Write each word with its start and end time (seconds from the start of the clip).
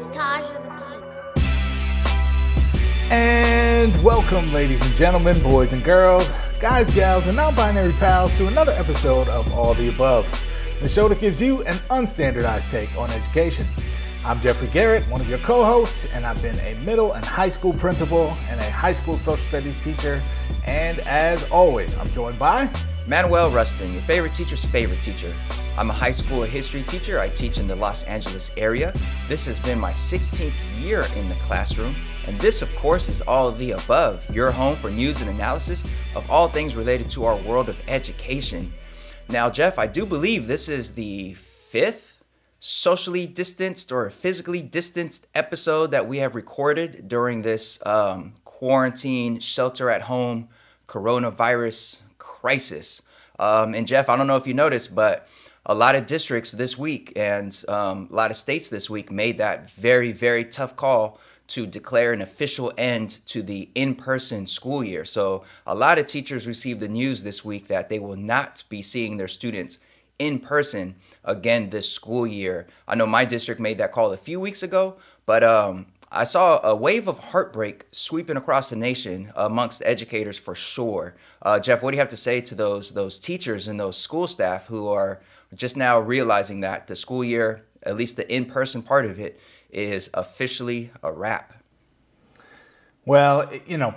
It's 0.00 0.08
Taj 0.08 0.44
of 0.56 0.62
the 0.62 0.70
Beat. 0.70 1.42
And 3.12 4.02
welcome, 4.02 4.50
ladies 4.50 4.80
and 4.86 4.96
gentlemen, 4.96 5.38
boys 5.42 5.74
and 5.74 5.84
girls, 5.84 6.32
guys, 6.58 6.94
gals, 6.94 7.26
and 7.26 7.36
non 7.36 7.54
binary 7.54 7.92
pals, 7.92 8.34
to 8.38 8.46
another 8.46 8.72
episode 8.72 9.28
of 9.28 9.52
All 9.52 9.74
the 9.74 9.90
Above, 9.90 10.26
the 10.80 10.88
show 10.88 11.06
that 11.08 11.20
gives 11.20 11.42
you 11.42 11.58
an 11.66 11.74
unstandardized 11.90 12.70
take 12.70 12.96
on 12.96 13.10
education. 13.10 13.66
I'm 14.24 14.40
Jeffrey 14.40 14.68
Garrett, 14.68 15.06
one 15.10 15.20
of 15.20 15.28
your 15.28 15.38
co 15.40 15.66
hosts, 15.66 16.06
and 16.14 16.24
I've 16.24 16.40
been 16.42 16.58
a 16.60 16.76
middle 16.82 17.12
and 17.12 17.22
high 17.22 17.50
school 17.50 17.74
principal 17.74 18.34
and 18.48 18.58
a 18.58 18.70
high 18.70 18.94
school 18.94 19.16
social 19.16 19.48
studies 19.48 19.84
teacher. 19.84 20.22
And 20.64 21.00
as 21.00 21.46
always, 21.50 21.98
I'm 21.98 22.06
joined 22.06 22.38
by 22.38 22.70
Manuel 23.06 23.50
Rustin, 23.50 23.92
your 23.92 24.00
favorite 24.00 24.32
teacher's 24.32 24.64
favorite 24.64 25.02
teacher. 25.02 25.34
I'm 25.80 25.88
a 25.88 25.94
high 25.94 26.12
school 26.12 26.42
history 26.42 26.82
teacher. 26.82 27.18
I 27.18 27.30
teach 27.30 27.56
in 27.56 27.66
the 27.66 27.74
Los 27.74 28.02
Angeles 28.02 28.50
area. 28.58 28.92
This 29.28 29.46
has 29.46 29.58
been 29.58 29.80
my 29.80 29.92
16th 29.92 30.52
year 30.78 31.06
in 31.16 31.26
the 31.30 31.34
classroom. 31.36 31.94
And 32.26 32.38
this, 32.38 32.60
of 32.60 32.68
course, 32.76 33.08
is 33.08 33.22
All 33.22 33.50
the 33.50 33.70
Above, 33.70 34.22
your 34.28 34.50
home 34.50 34.76
for 34.76 34.90
news 34.90 35.22
and 35.22 35.30
analysis 35.30 35.90
of 36.14 36.30
all 36.30 36.48
things 36.48 36.76
related 36.76 37.08
to 37.12 37.24
our 37.24 37.36
world 37.36 37.70
of 37.70 37.82
education. 37.88 38.70
Now, 39.30 39.48
Jeff, 39.48 39.78
I 39.78 39.86
do 39.86 40.04
believe 40.04 40.46
this 40.46 40.68
is 40.68 40.90
the 40.90 41.32
fifth 41.32 42.18
socially 42.58 43.26
distanced 43.26 43.90
or 43.90 44.10
physically 44.10 44.60
distanced 44.60 45.28
episode 45.34 45.92
that 45.92 46.06
we 46.06 46.18
have 46.18 46.34
recorded 46.34 47.08
during 47.08 47.40
this 47.40 47.78
um, 47.86 48.34
quarantine, 48.44 49.40
shelter 49.40 49.88
at 49.88 50.02
home, 50.02 50.50
coronavirus 50.86 52.02
crisis. 52.18 53.00
Um, 53.38 53.74
and 53.74 53.86
Jeff, 53.86 54.10
I 54.10 54.18
don't 54.18 54.26
know 54.26 54.36
if 54.36 54.46
you 54.46 54.52
noticed, 54.52 54.94
but 54.94 55.26
a 55.66 55.74
lot 55.74 55.94
of 55.94 56.06
districts 56.06 56.52
this 56.52 56.78
week 56.78 57.12
and 57.16 57.64
um, 57.68 58.08
a 58.10 58.14
lot 58.14 58.30
of 58.30 58.36
states 58.36 58.68
this 58.68 58.88
week 58.88 59.10
made 59.10 59.38
that 59.38 59.70
very, 59.70 60.12
very 60.12 60.44
tough 60.44 60.76
call 60.76 61.20
to 61.48 61.66
declare 61.66 62.12
an 62.12 62.22
official 62.22 62.72
end 62.78 63.18
to 63.26 63.42
the 63.42 63.68
in 63.74 63.94
person 63.94 64.46
school 64.46 64.84
year. 64.84 65.04
So, 65.04 65.44
a 65.66 65.74
lot 65.74 65.98
of 65.98 66.06
teachers 66.06 66.46
received 66.46 66.78
the 66.80 66.88
news 66.88 67.24
this 67.24 67.44
week 67.44 67.66
that 67.66 67.88
they 67.88 67.98
will 67.98 68.16
not 68.16 68.62
be 68.68 68.82
seeing 68.82 69.16
their 69.16 69.28
students 69.28 69.78
in 70.18 70.38
person 70.38 70.94
again 71.24 71.70
this 71.70 71.90
school 71.90 72.26
year. 72.26 72.68
I 72.86 72.94
know 72.94 73.06
my 73.06 73.24
district 73.24 73.60
made 73.60 73.78
that 73.78 73.90
call 73.90 74.12
a 74.12 74.16
few 74.16 74.38
weeks 74.38 74.62
ago, 74.62 74.96
but 75.26 75.42
um, 75.42 75.86
I 76.12 76.24
saw 76.24 76.60
a 76.62 76.74
wave 76.74 77.08
of 77.08 77.18
heartbreak 77.18 77.86
sweeping 77.90 78.36
across 78.36 78.70
the 78.70 78.76
nation 78.76 79.32
amongst 79.34 79.82
educators 79.84 80.38
for 80.38 80.54
sure. 80.54 81.16
Uh, 81.42 81.58
Jeff, 81.58 81.82
what 81.82 81.90
do 81.90 81.96
you 81.96 82.00
have 82.00 82.08
to 82.08 82.16
say 82.16 82.40
to 82.42 82.54
those 82.54 82.92
those 82.92 83.18
teachers 83.18 83.66
and 83.66 83.78
those 83.78 83.96
school 83.96 84.26
staff 84.26 84.66
who 84.66 84.88
are 84.88 85.20
just 85.54 85.76
now 85.76 85.98
realizing 85.98 86.60
that 86.60 86.86
the 86.86 86.96
school 86.96 87.24
year, 87.24 87.64
at 87.82 87.96
least 87.96 88.16
the 88.16 88.32
in 88.32 88.44
person 88.46 88.82
part 88.82 89.04
of 89.04 89.18
it, 89.18 89.40
is 89.70 90.10
officially 90.14 90.90
a 91.02 91.12
wrap? 91.12 91.54
Well, 93.04 93.50
you 93.66 93.76
know, 93.76 93.94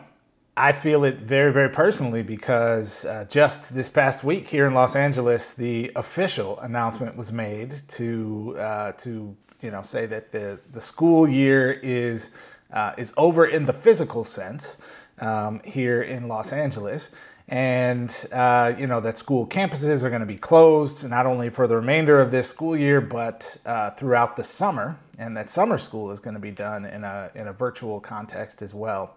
I 0.55 0.71
feel 0.71 1.03
it 1.03 1.17
very, 1.17 1.51
very 1.51 1.69
personally 1.69 2.21
because 2.21 3.05
uh, 3.05 3.25
just 3.27 3.73
this 3.73 3.89
past 3.89 4.23
week 4.23 4.47
here 4.49 4.67
in 4.67 4.73
Los 4.73 4.95
Angeles, 4.95 5.53
the 5.53 5.91
official 5.95 6.59
announcement 6.59 7.17
was 7.17 7.31
made 7.31 7.75
to 7.89 8.55
uh, 8.59 8.91
to 8.93 9.35
you 9.61 9.71
know 9.71 9.81
say 9.81 10.05
that 10.05 10.31
the 10.31 10.61
the 10.71 10.81
school 10.81 11.27
year 11.27 11.71
is 11.71 12.37
uh, 12.71 12.93
is 12.97 13.13
over 13.17 13.45
in 13.45 13.65
the 13.65 13.73
physical 13.73 14.23
sense 14.23 14.79
um, 15.19 15.59
here 15.65 16.01
in 16.01 16.27
Los 16.27 16.53
Angeles. 16.53 17.15
And 17.49 18.25
uh, 18.31 18.73
you 18.77 18.87
know 18.87 18.99
that 19.01 19.17
school 19.17 19.45
campuses 19.45 20.03
are 20.03 20.09
going 20.09 20.21
to 20.21 20.25
be 20.25 20.37
closed 20.37 21.09
not 21.09 21.25
only 21.25 21.49
for 21.49 21.67
the 21.67 21.75
remainder 21.75 22.21
of 22.21 22.31
this 22.31 22.49
school 22.49 22.75
year, 22.75 23.01
but 23.01 23.57
uh, 23.65 23.91
throughout 23.91 24.37
the 24.37 24.43
summer 24.43 24.97
and 25.19 25.37
that 25.37 25.49
summer 25.49 25.77
school 25.77 26.11
is 26.11 26.19
going 26.19 26.33
to 26.33 26.39
be 26.39 26.51
done 26.51 26.85
in 26.85 27.03
a, 27.03 27.31
in 27.35 27.47
a 27.47 27.53
virtual 27.53 27.99
context 27.99 28.61
as 28.61 28.73
well. 28.73 29.15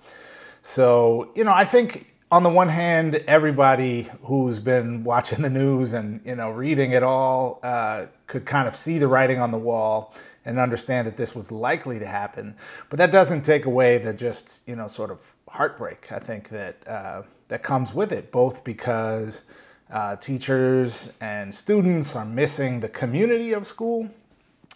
So, 0.62 1.31
you 1.34 1.45
know, 1.45 1.53
I 1.55 1.65
think 1.65 2.12
on 2.31 2.43
the 2.43 2.50
one 2.50 2.69
hand, 2.69 3.15
everybody 3.27 4.09
who's 4.23 4.61
been 4.61 5.05
watching 5.05 5.43
the 5.43 5.50
news 5.50 5.93
and, 5.93 6.21
you 6.25 6.34
know, 6.34 6.50
reading 6.50 6.93
it 6.93 7.03
all 7.03 7.61
uh, 7.62 8.06
could 8.27 8.45
kind 8.45 8.69
of 8.69 8.77
see 8.77 8.99
the 8.99 9.09
writing 9.09 9.39
on 9.39 9.53
the 9.53 9.59
wall 9.59 10.15
and 10.45 10.59
understand 10.59 11.06
that 11.06 11.17
this 11.17 11.34
was 11.34 11.50
likely 11.50 11.99
to 11.99 12.06
happen. 12.06 12.56
But 12.91 12.99
that 12.99 13.11
doesn't 13.11 13.43
take 13.43 13.65
away 13.65 13.99
the 13.99 14.12
just, 14.12 14.69
you 14.69 14.77
know, 14.77 14.87
sort 14.87 15.11
of 15.11 15.34
heartbreak, 15.49 16.12
I 16.12 16.19
think, 16.19 16.49
that, 16.50 16.77
uh, 16.87 17.23
that 17.49 17.62
comes 17.62 17.95
with 17.95 18.12
it, 18.12 18.33
both 18.33 18.65
because 18.65 19.45
uh, 19.91 20.17
teachers 20.17 21.17
and 21.21 21.55
students 21.55 22.17
are 22.17 22.25
missing 22.25 22.81
the 22.81 22.89
community 22.89 23.53
of 23.53 23.67
school 23.67 24.09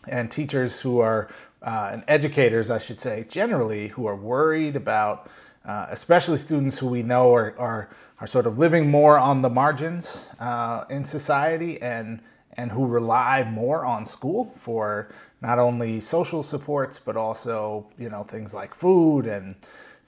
and 0.08 0.30
teachers 0.30 0.80
who 0.80 1.00
are, 1.00 1.28
uh, 1.62 1.90
and 1.92 2.04
educators, 2.06 2.70
I 2.70 2.78
should 2.78 3.00
say, 3.00 3.24
generally, 3.28 3.88
who 3.88 4.06
are 4.06 4.16
worried 4.16 4.76
about, 4.76 5.28
uh, 5.64 5.86
especially 5.90 6.36
students 6.36 6.78
who 6.78 6.86
we 6.86 7.02
know 7.02 7.34
are, 7.34 7.54
are, 7.58 7.90
are 8.20 8.26
sort 8.26 8.46
of 8.46 8.58
living 8.58 8.90
more 8.90 9.18
on 9.18 9.42
the 9.42 9.50
margins 9.50 10.30
uh, 10.38 10.84
in 10.88 11.04
society 11.04 11.80
and, 11.82 12.22
and 12.56 12.70
who 12.70 12.86
rely 12.86 13.44
more 13.44 13.84
on 13.84 14.06
school 14.06 14.44
for 14.44 15.12
not 15.42 15.58
only 15.58 16.00
social 16.00 16.42
supports, 16.42 16.98
but 16.98 17.16
also, 17.16 17.86
you 17.98 18.08
know, 18.08 18.22
things 18.22 18.54
like 18.54 18.74
food 18.74 19.26
and 19.26 19.56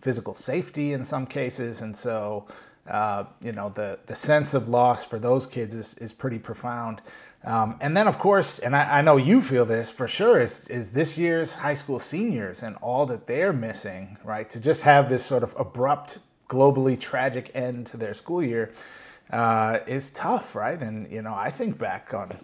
physical 0.02 0.34
safety 0.34 0.92
in 0.92 1.04
some 1.04 1.26
cases. 1.26 1.80
And 1.80 1.96
so, 1.96 2.46
uh, 2.88 3.24
you 3.40 3.52
know, 3.52 3.70
the, 3.70 4.00
the 4.06 4.16
sense 4.16 4.52
of 4.52 4.68
loss 4.68 5.04
for 5.04 5.18
those 5.18 5.46
kids 5.46 5.74
is, 5.74 5.94
is 5.98 6.12
pretty 6.12 6.38
profound. 6.38 7.00
Um, 7.44 7.76
and 7.80 7.96
then, 7.96 8.06
of 8.06 8.18
course, 8.18 8.58
and 8.58 8.76
I, 8.76 8.98
I, 8.98 9.02
know 9.02 9.16
you 9.16 9.42
feel 9.42 9.64
this 9.64 9.90
for 9.90 10.06
sure, 10.06 10.40
is, 10.40 10.68
is 10.68 10.92
this 10.92 11.18
year's 11.18 11.56
high 11.56 11.74
school 11.74 11.98
seniors 11.98 12.62
and 12.62 12.76
all 12.76 13.04
that 13.06 13.26
they're 13.26 13.52
missing, 13.52 14.16
right? 14.22 14.48
To 14.50 14.60
just 14.60 14.82
have 14.82 15.08
this 15.08 15.24
sort 15.24 15.42
of 15.42 15.54
abrupt, 15.58 16.18
globally 16.48 16.98
tragic 16.98 17.50
end 17.54 17.86
to 17.86 17.96
their 17.96 18.14
school 18.14 18.42
year 18.42 18.72
uh, 19.30 19.78
is 19.86 20.10
tough, 20.10 20.54
right? 20.54 20.80
And, 20.80 21.10
you 21.10 21.22
know, 21.22 21.34
I 21.34 21.50
think 21.50 21.78
back 21.78 22.14
on 22.14 22.38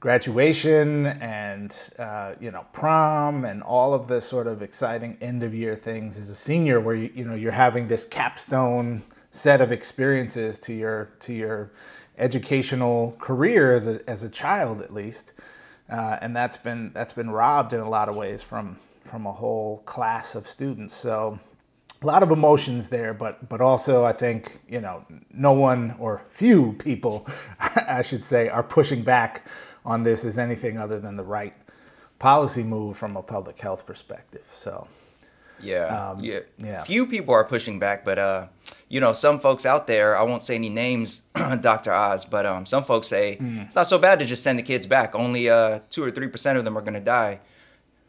graduation 0.00 1.06
and, 1.06 1.90
uh, 1.98 2.34
you 2.40 2.50
know, 2.50 2.64
prom 2.72 3.44
and 3.44 3.62
all 3.62 3.94
of 3.94 4.08
the 4.08 4.20
sort 4.20 4.46
of 4.46 4.62
exciting 4.62 5.16
end 5.20 5.42
of 5.42 5.52
year 5.54 5.74
things 5.74 6.18
as 6.18 6.30
a 6.30 6.34
senior 6.34 6.80
where, 6.80 6.94
you, 6.94 7.10
you 7.14 7.24
know, 7.24 7.34
you're 7.34 7.52
having 7.52 7.88
this 7.88 8.04
capstone 8.04 9.02
set 9.30 9.60
of 9.60 9.72
experiences 9.72 10.58
to 10.58 10.72
your, 10.72 11.10
to 11.20 11.32
your, 11.32 11.70
educational 12.18 13.14
career 13.18 13.72
as 13.72 13.86
a, 13.86 14.10
as 14.10 14.22
a 14.22 14.28
child 14.28 14.82
at 14.82 14.92
least. 14.92 15.32
Uh, 15.88 16.18
and 16.20 16.36
that's 16.36 16.58
been 16.58 16.92
that's 16.92 17.14
been 17.14 17.30
robbed 17.30 17.72
in 17.72 17.80
a 17.80 17.88
lot 17.88 18.08
of 18.08 18.16
ways 18.16 18.42
from 18.42 18.76
from 19.00 19.24
a 19.24 19.32
whole 19.32 19.78
class 19.86 20.34
of 20.34 20.46
students. 20.46 20.92
So 20.92 21.38
a 22.02 22.06
lot 22.06 22.22
of 22.22 22.30
emotions 22.30 22.90
there 22.90 23.14
but 23.14 23.48
but 23.48 23.60
also 23.62 24.04
I 24.04 24.12
think 24.12 24.58
you 24.68 24.80
know 24.80 25.06
no 25.32 25.52
one 25.52 25.96
or 25.98 26.26
few 26.28 26.74
people 26.74 27.26
I 27.88 28.02
should 28.02 28.22
say 28.22 28.48
are 28.48 28.62
pushing 28.62 29.02
back 29.02 29.46
on 29.88 30.02
this 30.02 30.24
as 30.24 30.38
anything 30.38 30.76
other 30.76 31.00
than 31.00 31.16
the 31.16 31.24
right 31.24 31.54
policy 32.18 32.62
move 32.62 32.96
from 32.96 33.16
a 33.16 33.22
public 33.22 33.58
health 33.60 33.86
perspective 33.86 34.44
so 34.50 34.86
yeah 35.60 36.10
um, 36.10 36.20
yeah 36.20 36.40
yeah 36.58 36.82
few 36.84 37.06
people 37.06 37.34
are 37.34 37.44
pushing 37.44 37.78
back 37.78 38.04
but 38.04 38.18
uh 38.18 38.46
you 38.88 39.00
know, 39.00 39.12
some 39.12 39.38
folks 39.38 39.66
out 39.66 39.86
there, 39.86 40.16
I 40.16 40.22
won't 40.22 40.42
say 40.42 40.54
any 40.54 40.70
names, 40.70 41.22
Dr. 41.60 41.92
Oz, 41.92 42.24
but 42.24 42.46
um, 42.46 42.64
some 42.64 42.84
folks 42.84 43.06
say 43.06 43.36
mm. 43.40 43.64
it's 43.66 43.76
not 43.76 43.86
so 43.86 43.98
bad 43.98 44.18
to 44.20 44.24
just 44.24 44.42
send 44.42 44.58
the 44.58 44.62
kids 44.62 44.86
back. 44.86 45.14
Only 45.14 45.48
uh, 45.48 45.80
two 45.90 46.02
or 46.02 46.10
three 46.10 46.28
percent 46.28 46.58
of 46.58 46.64
them 46.64 46.76
are 46.76 46.80
going 46.80 46.94
to 46.94 47.00
die. 47.00 47.40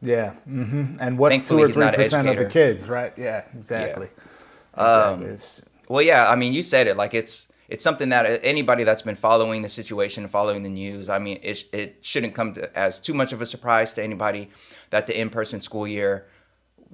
Yeah, 0.02 0.36
mm-hmm. 0.48 0.96
and 1.02 1.18
what's 1.18 1.36
Thankfully, 1.36 1.60
two 1.60 1.70
or 1.70 1.72
three 1.74 2.04
percent 2.04 2.30
of 2.30 2.38
the 2.38 2.46
kids, 2.46 2.88
right? 2.88 3.12
Yeah, 3.18 3.44
exactly. 3.58 4.08
Yeah. 4.78 5.18
exactly. 5.18 5.66
Um, 5.66 5.74
well, 5.90 6.02
yeah, 6.02 6.30
I 6.30 6.38
mean, 6.38 6.54
you 6.54 6.64
said 6.64 6.88
it. 6.88 6.96
Like 6.96 7.14
it's 7.14 7.49
it's 7.70 7.84
something 7.84 8.10
that 8.10 8.42
anybody 8.44 8.84
that's 8.84 9.04
been 9.04 9.16
following 9.16 9.62
the 9.62 9.70
situation 9.70 10.24
and 10.24 10.32
following 10.32 10.64
the 10.64 10.70
news, 10.70 11.08
I 11.08 11.20
mean, 11.20 11.40
it 11.42 11.64
it 11.72 12.00
shouldn't 12.02 12.34
come 12.34 12.54
to, 12.54 12.78
as 12.78 13.00
too 13.00 13.14
much 13.14 13.32
of 13.32 13.42
a 13.42 13.46
surprise 13.46 13.94
to 13.94 14.04
anybody 14.04 14.50
that 14.90 15.08
the 15.08 15.18
in 15.18 15.30
person 15.30 15.62
school 15.62 15.88
year 15.88 16.28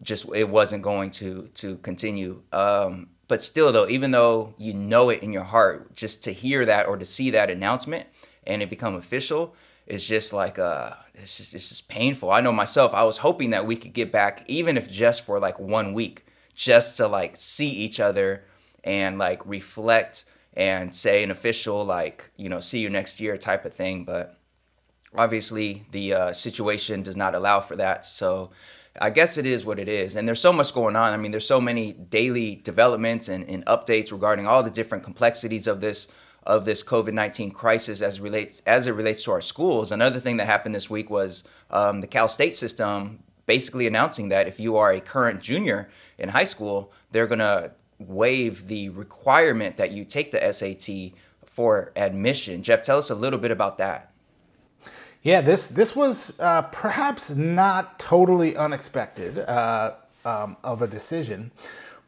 just 0.01 0.25
it 0.36 0.50
wasn't 0.50 0.83
going 0.83 1.10
to 1.12 1.50
to 1.56 1.77
continue. 1.77 2.44
Um, 2.51 3.07
but 3.27 3.42
still 3.42 3.72
though 3.72 3.88
even 3.88 4.12
though 4.12 4.54
you 4.57 4.74
know 4.74 5.10
it 5.10 5.24
in 5.24 5.31
your 5.33 5.44
heart 5.44 5.95
just 5.95 6.24
to 6.24 6.31
hear 6.31 6.66
that 6.66 6.88
or 6.88 6.98
to 6.98 7.06
see 7.06 7.31
that 7.31 7.50
announcement 7.50 8.07
and 8.45 8.62
it 8.62 8.69
become 8.69 8.95
official 8.95 9.56
is 9.88 10.07
just 10.07 10.33
like 10.33 10.60
uh 10.60 10.92
it's 11.16 11.38
just 11.38 11.56
it's 11.56 11.69
just 11.69 11.88
painful 11.88 12.30
i 12.31 12.42
know 12.42 12.51
myself 12.51 12.94
i 12.94 13.04
was 13.04 13.18
hoping 13.18 13.50
that 13.50 13.66
we 13.66 13.75
could 13.75 13.94
get 13.94 14.12
back 14.12 14.44
even 14.48 14.77
if 14.77 14.89
just 14.89 15.25
for 15.25 15.39
like 15.39 15.60
one 15.60 15.94
week 15.94 16.25
just 16.54 16.98
to 16.98 17.07
like 17.07 17.36
see 17.36 17.69
each 17.69 18.00
other 18.00 18.44
and 18.83 19.18
like 19.18 19.45
reflect 19.45 20.25
and 20.56 20.96
say 20.96 21.24
an 21.24 21.31
official 21.31 21.84
like 21.84 22.31
you 22.38 22.50
know 22.50 22.60
see 22.60 22.80
you 22.80 22.90
next 22.90 23.19
year 23.19 23.38
type 23.38 23.66
of 23.66 23.74
thing 23.74 24.04
but 24.06 24.38
obviously 25.16 25.84
the 25.92 26.13
uh, 26.13 26.34
situation 26.34 27.02
does 27.02 27.16
not 27.16 27.36
allow 27.36 27.60
for 27.60 27.75
that 27.75 28.06
so 28.06 28.52
I 29.00 29.10
guess 29.10 29.38
it 29.38 29.46
is 29.46 29.66
what 29.66 29.78
it 29.78 29.90
is. 29.90 30.16
And 30.16 30.28
there's 30.28 30.40
so 30.40 30.54
much 30.54 30.74
going 30.74 30.96
on. 30.96 31.12
I 31.12 31.18
mean, 31.18 31.31
there's 31.31 31.48
so 31.48 31.60
many 31.60 31.92
daily 31.92 32.56
developments 32.56 33.28
and, 33.28 33.44
and 33.50 33.66
updates 33.66 34.12
regarding 34.12 34.48
all 34.48 34.63
the 34.63 34.69
different 34.69 35.04
complexities 35.04 35.68
of 35.68 35.81
this 35.81 36.07
of 36.44 36.63
this 36.63 36.84
COVID 36.84 37.12
nineteen 37.12 37.51
crisis 37.51 38.01
as 38.01 38.22
relates 38.22 38.62
as 38.66 38.88
it 38.88 38.92
relates 38.92 39.24
to 39.24 39.31
our 39.31 39.42
schools. 39.42 39.92
Another 39.92 40.19
thing 40.19 40.38
that 40.38 40.46
happened 40.46 40.75
this 40.75 40.90
week 40.90 41.10
was 41.10 41.44
um, 41.72 42.01
the 42.01 42.08
Cal 42.08 42.28
State 42.28 42.56
system 42.56 43.24
basically 43.48 43.86
announcing 43.86 44.30
that 44.30 44.48
if 44.48 44.60
you 44.60 44.78
are 44.78 44.92
a 44.92 45.01
current 45.01 45.42
junior 45.42 45.90
in 46.18 46.30
high 46.30 46.44
school, 46.46 46.92
they're 47.12 47.28
going 47.28 47.40
to 47.40 47.72
waive 48.00 48.68
the 48.68 48.89
requirement 48.89 49.77
that 49.77 49.92
you 49.92 50.06
take 50.06 50.31
the 50.31 50.51
SAT 50.51 51.18
for 51.45 51.92
admission. 51.95 52.63
Jeff, 52.63 52.81
tell 52.81 52.97
us 52.97 53.09
a 53.09 53.15
little 53.15 53.39
bit 53.39 53.51
about 53.51 53.77
that. 53.77 54.12
Yeah, 55.24 55.42
this 55.42 55.68
this 55.68 55.95
was 55.95 56.39
uh, 56.39 56.63
perhaps 56.71 57.33
not 57.36 57.97
totally 57.97 58.56
unexpected 58.56 59.39
uh, 59.39 59.94
um, 60.24 60.56
of 60.63 60.83
a 60.83 60.88
decision, 60.88 61.50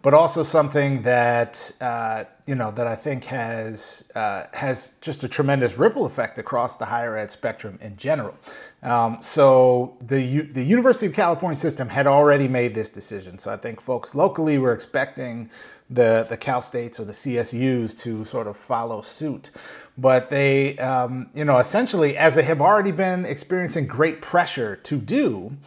but 0.03 0.13
also 0.13 0.43
something 0.43 1.01
that 1.01 1.71
uh, 1.81 2.25
you 2.45 2.53
know 2.53 2.69
that 2.69 2.85
I 2.85 2.95
think 2.95 3.25
has 3.25 4.11
uh, 4.13 4.43
has 4.53 4.95
just 5.01 5.23
a 5.23 5.27
tremendous 5.27 5.79
ripple 5.79 6.05
effect 6.05 6.37
across 6.37 6.77
the 6.77 6.85
higher 6.85 7.17
ed 7.17 7.31
spectrum 7.31 7.79
in 7.81 7.97
general. 7.97 8.35
Um, 8.83 9.17
so 9.21 9.97
the 9.99 10.21
U- 10.21 10.53
the 10.53 10.63
University 10.63 11.07
of 11.07 11.13
California 11.13 11.55
system 11.55 11.89
had 11.89 12.05
already 12.05 12.47
made 12.47 12.75
this 12.75 12.89
decision. 12.89 13.39
So 13.39 13.51
I 13.51 13.57
think 13.57 13.81
folks 13.81 14.13
locally 14.13 14.59
were 14.59 14.73
expecting 14.73 15.49
the 15.89 16.25
the 16.27 16.37
Cal 16.37 16.61
States 16.61 16.99
or 16.99 17.05
the 17.05 17.13
CSUs 17.13 17.97
to 17.99 18.25
sort 18.25 18.47
of 18.47 18.57
follow 18.57 19.01
suit. 19.01 19.51
But 19.97 20.29
they, 20.29 20.77
um, 20.77 21.29
you 21.33 21.43
know, 21.45 21.57
essentially, 21.57 22.17
as 22.17 22.35
they 22.35 22.43
have 22.43 22.61
already 22.61 22.91
been 22.91 23.25
experiencing 23.25 23.87
great 23.87 24.21
pressure 24.21 24.75
to 24.75 24.97
do, 24.97 25.57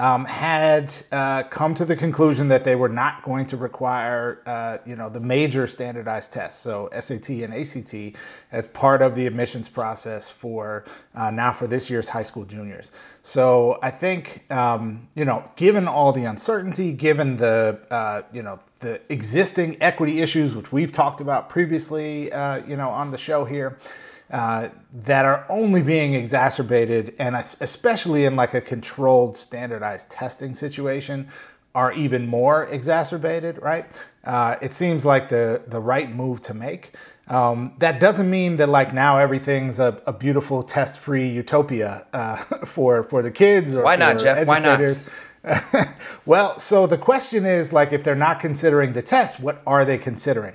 um, 0.00 0.24
had 0.24 0.94
uh, 1.12 1.42
come 1.42 1.74
to 1.74 1.84
the 1.84 1.94
conclusion 1.94 2.48
that 2.48 2.64
they 2.64 2.74
were 2.74 2.88
not 2.88 3.22
going 3.22 3.44
to 3.44 3.56
require, 3.58 4.40
uh, 4.46 4.78
you 4.86 4.96
know, 4.96 5.10
the 5.10 5.20
major 5.20 5.66
standardized 5.66 6.32
tests, 6.32 6.58
so 6.58 6.88
SAT 6.98 7.28
and 7.28 7.52
ACT, 7.52 8.18
as 8.50 8.66
part 8.66 9.02
of 9.02 9.14
the 9.14 9.26
admissions 9.26 9.68
process 9.68 10.30
for 10.30 10.86
uh, 11.14 11.30
now 11.30 11.52
for 11.52 11.66
this 11.66 11.90
year's 11.90 12.08
high 12.08 12.22
school 12.22 12.46
juniors. 12.46 12.90
So 13.20 13.78
I 13.82 13.90
think, 13.90 14.50
um, 14.50 15.06
you 15.14 15.26
know, 15.26 15.44
given 15.56 15.86
all 15.86 16.12
the 16.12 16.24
uncertainty, 16.24 16.94
given 16.94 17.36
the, 17.36 17.78
uh, 17.90 18.22
you 18.32 18.42
know, 18.42 18.58
the 18.78 19.02
existing 19.12 19.76
equity 19.82 20.22
issues, 20.22 20.56
which 20.56 20.72
we've 20.72 20.92
talked 20.92 21.20
about 21.20 21.50
previously, 21.50 22.32
uh, 22.32 22.64
you 22.66 22.74
know, 22.74 22.88
on 22.88 23.10
the 23.10 23.18
show 23.18 23.44
here 23.44 23.76
uh, 24.30 24.68
that 24.92 25.24
are 25.24 25.44
only 25.48 25.82
being 25.82 26.14
exacerbated, 26.14 27.14
and 27.18 27.34
especially 27.34 28.24
in 28.24 28.36
like 28.36 28.54
a 28.54 28.60
controlled, 28.60 29.36
standardized 29.36 30.10
testing 30.10 30.54
situation, 30.54 31.28
are 31.74 31.92
even 31.92 32.26
more 32.26 32.64
exacerbated. 32.64 33.60
Right? 33.60 33.86
Uh, 34.24 34.56
it 34.60 34.72
seems 34.72 35.04
like 35.04 35.28
the 35.28 35.62
the 35.66 35.80
right 35.80 36.14
move 36.14 36.42
to 36.42 36.54
make. 36.54 36.92
Um, 37.28 37.74
that 37.78 38.00
doesn't 38.00 38.28
mean 38.28 38.56
that 38.56 38.68
like 38.68 38.92
now 38.92 39.16
everything's 39.16 39.78
a, 39.78 40.02
a 40.04 40.12
beautiful 40.12 40.64
test-free 40.64 41.28
utopia 41.28 42.06
uh, 42.12 42.36
for 42.64 43.02
for 43.02 43.22
the 43.22 43.30
kids 43.30 43.74
or 43.74 43.84
why 43.84 43.96
not, 43.96 44.18
Jeff? 44.18 44.38
Educators. 44.38 45.04
Why 45.04 45.08
not? 45.08 45.88
well, 46.26 46.58
so 46.58 46.86
the 46.86 46.98
question 46.98 47.46
is 47.46 47.72
like 47.72 47.92
if 47.92 48.04
they're 48.04 48.14
not 48.14 48.40
considering 48.40 48.92
the 48.92 49.02
test, 49.02 49.40
what 49.40 49.62
are 49.66 49.84
they 49.84 49.96
considering? 49.98 50.54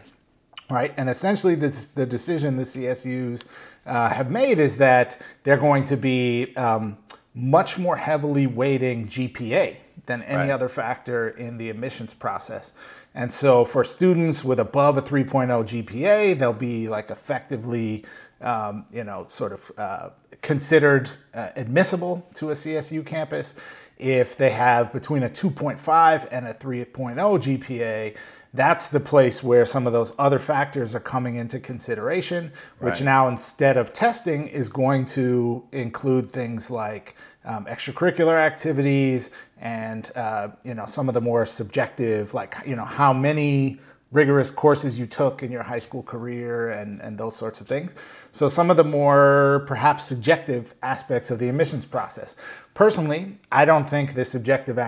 Right? 0.70 0.94
And 0.98 1.10
essentially, 1.10 1.56
this, 1.56 1.88
the 1.88 2.06
decision 2.06 2.58
the 2.58 2.64
CSUs 2.64 3.46
uh, 3.86 4.10
have 4.10 4.32
made 4.32 4.60
is 4.60 4.78
that 4.78 5.22
they're 5.44 5.58
going 5.58 5.84
to 5.86 5.98
be 5.98 6.56
um, 6.56 6.98
much 7.34 7.78
more 7.78 7.98
heavily 7.98 8.48
weighting 8.48 9.08
GPA 9.08 9.78
than 10.06 10.22
any 10.24 10.38
right. 10.38 10.50
other 10.50 10.70
factor 10.70 11.30
in 11.30 11.58
the 11.58 11.70
admissions 11.70 12.14
process. 12.14 12.74
And 13.14 13.32
so 13.32 13.66
for 13.66 13.84
students 13.84 14.44
with 14.44 14.60
above 14.60 14.98
a 14.98 15.02
3.0 15.02 15.48
GPA, 15.48 16.38
they'll 16.38 16.54
be 16.54 16.88
like 16.88 17.10
effectively, 17.10 18.06
um, 18.42 18.86
you 18.92 19.04
know, 19.04 19.26
sort 19.28 19.54
of 19.54 19.72
uh, 19.78 20.10
considered 20.42 21.12
uh, 21.34 21.50
admissible 21.56 22.28
to 22.36 22.50
a 22.50 22.54
CSU 22.54 23.06
campus. 23.06 23.56
If 23.98 24.36
they 24.36 24.50
have 24.50 24.92
between 24.92 25.24
a 25.24 25.30
2.5 25.30 26.28
and 26.30 26.46
a 26.46 26.54
3.0 26.54 27.16
GPA, 27.16 28.18
that's 28.56 28.88
the 28.88 29.00
place 29.00 29.44
where 29.44 29.66
some 29.66 29.86
of 29.86 29.94
those 29.94 30.14
other 30.18 30.40
factors 30.40 30.96
are 30.96 31.00
coming 31.00 31.36
into 31.36 31.60
consideration, 31.60 32.52
which 32.80 32.96
right. 32.96 33.04
now 33.04 33.28
instead 33.28 33.78
of 33.78 33.94
testing 33.94 34.48
is 34.48 34.70
going 34.70 35.06
to 35.06 35.68
include 35.72 36.32
things 36.32 36.72
like 36.72 37.16
um, 37.44 37.66
extracurricular 37.66 38.38
activities 38.38 39.36
and 39.60 40.12
uh, 40.16 40.50
you 40.64 40.74
know 40.74 40.86
some 40.86 41.08
of 41.08 41.14
the 41.14 41.22
more 41.22 41.46
subjective, 41.46 42.34
like 42.34 42.56
you 42.66 42.76
know 42.76 42.86
how 42.86 43.14
many 43.14 43.80
rigorous 44.12 44.50
courses 44.50 44.98
you 44.98 45.06
took 45.06 45.44
in 45.44 45.52
your 45.52 45.64
high 45.64 45.80
school 45.80 46.02
career 46.02 46.70
and, 46.70 47.02
and 47.02 47.18
those 47.18 47.36
sorts 47.36 47.60
of 47.60 47.68
things. 47.68 47.94
So 48.32 48.48
some 48.48 48.72
of 48.72 48.78
the 48.78 48.84
more 48.84 49.66
perhaps 49.68 50.06
subjective 50.06 50.74
aspects 50.82 51.30
of 51.32 51.40
the 51.40 51.50
admissions 51.50 51.86
process. 51.86 52.36
Personally, 52.74 53.36
I 53.52 53.66
don't 53.66 53.84
think 53.90 54.14
the 54.14 54.24
subjective 54.24 54.80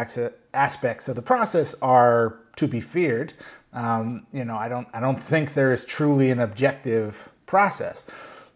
aspects 0.53 1.07
of 1.09 1.15
the 1.15 1.21
process 1.21 1.75
are 1.81 2.39
to 2.55 2.67
be 2.67 2.81
feared. 2.81 3.33
Um, 3.73 4.25
you 4.31 4.45
know, 4.45 4.55
I 4.55 4.69
don't 4.69 4.87
I 4.93 4.99
don't 4.99 5.21
think 5.21 5.53
there 5.53 5.73
is 5.73 5.85
truly 5.85 6.31
an 6.31 6.39
objective 6.39 7.29
process. 7.45 8.05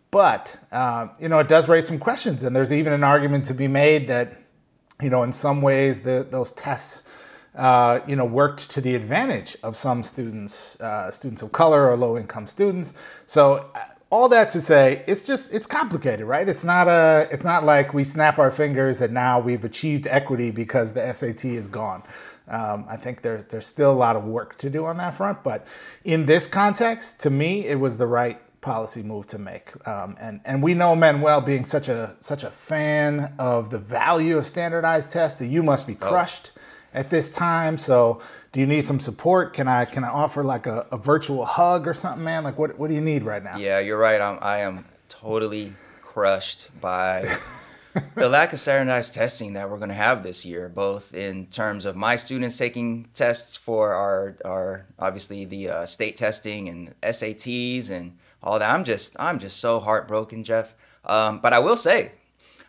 But 0.09 0.57
uh, 0.71 1.07
you 1.19 1.29
know, 1.29 1.39
it 1.39 1.47
does 1.47 1.69
raise 1.69 1.87
some 1.87 1.99
questions, 1.99 2.43
and 2.43 2.55
there's 2.55 2.71
even 2.71 2.91
an 2.93 3.03
argument 3.03 3.45
to 3.45 3.53
be 3.53 3.67
made 3.67 4.07
that 4.07 4.37
you 5.01 5.09
know, 5.09 5.23
in 5.23 5.31
some 5.31 5.61
ways, 5.61 6.01
the, 6.01 6.25
those 6.29 6.51
tests 6.51 7.09
uh, 7.55 7.99
you 8.07 8.15
know 8.15 8.25
worked 8.25 8.69
to 8.71 8.81
the 8.81 8.95
advantage 8.95 9.57
of 9.63 9.75
some 9.75 10.03
students, 10.03 10.79
uh, 10.79 11.11
students 11.11 11.41
of 11.41 11.51
color 11.51 11.89
or 11.89 11.97
low-income 11.97 12.47
students. 12.47 12.93
So 13.25 13.69
uh, 13.75 13.79
all 14.09 14.29
that 14.29 14.49
to 14.51 14.61
say, 14.61 15.03
it's 15.07 15.25
just 15.25 15.53
it's 15.53 15.65
complicated, 15.65 16.25
right? 16.25 16.47
It's 16.47 16.63
not 16.63 16.87
a 16.87 17.27
it's 17.31 17.43
not 17.43 17.63
like 17.63 17.93
we 17.93 18.03
snap 18.03 18.37
our 18.37 18.51
fingers 18.51 19.01
and 19.01 19.13
now 19.13 19.39
we've 19.39 19.63
achieved 19.63 20.07
equity 20.07 20.51
because 20.51 20.93
the 20.93 21.13
SAT 21.13 21.45
is 21.45 21.67
gone. 21.67 22.03
Um, 22.51 22.85
I 22.89 22.97
think 22.97 23.21
there's 23.21 23.45
there's 23.45 23.65
still 23.65 23.91
a 23.91 23.95
lot 23.95 24.15
of 24.15 24.25
work 24.25 24.57
to 24.57 24.69
do 24.69 24.85
on 24.85 24.97
that 24.97 25.13
front, 25.13 25.41
but 25.41 25.65
in 26.03 26.25
this 26.25 26.47
context, 26.47 27.21
to 27.21 27.29
me, 27.29 27.65
it 27.65 27.79
was 27.79 27.97
the 27.97 28.07
right 28.07 28.39
policy 28.59 29.01
move 29.01 29.27
to 29.27 29.39
make. 29.39 29.71
Um, 29.87 30.15
and 30.19 30.41
and 30.45 30.61
we 30.61 30.73
know 30.73 30.95
Manuel 30.95 31.41
being 31.41 31.65
such 31.65 31.87
a 31.87 32.15
such 32.19 32.43
a 32.43 32.51
fan 32.51 33.33
of 33.39 33.69
the 33.69 33.79
value 33.79 34.37
of 34.37 34.45
standardized 34.45 35.11
tests 35.11 35.39
that 35.39 35.47
you 35.47 35.63
must 35.63 35.87
be 35.87 35.97
oh. 36.01 36.07
crushed 36.07 36.51
oh. 36.55 36.61
at 36.93 37.09
this 37.09 37.29
time. 37.29 37.77
So 37.77 38.21
do 38.51 38.59
you 38.59 38.67
need 38.67 38.85
some 38.85 38.99
support? 38.99 39.53
Can 39.53 39.67
I 39.67 39.85
can 39.85 40.03
I 40.03 40.09
offer 40.09 40.43
like 40.43 40.67
a, 40.67 40.85
a 40.91 40.97
virtual 40.97 41.45
hug 41.45 41.87
or 41.87 41.93
something, 41.93 42.23
man? 42.23 42.43
Like 42.43 42.57
what 42.57 42.77
what 42.77 42.89
do 42.89 42.95
you 42.95 43.01
need 43.01 43.23
right 43.23 43.43
now? 43.43 43.57
Yeah, 43.57 43.79
you're 43.79 43.97
right. 43.97 44.21
I'm 44.21 44.37
I 44.41 44.59
am 44.59 44.85
totally 45.09 45.73
crushed 46.01 46.67
by 46.81 47.21
the 48.15 48.29
lack 48.29 48.53
of 48.53 48.59
standardized 48.59 49.13
testing 49.13 49.53
that 49.53 49.69
we're 49.69 49.77
going 49.77 49.89
to 49.89 49.95
have 49.95 50.23
this 50.23 50.45
year, 50.45 50.69
both 50.69 51.13
in 51.13 51.47
terms 51.47 51.85
of 51.85 51.95
my 51.95 52.15
students 52.15 52.57
taking 52.57 53.07
tests 53.13 53.55
for 53.55 53.93
our, 53.93 54.37
our 54.45 54.85
obviously 54.99 55.45
the 55.45 55.69
uh, 55.69 55.85
state 55.85 56.15
testing 56.15 56.69
and 56.69 56.93
SATs 57.01 57.89
and 57.89 58.17
all 58.41 58.59
that. 58.59 58.73
I'm 58.73 58.83
just 58.83 59.15
I'm 59.19 59.39
just 59.39 59.57
so 59.57 59.79
heartbroken, 59.79 60.43
Jeff. 60.43 60.75
Um, 61.03 61.39
but 61.39 61.53
I 61.53 61.59
will 61.59 61.77
say, 61.77 62.11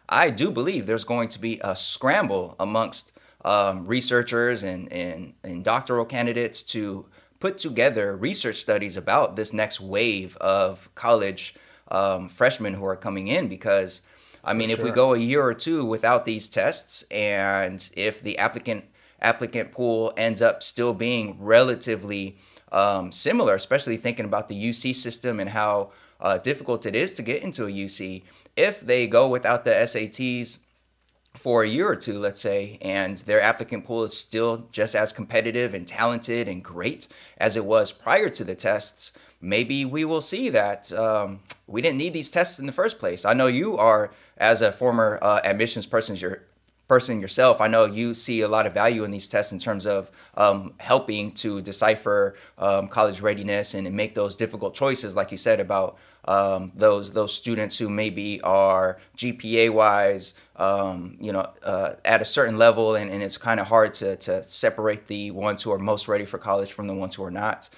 I 0.08 0.30
do 0.30 0.50
believe 0.50 0.87
there's 0.87 1.04
going 1.04 1.28
to 1.30 1.38
be 1.38 1.61
a 1.62 1.76
scramble 1.76 2.56
amongst 2.58 3.12
um, 3.44 3.87
researchers 3.87 4.62
and, 4.62 4.92
and 4.92 5.35
and 5.44 5.64
doctoral 5.64 6.04
candidates 6.04 6.62
to 6.64 7.06
put 7.40 7.58
together 7.58 8.16
research 8.16 8.56
studies 8.56 8.96
about 8.96 9.37
this 9.37 9.52
next 9.52 9.80
wave 9.80 10.37
of 10.37 10.88
college 10.94 11.54
um, 11.90 12.28
freshmen 12.28 12.75
who 12.75 12.85
are 12.85 12.96
coming 12.96 13.28
in 13.28 13.49
because 13.49 14.02
I 14.44 14.54
mean, 14.54 14.70
if 14.70 14.82
we 14.82 14.90
go 14.90 15.14
a 15.14 15.18
year 15.18 15.42
or 15.42 15.54
two 15.54 15.84
without 15.84 16.25
these 16.25 16.49
tests, 16.49 17.04
and 17.11 17.88
if 17.96 18.22
the 18.22 18.38
applicant 18.38 18.84
applicant 19.20 19.70
pool 19.70 20.12
ends 20.16 20.42
up 20.42 20.62
still 20.62 20.92
being 20.92 21.37
relatively 21.38 22.37
um, 22.72 23.12
similar, 23.12 23.54
especially 23.54 23.96
thinking 23.96 24.25
about 24.25 24.49
the 24.49 24.54
UC 24.70 24.96
system 24.96 25.38
and 25.38 25.50
how 25.50 25.92
uh, 26.20 26.38
difficult 26.38 26.87
it 26.87 26.96
is 26.96 27.14
to 27.14 27.22
get 27.22 27.42
into 27.42 27.66
a 27.66 27.70
UC, 27.70 28.22
if 28.56 28.80
they 28.80 29.06
go 29.06 29.28
without 29.28 29.64
the 29.64 29.70
SATs 29.70 30.58
for 31.34 31.62
a 31.62 31.68
year 31.68 31.88
or 31.88 31.96
two, 31.96 32.18
let's 32.18 32.40
say, 32.40 32.78
and 32.82 33.18
their 33.18 33.40
applicant 33.40 33.84
pool 33.84 34.04
is 34.04 34.16
still 34.16 34.68
just 34.72 34.94
as 34.94 35.12
competitive 35.12 35.72
and 35.72 35.87
talented 35.87 36.49
and 36.49 36.62
great 36.62 37.06
as 37.38 37.56
it 37.56 37.64
was 37.64 37.92
prior 37.92 38.28
to 38.28 38.44
the 38.44 38.54
tests, 38.54 39.12
maybe 39.40 39.84
we 39.84 40.04
will 40.04 40.20
see 40.20 40.50
that 40.50 40.92
um, 40.92 41.40
we 41.66 41.80
didn't 41.80 41.99
need 41.99 42.12
these 42.12 42.30
tests 42.30 42.58
in 42.58 42.66
the 42.66 42.72
first 42.72 42.99
place. 42.99 43.25
I 43.25 43.34
know 43.34 43.46
you 43.46 43.76
are 43.76 44.11
as 44.36 44.62
a 44.62 44.72
former 44.72 45.18
uh, 45.22 45.40
admissions 45.44 45.86
person, 45.86 46.16
your 46.16 46.42
person 46.88 47.20
yourself, 47.20 47.60
I 47.60 47.68
know 47.68 47.86
you 47.86 48.12
see 48.12 48.42
a 48.42 48.48
lot 48.48 48.66
of 48.66 48.74
value 48.74 49.02
in 49.04 49.10
these 49.10 49.26
tests 49.26 49.50
in 49.50 49.58
terms 49.58 49.86
of 49.86 50.10
um, 50.36 50.74
helping 50.78 51.32
to 51.32 51.62
decipher 51.62 52.34
um, 52.58 52.88
college 52.88 53.20
readiness 53.22 53.72
and 53.72 53.90
make 53.94 54.14
those 54.14 54.36
difficult 54.36 54.74
choices, 54.74 55.16
like 55.16 55.30
you 55.30 55.38
said 55.38 55.58
about 55.58 55.96
um, 56.26 56.70
those 56.74 57.12
those 57.12 57.34
students 57.34 57.78
who 57.78 57.88
maybe 57.88 58.40
are 58.42 58.98
GPA 59.16 59.72
wise, 59.72 60.34
um, 60.56 61.16
you 61.18 61.32
know, 61.32 61.50
uh, 61.62 61.94
at 62.04 62.20
a 62.20 62.24
certain 62.24 62.58
level, 62.58 62.94
and, 62.94 63.10
and 63.10 63.22
it's 63.22 63.38
kind 63.38 63.58
of 63.58 63.68
hard 63.68 63.92
to 63.94 64.16
to 64.16 64.44
separate 64.44 65.06
the 65.06 65.30
ones 65.30 65.62
who 65.62 65.72
are 65.72 65.78
most 65.78 66.08
ready 66.08 66.24
for 66.24 66.38
college 66.38 66.72
from 66.72 66.86
the 66.86 66.94
ones 66.94 67.14
who 67.14 67.24
are 67.24 67.30
not. 67.30 67.68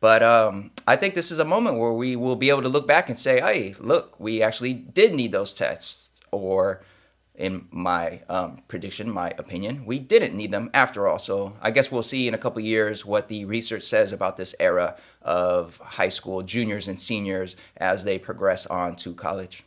But 0.00 0.22
um, 0.22 0.72
I 0.86 0.96
think 0.96 1.14
this 1.14 1.30
is 1.30 1.38
a 1.38 1.46
moment 1.46 1.78
where 1.78 1.92
we 1.92 2.14
will 2.14 2.36
be 2.36 2.50
able 2.50 2.60
to 2.62 2.68
look 2.68 2.86
back 2.86 3.08
and 3.08 3.18
say, 3.18 3.40
hey, 3.40 3.74
look, 3.78 4.20
we 4.20 4.42
actually 4.42 4.74
did 4.74 5.14
need 5.14 5.32
those 5.32 5.54
tests 5.54 6.03
or 6.36 6.82
in 7.34 7.66
my 7.70 8.22
um, 8.28 8.62
prediction, 8.68 9.10
my 9.10 9.30
opinion, 9.38 9.84
we 9.84 9.98
didn't 9.98 10.36
need 10.36 10.52
them 10.52 10.70
after 10.72 11.08
all. 11.08 11.18
So 11.18 11.54
I 11.60 11.72
guess 11.72 11.90
we'll 11.90 12.02
see 12.02 12.28
in 12.28 12.34
a 12.34 12.38
couple 12.38 12.60
years 12.62 13.04
what 13.04 13.28
the 13.28 13.44
research 13.44 13.82
says 13.82 14.12
about 14.12 14.36
this 14.36 14.54
era 14.60 14.96
of 15.20 15.78
high 15.78 16.10
school 16.10 16.42
juniors 16.42 16.86
and 16.86 17.00
seniors 17.00 17.56
as 17.76 18.04
they 18.04 18.18
progress 18.18 18.66
on 18.66 18.94
to 18.96 19.14
college. 19.14 19.64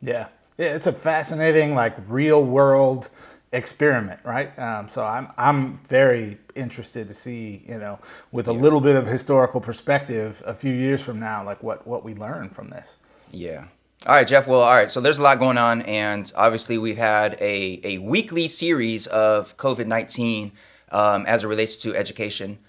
Yeah, 0.00 0.28
yeah 0.56 0.74
it's 0.74 0.88
a 0.88 0.92
fascinating, 0.92 1.74
like 1.74 1.94
real 2.08 2.44
world 2.44 3.10
experiment, 3.52 4.20
right? 4.24 4.56
Um, 4.58 4.88
so 4.88 5.04
I'm 5.04 5.28
I'm 5.38 5.78
very 5.84 6.38
interested 6.56 7.06
to 7.08 7.14
see, 7.14 7.64
you 7.68 7.78
know, 7.78 8.00
with 8.32 8.48
a 8.48 8.52
yeah. 8.52 8.60
little 8.60 8.80
bit 8.80 8.96
of 8.96 9.06
historical 9.06 9.60
perspective, 9.60 10.42
a 10.44 10.54
few 10.54 10.72
years 10.72 11.02
from 11.02 11.20
now, 11.20 11.44
like 11.44 11.62
what 11.62 11.86
what 11.86 12.04
we 12.04 12.14
learn 12.14 12.50
from 12.50 12.70
this. 12.70 12.98
Yeah. 13.30 13.66
All 14.06 14.14
right, 14.14 14.26
Jeff. 14.26 14.46
Well, 14.46 14.60
all 14.60 14.74
right. 14.74 14.88
So 14.88 15.00
there's 15.00 15.18
a 15.18 15.22
lot 15.22 15.40
going 15.40 15.58
on, 15.58 15.82
and 15.82 16.30
obviously 16.36 16.78
we've 16.78 16.96
had 16.96 17.34
a, 17.40 17.80
a 17.82 17.98
weekly 17.98 18.46
series 18.46 19.08
of 19.08 19.56
COVID 19.56 19.86
19 19.88 20.52
um, 20.92 21.26
as 21.26 21.42
it 21.42 21.48
relates 21.48 21.76
to 21.78 21.96
education 21.96 22.60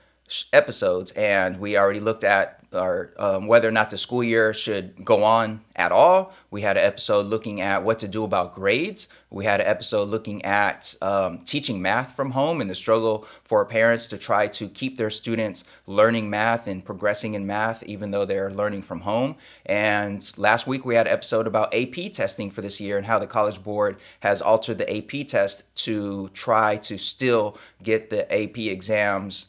episodes, 0.52 1.12
and 1.12 1.60
we 1.60 1.78
already 1.78 2.00
looked 2.00 2.24
at 2.24 2.59
or 2.74 3.14
um, 3.18 3.48
whether 3.48 3.68
or 3.68 3.72
not 3.72 3.90
the 3.90 3.98
school 3.98 4.24
year 4.24 4.54
should 4.54 5.04
go 5.04 5.24
on 5.24 5.62
at 5.76 5.92
all. 5.92 6.34
We 6.52 6.62
had 6.62 6.78
an 6.78 6.86
episode 6.86 7.26
looking 7.26 7.62
at 7.62 7.84
what 7.84 8.00
to 8.00 8.08
do 8.08 8.24
about 8.24 8.54
grades. 8.54 9.08
We 9.30 9.46
had 9.46 9.62
an 9.62 9.68
episode 9.68 10.10
looking 10.10 10.44
at 10.44 10.96
um, 11.02 11.40
teaching 11.40 11.82
math 11.82 12.16
from 12.16 12.32
home 12.32 12.62
and 12.62 12.70
the 12.70 12.76
struggle 12.76 13.26
for 13.44 13.64
parents 13.66 14.08
to 14.08 14.18
try 14.18 14.48
to 14.48 14.68
keep 14.68 14.98
their 14.98 15.10
students 15.10 15.64
learning 15.88 16.30
math 16.30 16.68
and 16.68 16.84
progressing 16.84 17.34
in 17.34 17.48
math, 17.48 17.84
even 17.84 18.12
though 18.12 18.26
they're 18.26 18.52
learning 18.52 18.82
from 18.82 19.02
home. 19.02 19.36
And 19.66 20.32
last 20.38 20.68
week 20.68 20.86
we 20.86 20.96
had 20.96 21.08
an 21.08 21.14
episode 21.14 21.48
about 21.48 21.74
AP 21.74 22.12
testing 22.12 22.52
for 22.52 22.62
this 22.62 22.80
year 22.82 22.98
and 22.98 23.06
how 23.06 23.20
the 23.20 23.28
College 23.28 23.64
Board 23.64 23.98
has 24.22 24.42
altered 24.42 24.78
the 24.78 24.98
AP 24.98 25.28
test 25.28 25.64
to 25.84 26.30
try 26.30 26.78
to 26.78 26.98
still 26.98 27.58
get 27.82 28.10
the 28.10 28.32
AP 28.32 28.58
exams 28.58 29.48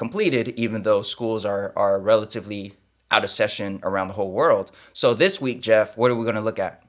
completed, 0.00 0.48
even 0.56 0.80
though 0.82 1.02
schools 1.02 1.44
are, 1.44 1.74
are 1.76 2.00
relatively 2.00 2.72
out 3.10 3.22
of 3.22 3.30
session 3.30 3.78
around 3.82 4.08
the 4.08 4.14
whole 4.14 4.32
world. 4.32 4.72
So 4.94 5.12
this 5.12 5.42
week, 5.42 5.60
Jeff, 5.60 5.94
what 5.98 6.10
are 6.10 6.14
we 6.14 6.24
going 6.24 6.36
to 6.36 6.40
look 6.40 6.58
at? 6.58 6.82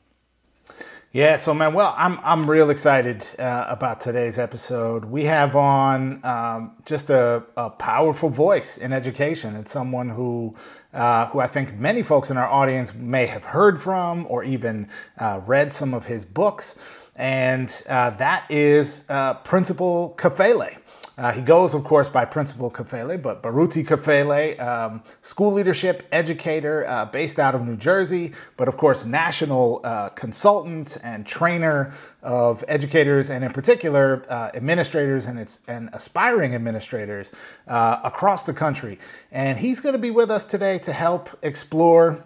Yeah, 1.12 1.36
so 1.36 1.54
man, 1.54 1.74
well, 1.74 1.94
I'm 1.98 2.18
I'm 2.24 2.50
real 2.50 2.70
excited 2.70 3.26
uh, 3.38 3.66
about 3.68 4.00
today's 4.00 4.40
episode. 4.40 5.04
We 5.04 5.26
have 5.26 5.58
on 5.58 6.22
um, 6.24 6.78
just 6.86 7.10
a, 7.10 7.44
a, 7.58 7.70
powerful 7.70 8.30
voice 8.30 8.78
in 8.78 8.94
education. 8.94 9.58
It's 9.58 9.72
someone 9.72 10.08
who 10.08 10.56
uh, 10.94 11.28
who 11.28 11.42
I 11.42 11.48
think 11.48 11.78
many 11.78 12.04
folks 12.04 12.32
in 12.32 12.38
our 12.38 12.48
audience 12.48 12.96
may 12.96 13.26
have 13.26 13.44
heard 13.44 13.82
from 13.82 14.26
or 14.30 14.46
even 14.46 14.88
uh, 15.18 15.42
read 15.46 15.74
some 15.74 15.94
of 15.94 16.06
his 16.06 16.24
books, 16.24 16.80
and 17.18 17.70
uh, 17.90 18.12
that 18.12 18.50
is 18.50 19.06
uh, 19.10 19.34
Principal 19.44 20.16
Kafele. 20.18 20.81
Uh, 21.18 21.32
he 21.34 21.42
goes, 21.42 21.74
of 21.74 21.84
course, 21.84 22.08
by 22.08 22.24
Principal 22.24 22.72
Kafele, 22.72 23.22
but 23.22 23.44
Baruti 23.44 23.86
Kafele, 23.86 24.60
um, 24.60 25.04
school 25.22 25.52
leadership 25.52 26.08
educator 26.12 26.86
uh, 26.88 27.06
based 27.06 27.38
out 27.38 27.54
of 27.54 27.66
New 27.66 27.76
Jersey, 27.76 28.32
but 28.56 28.68
of 28.68 28.78
course, 28.78 29.06
national 29.06 29.82
uh, 29.84 30.10
consultant 30.10 30.98
and 31.04 31.26
trainer 31.26 31.94
of 32.24 32.64
educators 32.68 33.30
and, 33.30 33.44
in 33.44 33.52
particular, 33.52 34.24
uh, 34.30 34.52
administrators 34.54 35.26
and, 35.26 35.38
its, 35.38 35.60
and 35.68 35.90
aspiring 35.92 36.56
administrators 36.56 37.32
uh, 37.68 38.00
across 38.04 38.44
the 38.44 38.54
country. 38.54 38.98
And 39.32 39.60
he's 39.60 39.82
going 39.82 39.94
to 39.94 40.00
be 40.02 40.12
with 40.12 40.32
us 40.32 40.46
today 40.46 40.80
to 40.80 40.94
help 40.94 41.30
explore 41.44 42.26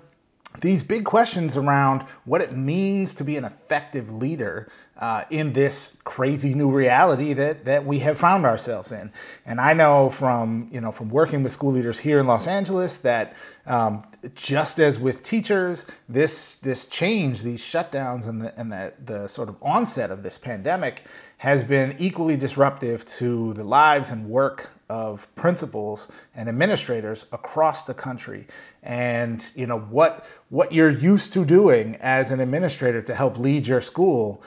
these 0.61 0.83
big 0.83 1.05
questions 1.05 1.57
around 1.57 2.03
what 2.23 2.41
it 2.41 2.55
means 2.55 3.13
to 3.15 3.23
be 3.23 3.37
an 3.37 3.45
effective 3.45 4.11
leader 4.11 4.69
uh, 4.97 5.25
in 5.29 5.53
this 5.53 5.97
crazy 6.03 6.53
new 6.53 6.71
reality 6.71 7.33
that 7.33 7.65
that 7.65 7.85
we 7.85 7.99
have 7.99 8.17
found 8.17 8.45
ourselves 8.45 8.91
in. 8.91 9.11
And 9.45 9.59
I 9.59 9.73
know 9.73 10.09
from 10.09 10.69
you 10.71 10.79
know 10.79 10.91
from 10.91 11.09
working 11.09 11.43
with 11.43 11.51
school 11.51 11.71
leaders 11.71 11.99
here 11.99 12.19
in 12.19 12.27
Los 12.27 12.47
Angeles 12.47 12.99
that 12.99 13.35
um, 13.65 14.05
just 14.35 14.79
as 14.79 14.99
with 14.99 15.21
teachers, 15.21 15.85
this 16.07 16.55
this 16.55 16.85
change, 16.85 17.43
these 17.43 17.61
shutdowns, 17.61 18.27
and 18.27 18.41
the 18.41 18.59
and 18.59 18.71
the, 18.71 18.93
the 19.03 19.27
sort 19.27 19.49
of 19.49 19.57
onset 19.61 20.11
of 20.11 20.23
this 20.23 20.37
pandemic 20.37 21.03
has 21.39 21.63
been 21.63 21.95
equally 21.99 22.37
disruptive 22.37 23.05
to 23.05 23.53
the 23.53 23.63
lives 23.63 24.11
and 24.11 24.29
work 24.29 24.71
of 24.89 25.33
principals 25.35 26.11
and 26.35 26.47
administrators 26.47 27.25
across 27.31 27.83
the 27.83 27.93
country 27.93 28.47
and 28.85 29.51
you 29.55 29.65
know 29.65 29.79
what 29.79 30.25
what 30.49 30.71
you're 30.71 30.91
used 30.91 31.33
to 31.33 31.43
doing 31.43 31.97
as 31.99 32.31
an 32.31 32.39
administrator 32.39 33.01
to 33.01 33.15
help 33.15 33.37
lead 33.37 33.67
your 33.67 33.81
school 33.81 34.41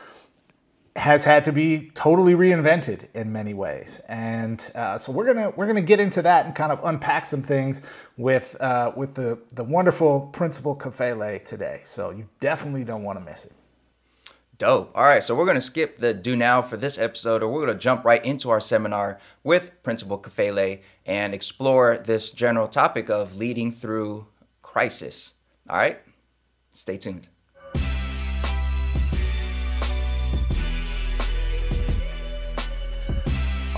has 0.98 1.24
had 1.24 1.44
to 1.44 1.52
be 1.52 1.90
totally 1.94 2.34
reinvented 2.34 3.06
in 3.14 3.32
many 3.32 3.54
ways, 3.54 4.00
and 4.08 4.70
uh, 4.74 4.98
so 4.98 5.12
we're 5.12 5.26
gonna 5.26 5.50
we're 5.50 5.66
gonna 5.66 5.80
get 5.80 6.00
into 6.00 6.22
that 6.22 6.46
and 6.46 6.54
kind 6.54 6.72
of 6.72 6.80
unpack 6.84 7.24
some 7.24 7.42
things 7.42 7.82
with 8.16 8.56
uh, 8.60 8.92
with 8.96 9.14
the 9.14 9.38
the 9.52 9.64
wonderful 9.64 10.28
Principal 10.32 10.76
Kafele 10.76 11.42
today. 11.44 11.80
So 11.84 12.10
you 12.10 12.28
definitely 12.40 12.84
don't 12.84 13.04
want 13.04 13.18
to 13.18 13.24
miss 13.24 13.44
it. 13.44 13.52
Dope. 14.58 14.90
All 14.92 15.04
right, 15.04 15.22
so 15.22 15.36
we're 15.36 15.46
gonna 15.46 15.60
skip 15.60 15.98
the 15.98 16.12
do 16.12 16.34
now 16.34 16.62
for 16.62 16.76
this 16.76 16.98
episode, 16.98 17.44
or 17.44 17.48
we're 17.48 17.64
gonna 17.64 17.78
jump 17.78 18.04
right 18.04 18.24
into 18.24 18.50
our 18.50 18.60
seminar 18.60 19.20
with 19.44 19.80
Principal 19.84 20.18
Kafele 20.18 20.80
and 21.08 21.34
explore 21.34 21.98
this 22.04 22.30
general 22.30 22.68
topic 22.68 23.08
of 23.08 23.36
leading 23.36 23.72
through 23.72 24.26
crisis. 24.62 25.32
All 25.68 25.78
right, 25.78 25.98
stay 26.70 26.98
tuned. 26.98 27.28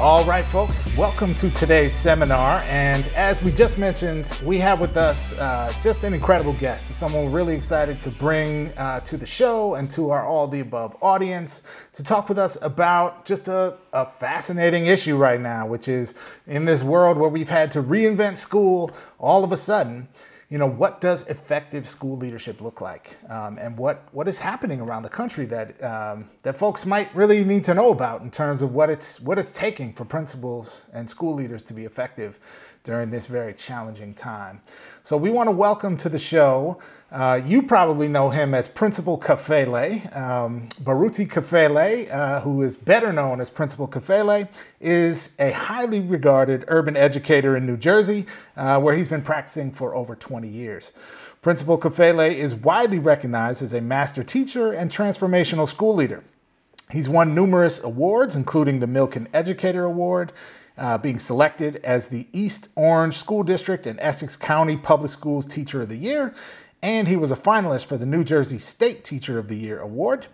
All 0.00 0.24
right, 0.24 0.46
folks, 0.46 0.96
welcome 0.96 1.34
to 1.34 1.50
today's 1.50 1.92
seminar. 1.92 2.60
And 2.68 3.06
as 3.08 3.42
we 3.42 3.52
just 3.52 3.76
mentioned, 3.76 4.40
we 4.46 4.56
have 4.56 4.80
with 4.80 4.96
us 4.96 5.38
uh, 5.38 5.70
just 5.82 6.04
an 6.04 6.14
incredible 6.14 6.54
guest, 6.54 6.88
someone 6.88 7.26
we're 7.26 7.30
really 7.30 7.54
excited 7.54 8.00
to 8.00 8.10
bring 8.12 8.68
uh, 8.78 9.00
to 9.00 9.18
the 9.18 9.26
show 9.26 9.74
and 9.74 9.90
to 9.90 10.08
our 10.08 10.26
All 10.26 10.48
the 10.48 10.60
Above 10.60 10.96
audience 11.02 11.64
to 11.92 12.02
talk 12.02 12.30
with 12.30 12.38
us 12.38 12.56
about 12.62 13.26
just 13.26 13.48
a, 13.48 13.74
a 13.92 14.06
fascinating 14.06 14.86
issue 14.86 15.18
right 15.18 15.38
now, 15.38 15.66
which 15.66 15.86
is 15.86 16.14
in 16.46 16.64
this 16.64 16.82
world 16.82 17.18
where 17.18 17.28
we've 17.28 17.50
had 17.50 17.70
to 17.72 17.82
reinvent 17.82 18.38
school 18.38 18.90
all 19.18 19.44
of 19.44 19.52
a 19.52 19.56
sudden 19.58 20.08
you 20.50 20.58
know, 20.58 20.66
what 20.66 21.00
does 21.00 21.28
effective 21.28 21.86
school 21.86 22.16
leadership 22.16 22.60
look 22.60 22.80
like, 22.80 23.16
um, 23.30 23.56
and 23.56 23.78
what 23.78 24.08
what 24.12 24.26
is 24.26 24.40
happening 24.40 24.80
around 24.80 25.04
the 25.04 25.08
country 25.08 25.46
that 25.46 25.82
um, 25.82 26.28
that 26.42 26.56
folks 26.56 26.84
might 26.84 27.14
really 27.14 27.44
need 27.44 27.62
to 27.64 27.74
know 27.74 27.92
about 27.92 28.22
in 28.22 28.32
terms 28.32 28.60
of 28.60 28.74
what 28.74 28.90
it's 28.90 29.20
what 29.20 29.38
it's 29.38 29.52
taking 29.52 29.92
for 29.92 30.04
principals 30.04 30.86
and 30.92 31.08
school 31.08 31.34
leaders 31.34 31.62
to 31.62 31.72
be 31.72 31.84
effective 31.84 32.40
during 32.82 33.10
this 33.10 33.26
very 33.26 33.52
challenging 33.52 34.14
time. 34.14 34.60
So 35.02 35.16
we 35.16 35.30
want 35.30 35.48
to 35.48 35.52
welcome 35.52 35.96
to 35.98 36.08
the 36.08 36.18
show. 36.18 36.78
Uh, 37.12 37.40
you 37.44 37.62
probably 37.62 38.06
know 38.06 38.30
him 38.30 38.54
as 38.54 38.68
Principal 38.68 39.18
Kafele. 39.18 40.16
Um, 40.16 40.66
Baruti 40.82 41.26
Kafele, 41.28 42.10
uh, 42.10 42.40
who 42.40 42.62
is 42.62 42.76
better 42.76 43.12
known 43.12 43.40
as 43.40 43.50
Principal 43.50 43.88
Kafele, 43.88 44.48
is 44.80 45.36
a 45.40 45.50
highly 45.50 46.00
regarded 46.00 46.64
urban 46.68 46.96
educator 46.96 47.56
in 47.56 47.66
New 47.66 47.76
Jersey, 47.76 48.26
uh, 48.56 48.80
where 48.80 48.94
he's 48.94 49.08
been 49.08 49.22
practicing 49.22 49.72
for 49.72 49.94
over 49.94 50.14
20 50.14 50.46
years. 50.48 50.92
Principal 51.42 51.78
Kafele 51.78 52.32
is 52.32 52.54
widely 52.54 52.98
recognized 52.98 53.62
as 53.62 53.74
a 53.74 53.80
master 53.80 54.22
teacher 54.22 54.72
and 54.72 54.90
transformational 54.90 55.66
school 55.66 55.94
leader. 55.94 56.22
He's 56.90 57.08
won 57.08 57.34
numerous 57.34 57.82
awards, 57.82 58.36
including 58.36 58.80
the 58.80 58.86
Milken 58.86 59.26
Educator 59.32 59.84
Award, 59.84 60.32
uh, 60.76 60.98
being 60.98 61.18
selected 61.18 61.76
as 61.76 62.08
the 62.08 62.26
East 62.32 62.68
Orange 62.74 63.14
School 63.14 63.42
District 63.42 63.86
and 63.86 63.98
Essex 64.00 64.36
County 64.36 64.76
Public 64.76 65.10
Schools 65.10 65.44
Teacher 65.46 65.82
of 65.82 65.88
the 65.88 65.96
Year, 65.96 66.34
and 66.82 67.08
he 67.08 67.16
was 67.16 67.30
a 67.30 67.36
finalist 67.36 67.86
for 67.86 67.96
the 67.96 68.06
New 68.06 68.24
Jersey 68.24 68.58
State 68.58 69.04
Teacher 69.04 69.38
of 69.38 69.48
the 69.48 69.56
Year 69.56 69.78
award. 69.78 70.26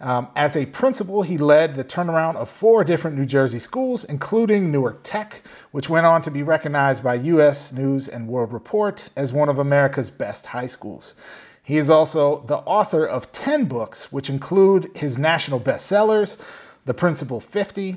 Um, 0.00 0.28
as 0.36 0.56
a 0.56 0.66
principal, 0.66 1.22
he 1.22 1.36
led 1.36 1.74
the 1.74 1.82
turnaround 1.82 2.36
of 2.36 2.48
four 2.48 2.84
different 2.84 3.18
New 3.18 3.26
Jersey 3.26 3.58
schools, 3.58 4.04
including 4.04 4.70
Newark 4.70 5.00
Tech, 5.02 5.42
which 5.72 5.90
went 5.90 6.06
on 6.06 6.22
to 6.22 6.30
be 6.30 6.42
recognized 6.42 7.02
by 7.02 7.14
U.S. 7.14 7.72
News 7.72 8.08
and 8.08 8.28
World 8.28 8.52
Report 8.52 9.08
as 9.16 9.32
one 9.32 9.48
of 9.48 9.58
America's 9.58 10.10
best 10.10 10.46
high 10.46 10.66
schools. 10.66 11.16
He 11.64 11.76
is 11.76 11.90
also 11.90 12.44
the 12.46 12.58
author 12.58 13.04
of 13.04 13.32
10 13.32 13.64
books, 13.64 14.12
which 14.12 14.30
include 14.30 14.88
his 14.94 15.18
national 15.18 15.60
bestsellers, 15.60 16.38
The 16.84 16.94
Principal 16.94 17.40
50, 17.40 17.96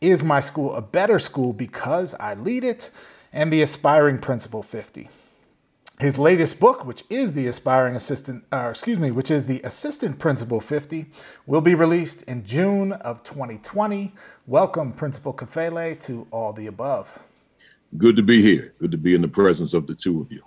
is 0.00 0.22
my 0.22 0.40
school 0.40 0.74
a 0.74 0.82
better 0.82 1.18
school 1.18 1.52
because 1.52 2.14
I 2.14 2.34
lead 2.34 2.64
it? 2.64 2.90
And 3.32 3.52
the 3.52 3.60
Aspiring 3.60 4.18
Principal 4.18 4.62
50. 4.62 5.10
His 5.98 6.18
latest 6.18 6.60
book, 6.60 6.84
which 6.84 7.04
is 7.08 7.32
the 7.32 7.46
Aspiring 7.46 7.96
Assistant, 7.96 8.44
uh, 8.52 8.68
excuse 8.70 8.98
me, 8.98 9.10
which 9.10 9.30
is 9.30 9.46
the 9.46 9.60
Assistant 9.62 10.18
Principal 10.18 10.60
50, 10.60 11.06
will 11.46 11.62
be 11.62 11.74
released 11.74 12.22
in 12.24 12.44
June 12.44 12.92
of 12.92 13.22
2020. 13.22 14.12
Welcome, 14.46 14.92
Principal 14.92 15.32
Kafele, 15.32 15.98
to 16.06 16.26
All 16.30 16.52
the 16.52 16.66
Above. 16.66 17.18
Good 17.96 18.16
to 18.16 18.22
be 18.22 18.42
here. 18.42 18.74
Good 18.78 18.90
to 18.90 18.98
be 18.98 19.14
in 19.14 19.22
the 19.22 19.28
presence 19.28 19.72
of 19.72 19.86
the 19.86 19.94
two 19.94 20.20
of 20.20 20.30
you. 20.30 20.42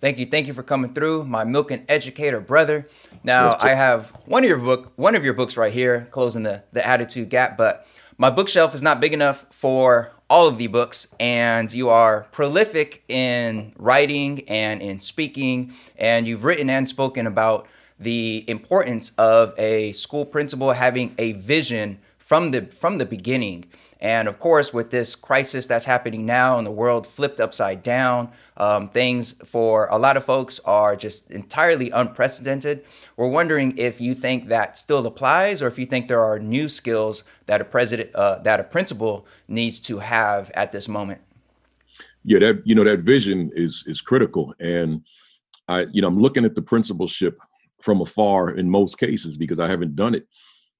Thank 0.00 0.18
you, 0.18 0.26
thank 0.26 0.46
you 0.46 0.54
for 0.54 0.62
coming 0.62 0.94
through, 0.94 1.24
my 1.24 1.44
Milken 1.44 1.84
educator 1.88 2.40
brother. 2.40 2.86
Now 3.24 3.56
I 3.60 3.70
have 3.70 4.10
one 4.26 4.44
of 4.44 4.48
your 4.48 4.58
book, 4.58 4.92
one 4.94 5.16
of 5.16 5.24
your 5.24 5.34
books 5.34 5.56
right 5.56 5.72
here, 5.72 6.06
closing 6.12 6.44
the 6.44 6.62
the 6.72 6.86
attitude 6.86 7.30
gap. 7.30 7.56
But 7.56 7.84
my 8.18 8.30
bookshelf 8.30 8.74
is 8.74 8.82
not 8.82 9.00
big 9.00 9.14
enough 9.14 9.46
for 9.50 10.10
all 10.28 10.48
of 10.48 10.58
the 10.58 10.66
books, 10.66 11.06
and 11.18 11.72
you 11.72 11.88
are 11.88 12.26
prolific 12.32 13.02
in 13.08 13.72
writing 13.78 14.42
and 14.48 14.82
in 14.82 14.98
speaking, 15.00 15.72
and 15.96 16.26
you've 16.26 16.44
written 16.44 16.68
and 16.68 16.88
spoken 16.88 17.26
about 17.26 17.66
the 17.98 18.44
importance 18.48 19.12
of 19.16 19.54
a 19.56 19.92
school 19.92 20.26
principal 20.26 20.72
having 20.72 21.14
a 21.16 21.32
vision 21.32 21.98
from 22.18 22.50
the 22.50 22.62
from 22.66 22.98
the 22.98 23.06
beginning. 23.06 23.64
And 24.00 24.28
of 24.28 24.38
course, 24.38 24.72
with 24.72 24.90
this 24.90 25.16
crisis 25.16 25.66
that's 25.66 25.84
happening 25.84 26.24
now 26.24 26.56
and 26.56 26.66
the 26.66 26.70
world 26.70 27.06
flipped 27.06 27.40
upside 27.40 27.82
down, 27.82 28.30
um, 28.56 28.88
things 28.88 29.32
for 29.44 29.88
a 29.90 29.98
lot 29.98 30.16
of 30.16 30.24
folks 30.24 30.60
are 30.64 30.94
just 30.94 31.30
entirely 31.30 31.90
unprecedented. 31.90 32.84
We're 33.16 33.28
wondering 33.28 33.76
if 33.76 34.00
you 34.00 34.14
think 34.14 34.48
that 34.48 34.76
still 34.76 35.04
applies, 35.04 35.62
or 35.62 35.66
if 35.66 35.78
you 35.78 35.86
think 35.86 36.06
there 36.06 36.22
are 36.22 36.38
new 36.38 36.68
skills 36.68 37.24
that 37.46 37.60
a 37.60 37.64
president, 37.64 38.14
uh, 38.14 38.38
that 38.40 38.60
a 38.60 38.64
principal 38.64 39.26
needs 39.48 39.80
to 39.80 39.98
have 39.98 40.52
at 40.54 40.70
this 40.70 40.88
moment. 40.88 41.20
Yeah, 42.24 42.38
that 42.40 42.62
you 42.64 42.74
know 42.74 42.84
that 42.84 43.00
vision 43.00 43.50
is 43.54 43.84
is 43.86 44.00
critical, 44.00 44.54
and 44.60 45.02
I 45.66 45.86
you 45.92 46.02
know 46.02 46.08
I'm 46.08 46.18
looking 46.20 46.44
at 46.44 46.54
the 46.54 46.62
principalship 46.62 47.40
from 47.80 48.00
afar 48.00 48.50
in 48.50 48.70
most 48.70 48.98
cases 48.98 49.36
because 49.36 49.58
I 49.58 49.68
haven't 49.68 49.96
done 49.96 50.14
it 50.14 50.26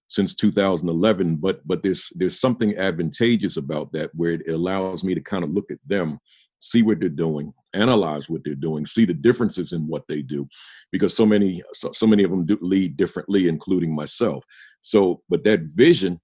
since 0.08 0.34
2011 0.34 1.36
but 1.36 1.66
but 1.66 1.82
there's 1.82 2.10
there's 2.16 2.40
something 2.40 2.76
advantageous 2.76 3.56
about 3.56 3.92
that 3.92 4.10
where 4.14 4.32
it 4.32 4.48
allows 4.48 5.04
me 5.04 5.14
to 5.14 5.20
kind 5.20 5.44
of 5.44 5.50
look 5.50 5.70
at 5.70 5.78
them 5.86 6.18
see 6.58 6.82
what 6.82 6.98
they're 6.98 7.08
doing 7.08 7.52
analyze 7.74 8.28
what 8.28 8.40
they're 8.44 8.54
doing 8.54 8.84
see 8.84 9.04
the 9.04 9.14
differences 9.14 9.72
in 9.72 9.86
what 9.86 10.02
they 10.08 10.22
do 10.22 10.48
because 10.90 11.14
so 11.14 11.26
many 11.26 11.62
so, 11.72 11.92
so 11.92 12.06
many 12.06 12.24
of 12.24 12.30
them 12.30 12.44
do 12.44 12.58
lead 12.60 12.96
differently 12.96 13.48
including 13.48 13.94
myself. 13.94 14.44
So 14.80 15.22
but 15.28 15.44
that 15.44 15.60
vision 15.62 16.20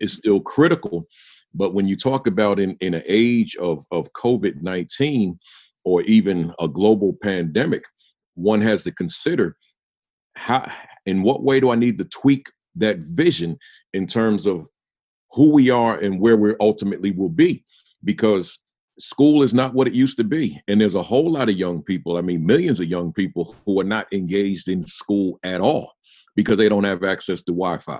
is 0.00 0.12
still 0.12 0.40
critical 0.40 1.06
but 1.54 1.74
when 1.74 1.86
you 1.86 1.96
talk 1.96 2.26
about 2.26 2.58
in 2.58 2.76
in 2.80 2.94
an 2.94 3.02
age 3.06 3.56
of 3.56 3.84
of 3.92 4.12
covid-19 4.12 5.38
or 5.84 6.02
even 6.02 6.52
a 6.60 6.68
global 6.68 7.16
pandemic 7.22 7.84
one 8.34 8.60
has 8.60 8.84
to 8.84 8.92
consider 8.92 9.56
how 10.34 10.70
in 11.06 11.22
what 11.22 11.42
way 11.42 11.58
do 11.60 11.70
i 11.70 11.74
need 11.74 11.98
to 11.98 12.04
tweak 12.04 12.46
that 12.78 12.98
vision 12.98 13.58
in 13.92 14.06
terms 14.06 14.46
of 14.46 14.66
who 15.32 15.52
we 15.52 15.70
are 15.70 15.98
and 15.98 16.20
where 16.20 16.36
we 16.36 16.54
ultimately 16.60 17.10
will 17.10 17.28
be. 17.28 17.64
Because 18.04 18.58
school 18.98 19.42
is 19.42 19.54
not 19.54 19.74
what 19.74 19.86
it 19.86 19.94
used 19.94 20.16
to 20.18 20.24
be. 20.24 20.60
And 20.68 20.80
there's 20.80 20.94
a 20.94 21.02
whole 21.02 21.30
lot 21.30 21.48
of 21.48 21.56
young 21.56 21.82
people 21.82 22.16
i 22.16 22.20
mean 22.20 22.44
millions 22.44 22.80
of 22.80 22.88
young 22.88 23.12
people 23.12 23.54
who 23.64 23.80
are 23.80 23.84
not 23.84 24.12
engaged 24.12 24.68
in 24.68 24.82
school 24.82 25.38
at 25.44 25.60
all 25.60 25.92
because 26.34 26.58
they 26.58 26.68
don't 26.68 26.84
have 26.84 27.02
access 27.02 27.42
to 27.42 27.52
wi-fi. 27.52 27.98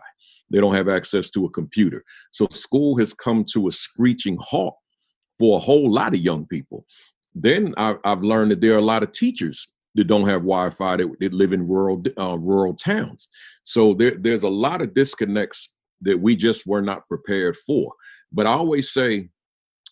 They 0.50 0.60
don't 0.60 0.74
have 0.74 0.88
access 0.88 1.30
to 1.32 1.44
a 1.44 1.50
computer. 1.50 2.04
So 2.30 2.46
school 2.52 2.96
has 2.98 3.12
come 3.12 3.44
to 3.52 3.68
a 3.68 3.72
screeching 3.72 4.38
halt 4.40 4.76
for 5.38 5.56
a 5.56 5.60
whole 5.60 5.92
lot 5.92 6.14
of 6.14 6.20
young 6.20 6.46
people. 6.46 6.86
Then 7.34 7.74
i've, 7.76 7.98
I've 8.04 8.22
learned 8.22 8.50
that 8.52 8.60
there 8.60 8.74
are 8.74 8.78
a 8.78 8.92
lot 8.92 9.02
of 9.02 9.12
teachers 9.12 9.68
that 9.94 10.06
don't 10.06 10.28
have 10.28 10.42
Wi-Fi 10.42 10.96
that, 10.96 11.16
that 11.20 11.32
live 11.32 11.52
in 11.52 11.66
rural 11.66 12.02
uh, 12.18 12.38
rural 12.38 12.74
towns. 12.74 13.28
So 13.64 13.94
there, 13.94 14.16
there's 14.18 14.42
a 14.42 14.48
lot 14.48 14.82
of 14.82 14.94
disconnects 14.94 15.72
that 16.02 16.20
we 16.20 16.36
just 16.36 16.66
were 16.66 16.82
not 16.82 17.08
prepared 17.08 17.56
for. 17.56 17.92
But 18.32 18.46
I 18.46 18.50
always 18.50 18.90
say, 18.90 19.30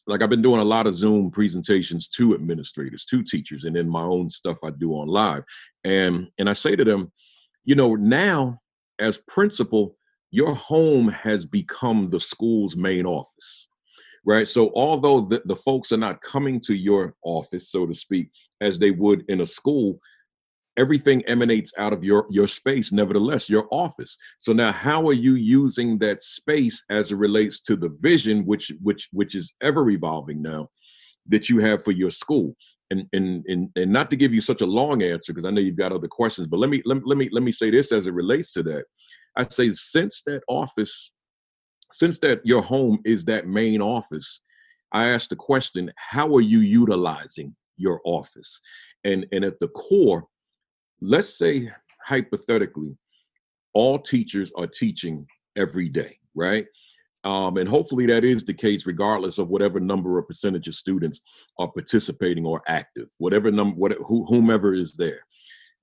like 0.07 0.23
I've 0.23 0.31
been 0.31 0.43
doing 0.43 0.61
a 0.61 0.65
lot 0.65 0.87
of 0.87 0.95
Zoom 0.95 1.31
presentations 1.31 2.09
to 2.11 2.35
administrators, 2.35 3.05
to 3.07 3.23
teachers, 3.23 3.65
and 3.65 3.75
then 3.75 3.89
my 3.89 4.03
own 4.03 4.31
stuff 4.31 4.59
I 4.65 4.71
do 4.71 4.93
on 4.93 5.09
live. 5.09 5.45
And 5.85 6.29
and 6.39 6.49
I 6.49 6.53
say 6.53 6.77
to 6.77 6.85
them, 6.85 7.13
you 7.65 7.75
know, 7.75 7.95
now 7.95 8.61
as 8.99 9.19
principal, 9.29 9.97
your 10.31 10.55
home 10.55 11.09
has 11.09 11.47
become 11.47 12.09
the 12.09 12.21
school's 12.21 12.77
main 12.77 13.07
office 13.07 13.69
right? 14.27 14.49
So 14.49 14.73
although 14.75 15.21
the, 15.21 15.41
the 15.45 15.57
folks 15.57 15.93
are 15.93 15.97
not 15.97 16.21
coming 16.21 16.61
to 16.63 16.75
your 16.75 17.15
office, 17.25 17.71
so 17.71 17.87
to 17.87 17.95
speak, 17.95 18.31
as 18.61 18.79
they 18.79 18.91
would 18.91 19.25
in 19.29 19.41
a 19.41 19.47
school, 19.47 20.01
everything 20.77 21.25
emanates 21.27 21.73
out 21.79 21.95
of 21.95 22.05
your 22.05 22.27
your 22.29 22.47
space 22.47 22.93
nevertheless 22.93 23.49
your 23.49 23.67
office. 23.71 24.19
So 24.39 24.53
now 24.53 24.73
how 24.73 25.09
are 25.09 25.15
you 25.15 25.35
using 25.35 25.99
that 25.99 26.21
space 26.21 26.85
as 26.91 27.13
it 27.13 27.17
relates 27.17 27.63
to 27.63 27.77
the 27.77 27.97
vision 28.01 28.45
which 28.45 28.71
which 28.83 29.09
which 29.13 29.35
is 29.35 29.55
ever 29.63 29.89
evolving 29.89 30.43
now 30.43 30.69
that 31.29 31.49
you 31.49 31.61
have 31.61 31.83
for 31.83 31.93
your 31.93 32.11
school? 32.11 32.57
And 32.91 33.07
and 33.13 33.45
and, 33.47 33.71
and 33.75 33.93
not 33.93 34.11
to 34.11 34.17
give 34.17 34.35
you 34.35 34.41
such 34.41 34.61
a 34.61 34.67
long 34.67 35.03
answer 35.03 35.33
because 35.33 35.45
i 35.45 35.51
know 35.51 35.61
you've 35.61 35.77
got 35.77 35.93
other 35.93 36.07
questions 36.07 36.47
but 36.47 36.61
let 36.61 36.71
me 36.71 36.83
let, 36.85 37.05
let 37.05 37.19
me 37.19 37.29
let 37.33 37.43
me 37.43 37.51
say 37.51 37.69
this 37.71 37.91
as 37.91 38.07
it 38.07 38.13
relates 38.13 38.53
to 38.53 38.63
that. 38.65 38.85
I 39.37 39.47
say 39.49 39.73
since 39.73 40.23
that 40.23 40.43
office 40.49 41.13
since 41.97 42.19
that 42.19 42.45
your 42.45 42.61
home 42.61 43.01
is 43.07 43.25
that 43.25 43.47
main 43.47 43.81
office, 43.81 44.43
I 44.93 45.09
asked 45.09 45.31
the 45.31 45.37
question, 45.37 45.91
how 45.97 46.35
are 46.35 46.43
you 46.43 46.59
utilizing 46.59 47.57
your 47.79 48.03
office? 48.05 48.61
And 49.03 49.25
and 49.33 49.45
at 49.47 49.59
the 49.61 49.69
core, 49.69 50.27
let's 51.01 51.39
say 51.39 51.71
hypothetically, 52.05 52.99
all 53.73 53.99
teachers 53.99 54.53
are 54.59 54.67
teaching 54.67 55.27
every 55.57 55.89
day, 55.89 56.19
right? 56.35 56.67
Um, 57.25 57.57
and 57.57 57.69
hopefully 57.69 58.05
that 58.07 58.25
is 58.25 58.45
the 58.45 58.55
case, 58.55 58.87
regardless 58.87 59.39
of 59.39 59.49
whatever 59.49 59.81
number 59.81 60.19
or 60.19 60.23
percentage 60.23 60.69
of 60.69 60.75
students 60.75 61.23
are 61.59 61.73
participating 61.73 62.45
or 62.45 62.63
active, 62.69 63.09
whatever 63.19 63.51
number, 63.51 63.75
what, 63.75 63.97
whomever 64.07 64.75
is 64.75 64.97
there 64.97 65.23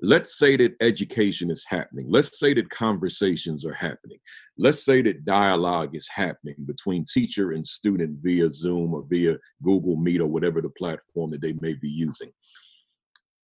let's 0.04 0.38
say 0.38 0.58
that 0.58 0.76
education 0.82 1.50
is 1.50 1.66
happening. 1.66 2.06
Let's 2.10 2.38
say 2.38 2.54
that 2.56 2.70
conversations 2.70 3.66
are 3.66 3.74
happening. 3.74 4.20
Let's 4.58 4.84
say 4.84 5.02
that 5.02 5.24
dialogue 5.24 5.96
is 5.96 6.10
happening 6.14 6.58
between 6.68 7.06
teacher 7.06 7.54
and 7.54 7.66
student 7.66 8.20
via 8.22 8.52
Zoom 8.52 8.94
or 8.94 9.06
via 9.10 9.38
Google 9.64 9.96
Meet 9.96 10.20
or 10.20 10.28
whatever 10.28 10.62
the 10.62 10.70
platform 10.70 11.32
that 11.32 11.42
they 11.42 11.54
may 11.62 11.74
be 11.74 11.90
using. 11.90 12.32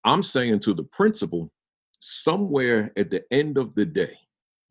I'm 0.04 0.22
saying 0.22 0.60
to 0.62 0.74
the 0.74 0.84
principal, 0.84 1.50
somewhere 2.00 2.92
at 2.98 3.10
the 3.10 3.24
end 3.32 3.58
of 3.58 3.74
the 3.76 3.86
day, 3.86 4.18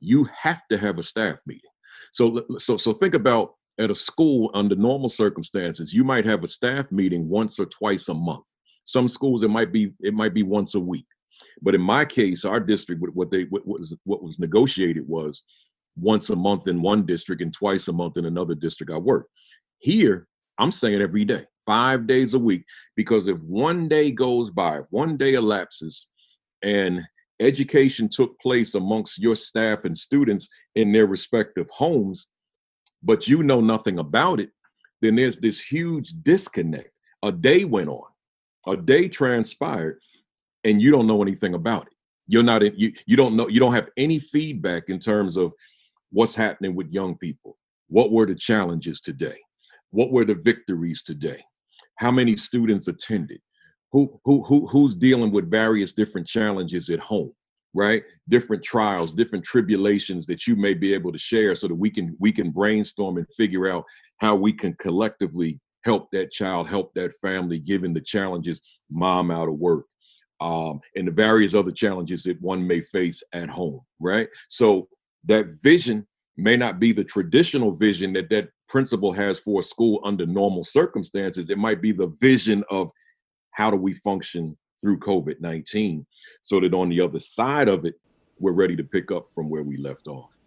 you 0.01 0.29
have 0.37 0.61
to 0.71 0.77
have 0.77 0.99
a 0.99 1.03
staff 1.03 1.39
meeting. 1.47 1.71
So, 2.13 2.45
so, 2.59 2.77
so 2.77 2.93
think 2.93 3.15
about 3.15 3.55
at 3.81 3.91
a 3.91 3.95
school 3.95 4.51
under 4.53 4.77
normal 4.77 5.09
circumstances, 5.09 5.95
you 5.95 6.05
might 6.05 6.27
have 6.27 6.45
a 6.45 6.49
staff 6.49 6.93
meeting 6.93 7.29
once 7.31 7.59
or 7.59 7.67
twice 7.67 8.11
a 8.11 8.15
month. 8.15 8.45
Some 8.85 9.09
schools 9.09 9.43
it 9.43 9.51
might 9.51 9.73
be 9.73 9.93
it 10.01 10.15
might 10.15 10.35
be 10.35 10.43
once 10.43 10.75
a 10.75 10.81
week. 10.81 11.07
But 11.63 11.75
in 11.75 11.81
my 11.81 12.05
case, 12.05 12.45
our 12.45 12.61
district, 12.61 13.03
what 13.15 13.31
they 13.31 13.45
what 13.45 13.67
was 13.67 13.95
what 14.05 14.23
was 14.23 14.39
negotiated 14.39 15.07
was 15.07 15.43
once 15.97 16.31
a 16.31 16.37
month 16.37 16.69
in 16.69 16.81
one 16.81 17.05
district 17.05 17.43
and 17.43 17.53
twice 17.53 17.89
a 17.89 17.93
month 17.93 18.17
in 18.17 18.25
another 18.25 18.55
district 18.55 18.93
I 18.93 18.99
work. 18.99 19.29
Here, 19.79 20.27
I'm 20.59 20.73
saying 20.73 21.01
every 21.01 21.25
day, 21.25 21.45
five 21.67 22.07
days 22.07 22.35
a 22.35 22.39
week, 22.39 22.65
because 22.97 23.29
if 23.29 23.41
one 23.43 23.89
day 23.89 24.11
goes 24.11 24.51
by, 24.51 24.79
if 24.79 24.87
one 24.91 25.17
day 25.17 25.35
elapses, 25.35 26.09
and 26.63 27.03
education 27.41 28.09
took 28.09 28.39
place 28.41 28.75
amongst 28.75 29.19
your 29.19 29.37
staff 29.37 29.85
and 29.85 29.97
students 29.97 30.49
in 30.75 30.93
their 30.93 31.07
respective 31.07 31.69
homes, 31.71 32.29
but 33.03 33.29
you 33.29 33.43
know 33.43 33.61
nothing 33.61 33.99
about 33.99 34.41
it, 34.41 34.51
then 35.01 35.17
there's 35.17 35.39
this 35.39 35.61
huge 35.61 36.15
disconnect. 36.23 36.91
A 37.23 37.31
day 37.31 37.65
went 37.65 37.89
on, 37.89 38.09
a 38.67 38.77
day 38.77 39.09
transpired, 39.09 40.01
and 40.65 40.81
you 40.81 40.91
don't 40.91 41.07
know 41.07 41.23
anything 41.23 41.55
about 41.55 41.87
it. 41.87 41.93
You're 42.27 42.43
not 42.43 42.63
you 42.79 42.93
you 43.07 43.17
don't 43.17 43.37
know 43.37 43.49
you 43.49 43.61
don't 43.61 43.75
have 43.75 43.89
any 43.97 44.19
feedback 44.19 44.89
in 44.89 44.99
terms 44.99 45.37
of 45.37 45.53
what's 46.11 46.35
happening 46.35 46.75
with 46.75 46.93
young 46.93 47.17
people. 47.17 47.57
What 47.89 48.13
were 48.13 48.27
the 48.27 48.35
challenges 48.35 49.01
today? 49.01 49.39
What 49.91 50.11
were 50.11 50.25
the 50.25 50.35
victories 50.35 51.03
today? 51.03 51.43
How 51.97 52.11
many 52.11 52.37
students 52.37 52.89
attended? 52.89 53.41
Who 53.93 54.21
who 54.25 54.45
who 54.45 54.69
who's 54.69 54.97
dealing 54.97 55.33
with 55.33 55.51
various 55.51 55.93
different 55.93 56.27
challenges 56.27 56.91
at 56.91 57.01
home? 57.01 57.33
right 57.75 58.03
different 58.29 58.63
trials 58.63 59.13
different 59.13 59.45
tribulations 59.45 60.27
that 60.27 60.47
you 60.47 60.57
may 60.57 60.75
be 60.75 60.95
able 60.95 61.13
to 61.13 61.19
share 61.19 61.55
so 61.55 61.69
that 61.69 61.75
we 61.75 61.91
can 61.91 62.17
we 62.19 62.33
can 62.33 62.51
brainstorm 62.51 63.19
and 63.19 63.27
figure 63.35 63.71
out 63.71 63.85
how 64.19 64.35
we 64.35 64.53
can 64.53 64.73
collectively 64.75 65.61
help 65.85 66.09
that 66.11 66.33
child 66.33 66.67
help 66.69 66.93
that 66.95 67.13
family 67.21 67.59
given 67.59 67.93
the 67.93 68.01
challenges 68.01 68.61
mom 68.91 69.31
out 69.31 69.49
of 69.49 69.55
work 69.55 69.85
um, 70.41 70.81
and 70.95 71.09
the 71.09 71.13
various 71.13 71.55
other 71.55 71.73
challenges 71.73 72.23
that 72.25 72.41
one 72.41 72.67
may 72.67 72.81
face 72.81 73.23
at 73.33 73.49
home, 73.49 73.81
right? 74.01 74.29
So 74.49 74.89
that 75.25 75.47
vision 75.63 76.07
may 76.37 76.57
not 76.57 76.79
be 76.79 76.93
the 76.93 77.05
traditional 77.05 77.73
vision 77.73 78.13
that 78.13 78.31
that 78.31 78.51
principal 78.69 79.13
has 79.13 79.41
for 79.41 79.61
a 79.61 79.65
school 79.65 80.01
under 80.05 80.25
normal 80.27 80.63
circumstances. 80.63 81.51
It 81.51 81.59
might 81.59 81.83
be 81.83 81.93
the 81.93 82.15
vision 82.21 82.63
of 82.71 82.91
how 83.51 83.71
do 83.71 83.77
we 83.77 83.93
function 83.93 84.57
through 84.81 85.01
COVID 85.01 85.41
19 85.41 86.07
so 86.43 86.61
that 86.61 86.73
on 86.73 86.89
the 86.89 87.01
other 87.01 87.19
side 87.19 87.69
of 87.69 87.85
it, 87.85 87.95
we're 88.39 88.53
ready 88.53 88.77
to 88.77 88.85
pick 88.85 89.11
up 89.11 89.27
from 89.35 89.51
where 89.51 89.65
we 89.65 89.77
left 89.77 90.07
off. 90.07 90.39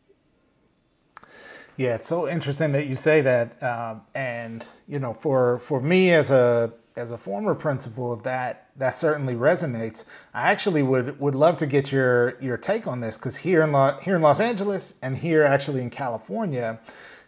Yeah, 1.76 1.96
it's 1.96 2.08
so 2.08 2.30
interesting 2.30 2.72
that 2.74 2.88
you 2.88 2.96
say 2.96 3.22
that. 3.22 3.62
Um, 3.62 4.02
and, 4.14 4.66
you 4.88 5.00
know, 5.00 5.14
for, 5.14 5.58
for 5.60 5.82
me 5.82 6.12
as 6.12 6.32
a 6.32 6.72
as 6.96 7.12
a 7.12 7.18
former 7.18 7.56
principal, 7.56 8.16
that 8.18 8.70
that 8.78 8.96
certainly 8.96 9.36
resonates. 9.36 10.06
I 10.34 10.52
actually 10.52 10.84
would 10.84 11.20
would 11.20 11.36
love 11.36 11.58
to 11.58 11.68
get 11.68 11.92
your 11.92 12.38
your 12.42 12.58
take 12.58 12.88
on 12.88 13.02
this 13.02 13.18
because 13.18 13.38
here 13.38 13.62
in 13.62 13.72
here 14.04 14.16
in 14.16 14.22
Los 14.22 14.40
Angeles 14.40 14.98
and 15.02 15.18
here 15.18 15.44
actually 15.44 15.82
in 15.82 15.90
California, 15.90 16.80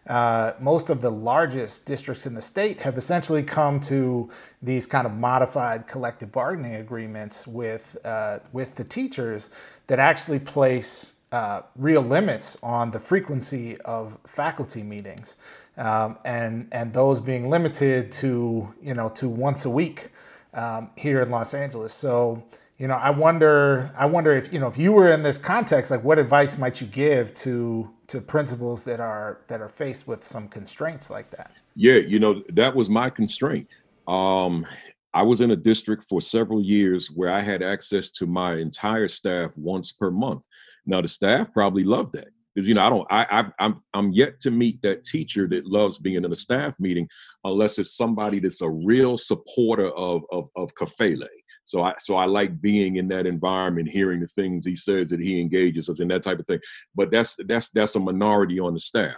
uh, 0.08 0.54
most 0.60 0.90
of 0.90 1.02
the 1.02 1.10
largest 1.10 1.86
districts 1.86 2.26
in 2.26 2.34
the 2.34 2.42
state 2.42 2.82
have 2.82 2.98
essentially 2.98 3.44
come 3.44 3.80
to 3.80 4.30
these 4.62 4.86
kind 4.86 5.08
of 5.08 5.14
modified 5.14 5.88
collective 5.88 6.32
bargaining 6.32 6.76
agreements 6.76 7.48
with 7.48 7.98
uh, 8.04 8.40
with 8.52 8.76
the 8.76 8.84
teachers 8.84 9.50
that 9.88 10.00
actually 10.00 10.40
place 10.40 11.14
uh, 11.32 11.64
real 11.76 12.02
limits 12.02 12.58
on 12.62 12.92
the 12.92 13.00
frequency 13.00 13.76
of 13.82 14.20
faculty 14.26 14.84
meetings, 14.84 15.38
um, 15.78 16.18
and 16.26 16.68
and 16.72 16.94
those 16.94 17.20
being 17.20 17.50
limited 17.50 18.12
to 18.14 18.74
you 18.82 18.94
know 18.94 19.10
to 19.10 19.30
once 19.30 19.66
a 19.66 19.70
week 19.70 20.10
um, 20.54 20.90
here 20.96 21.22
in 21.22 21.30
Los 21.32 21.54
Angeles. 21.54 21.94
So 21.94 22.44
you 22.84 22.88
know, 22.88 22.96
I 22.96 23.12
wonder, 23.12 23.92
I 23.98 24.08
wonder 24.08 24.34
if 24.34 24.52
you 24.52 24.60
know, 24.60 24.68
if 24.68 24.78
you 24.78 24.92
were 24.92 25.10
in 25.10 25.24
this 25.24 25.38
context, 25.38 25.92
like, 25.92 26.04
what 26.04 26.20
advice 26.20 26.58
might 26.58 26.82
you 26.82 26.88
give 26.88 27.34
to 27.36 27.90
to 28.08 28.20
principals 28.20 28.84
that 28.84 29.00
are 29.00 29.40
that 29.48 29.62
are 29.62 29.70
faced 29.70 30.08
with 30.08 30.24
some 30.24 30.48
constraints 30.48 31.10
like 31.10 31.30
that? 31.32 31.52
Yeah, 31.76 31.96
you 31.96 32.20
know, 32.20 32.44
that 32.50 32.76
was 32.76 32.90
my 32.90 33.10
constraint. 33.10 33.70
Um, 34.08 34.66
I 35.14 35.22
was 35.22 35.40
in 35.40 35.52
a 35.52 35.56
district 35.56 36.04
for 36.04 36.20
several 36.20 36.62
years 36.62 37.08
where 37.08 37.30
I 37.30 37.42
had 37.42 37.64
access 37.64 38.12
to 38.14 38.26
my 38.26 38.56
entire 38.56 39.08
staff 39.08 39.58
once 39.58 39.92
per 39.92 40.12
month. 40.12 40.44
Now, 40.86 41.00
the 41.00 41.08
staff 41.08 41.54
probably 41.54 41.84
loved 41.84 42.14
that 42.14 42.30
because 42.54 42.68
you 42.68 42.74
know 42.74 42.86
I 42.86 42.90
don't. 42.90 43.08
I, 43.12 43.26
I've, 43.32 43.52
I'm 43.60 43.76
I'm 43.94 44.12
yet 44.12 44.40
to 44.42 44.52
meet 44.52 44.82
that 44.82 45.04
teacher 45.04 45.48
that 45.48 45.66
loves 45.66 46.00
being 46.00 46.24
in 46.24 46.32
a 46.32 46.36
staff 46.36 46.80
meeting, 46.80 47.08
unless 47.44 47.80
it's 47.80 47.96
somebody 47.96 48.40
that's 48.40 48.62
a 48.62 48.70
real 48.70 49.18
supporter 49.18 49.90
of 49.90 50.24
of 50.32 50.50
of 50.56 50.74
Kafele 50.76 51.28
so 51.66 51.84
I 51.84 51.94
so 51.98 52.16
I 52.16 52.26
like 52.26 52.62
being 52.62 52.98
in 52.98 53.08
that 53.10 53.26
environment, 53.26 53.90
hearing 53.90 54.20
the 54.20 54.28
things 54.28 54.66
he 54.66 54.76
says 54.76 55.10
that 55.10 55.20
he 55.20 55.40
engages 55.40 55.90
us 55.90 56.00
in 56.00 56.08
that 56.10 56.24
type 56.24 56.40
of 56.40 56.48
thing. 56.48 56.60
But 56.96 57.12
that's 57.12 57.38
that's 57.48 57.70
that's 57.70 57.96
a 57.96 58.00
minority 58.00 58.60
on 58.60 58.74
the 58.74 58.80
staff. 58.80 59.16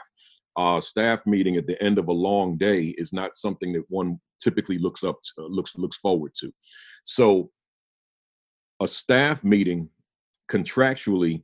Uh, 0.56 0.80
staff 0.80 1.26
meeting 1.26 1.58
at 1.58 1.68
the 1.68 1.82
end 1.84 1.98
of 1.98 2.08
a 2.08 2.14
long 2.14 2.58
day 2.58 2.96
is 2.98 3.12
not 3.12 3.36
something 3.36 3.74
that 3.74 3.84
one 3.90 4.20
typically 4.40 4.78
looks 4.78 5.04
up 5.04 5.18
to, 5.24 5.46
looks 5.46 5.78
looks 5.78 5.98
forward 5.98 6.34
to. 6.40 6.52
So 7.04 7.52
a 8.82 8.88
staff 8.88 9.44
meeting 9.44 9.90
contractually, 10.52 11.42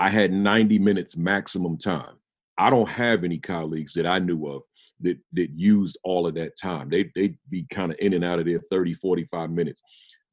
I 0.00 0.08
had 0.08 0.32
90 0.32 0.80
minutes 0.80 1.16
maximum 1.16 1.78
time. 1.78 2.16
I 2.58 2.70
don't 2.70 2.88
have 2.88 3.22
any 3.22 3.38
colleagues 3.38 3.92
that 3.94 4.06
I 4.06 4.18
knew 4.18 4.46
of 4.48 4.62
that 5.00 5.18
that 5.34 5.50
used 5.50 5.96
all 6.02 6.26
of 6.26 6.34
that 6.34 6.58
time. 6.60 6.90
They 6.90 7.10
they'd 7.14 7.38
be 7.48 7.64
kind 7.70 7.92
of 7.92 7.98
in 8.00 8.14
and 8.14 8.24
out 8.24 8.40
of 8.40 8.46
there 8.46 8.60
30, 8.70 8.94
45 8.94 9.50
minutes 9.50 9.80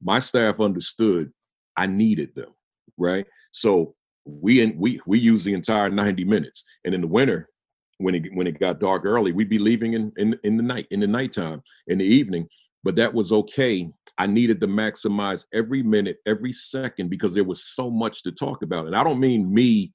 my 0.01 0.19
staff 0.19 0.59
understood 0.59 1.31
I 1.75 1.85
needed 1.85 2.33
them, 2.35 2.53
right? 2.97 3.25
So 3.51 3.95
we 4.25 4.61
in, 4.61 4.77
we 4.77 4.99
we 5.05 5.19
use 5.19 5.43
the 5.43 5.53
entire 5.53 5.89
90 5.89 6.25
minutes. 6.25 6.63
And 6.85 6.93
in 6.93 7.01
the 7.01 7.07
winter, 7.07 7.49
when 7.97 8.15
it 8.15 8.33
when 8.33 8.47
it 8.47 8.59
got 8.59 8.79
dark 8.79 9.05
early, 9.05 9.31
we'd 9.31 9.49
be 9.49 9.59
leaving 9.59 9.93
in 9.93 10.11
in, 10.17 10.37
in 10.43 10.57
the 10.57 10.63
night, 10.63 10.87
in 10.91 10.99
the 10.99 11.07
nighttime, 11.07 11.61
in 11.87 11.99
the 11.99 12.05
evening. 12.05 12.47
But 12.83 12.95
that 12.97 13.13
was 13.13 13.31
okay. 13.31 13.89
I 14.17 14.27
needed 14.27 14.59
to 14.61 14.67
maximize 14.67 15.45
every 15.53 15.83
minute, 15.83 16.17
every 16.25 16.51
second, 16.51 17.09
because 17.09 17.33
there 17.33 17.43
was 17.43 17.63
so 17.63 17.89
much 17.89 18.23
to 18.23 18.31
talk 18.31 18.63
about. 18.63 18.87
And 18.87 18.95
I 18.95 19.03
don't 19.03 19.19
mean 19.19 19.53
me 19.53 19.93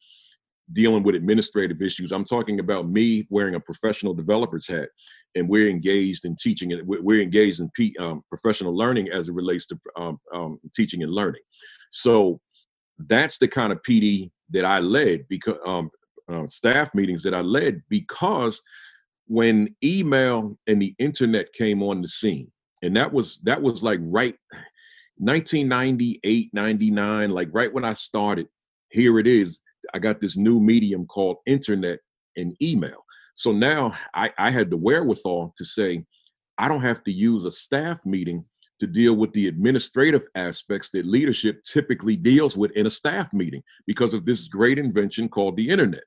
dealing 0.73 1.03
with 1.03 1.15
administrative 1.15 1.83
issues. 1.83 2.13
I'm 2.13 2.25
talking 2.25 2.61
about 2.61 2.89
me 2.89 3.27
wearing 3.31 3.57
a 3.57 3.61
professional 3.61 4.15
developer's 4.15 4.67
hat, 4.67 4.89
and 5.35 5.49
we're 5.49 5.69
engaged 5.69 6.25
in 6.25 6.37
teaching 6.37 6.73
and 6.73 6.83
we're 6.87 7.21
engaged 7.21 7.61
in 7.61 7.71
P, 7.75 7.95
um, 7.99 8.23
professional 8.29 8.77
learning 8.77 9.09
as 9.11 9.29
it 9.29 9.35
relates 9.35 9.67
to 9.67 9.79
um, 9.97 10.21
um, 10.33 10.59
teaching 10.75 11.03
and 11.03 11.13
learning. 11.13 11.43
So 11.91 12.41
that's 12.99 13.39
the 13.39 13.49
kind 13.49 13.73
of 13.73 13.83
PD 13.83 14.31
that 14.51 14.65
I 14.65 14.79
led 14.79 15.27
because 15.29 15.57
um, 15.67 15.91
uh, 16.31 16.47
staff 16.47 16.95
meetings 16.95 17.23
that 17.25 17.35
I 17.35 17.41
led 17.41 17.83
because 17.89 18.63
when 19.27 19.75
email 19.83 20.57
and 20.67 20.81
the 20.81 20.95
internet 20.99 21.53
came 21.53 21.83
on 21.83 22.03
the 22.03 22.09
scene, 22.09 22.51
and 22.83 22.97
that 22.97 23.13
was 23.13 23.39
that 23.45 23.61
was 23.61 23.83
like 23.83 24.01
right 24.03 24.35
1998 25.19 26.51
99 26.53 27.31
like 27.31 27.49
right 27.53 27.73
when 27.73 27.85
i 27.85 27.93
started 27.93 28.49
here 28.91 29.19
it 29.19 29.27
is 29.27 29.61
I 29.95 29.99
got 29.99 30.21
this 30.21 30.37
new 30.37 30.61
medium 30.61 31.07
called 31.07 31.39
internet 31.47 32.01
and 32.37 32.57
email. 32.63 33.05
So 33.35 33.53
now 33.53 33.95
I, 34.15 34.31
I 34.39 34.51
had 34.51 34.71
the 34.71 34.77
wherewithal 34.77 35.55
to 35.57 35.65
say, 35.65 36.05
I 36.59 36.69
don't 36.69 36.83
have 36.83 37.03
to 37.05 37.13
use 37.13 37.45
a 37.45 37.51
staff 37.51 38.05
meeting 38.05 38.45
to 38.81 38.87
deal 38.87 39.15
with 39.15 39.33
the 39.33 39.49
administrative 39.49 40.27
aspects 40.35 40.91
that 40.91 41.07
leadership 41.07 41.63
typically 41.63 42.17
deals 42.17 42.57
with 42.57 42.73
in 42.73 42.87
a 42.87 42.91
staff 42.91 43.33
meeting 43.33 43.63
because 43.87 44.13
of 44.13 44.27
this 44.27 44.49
great 44.49 44.79
invention 44.79 45.29
called 45.29 45.57
the 45.57 45.69
internet. 45.69 46.03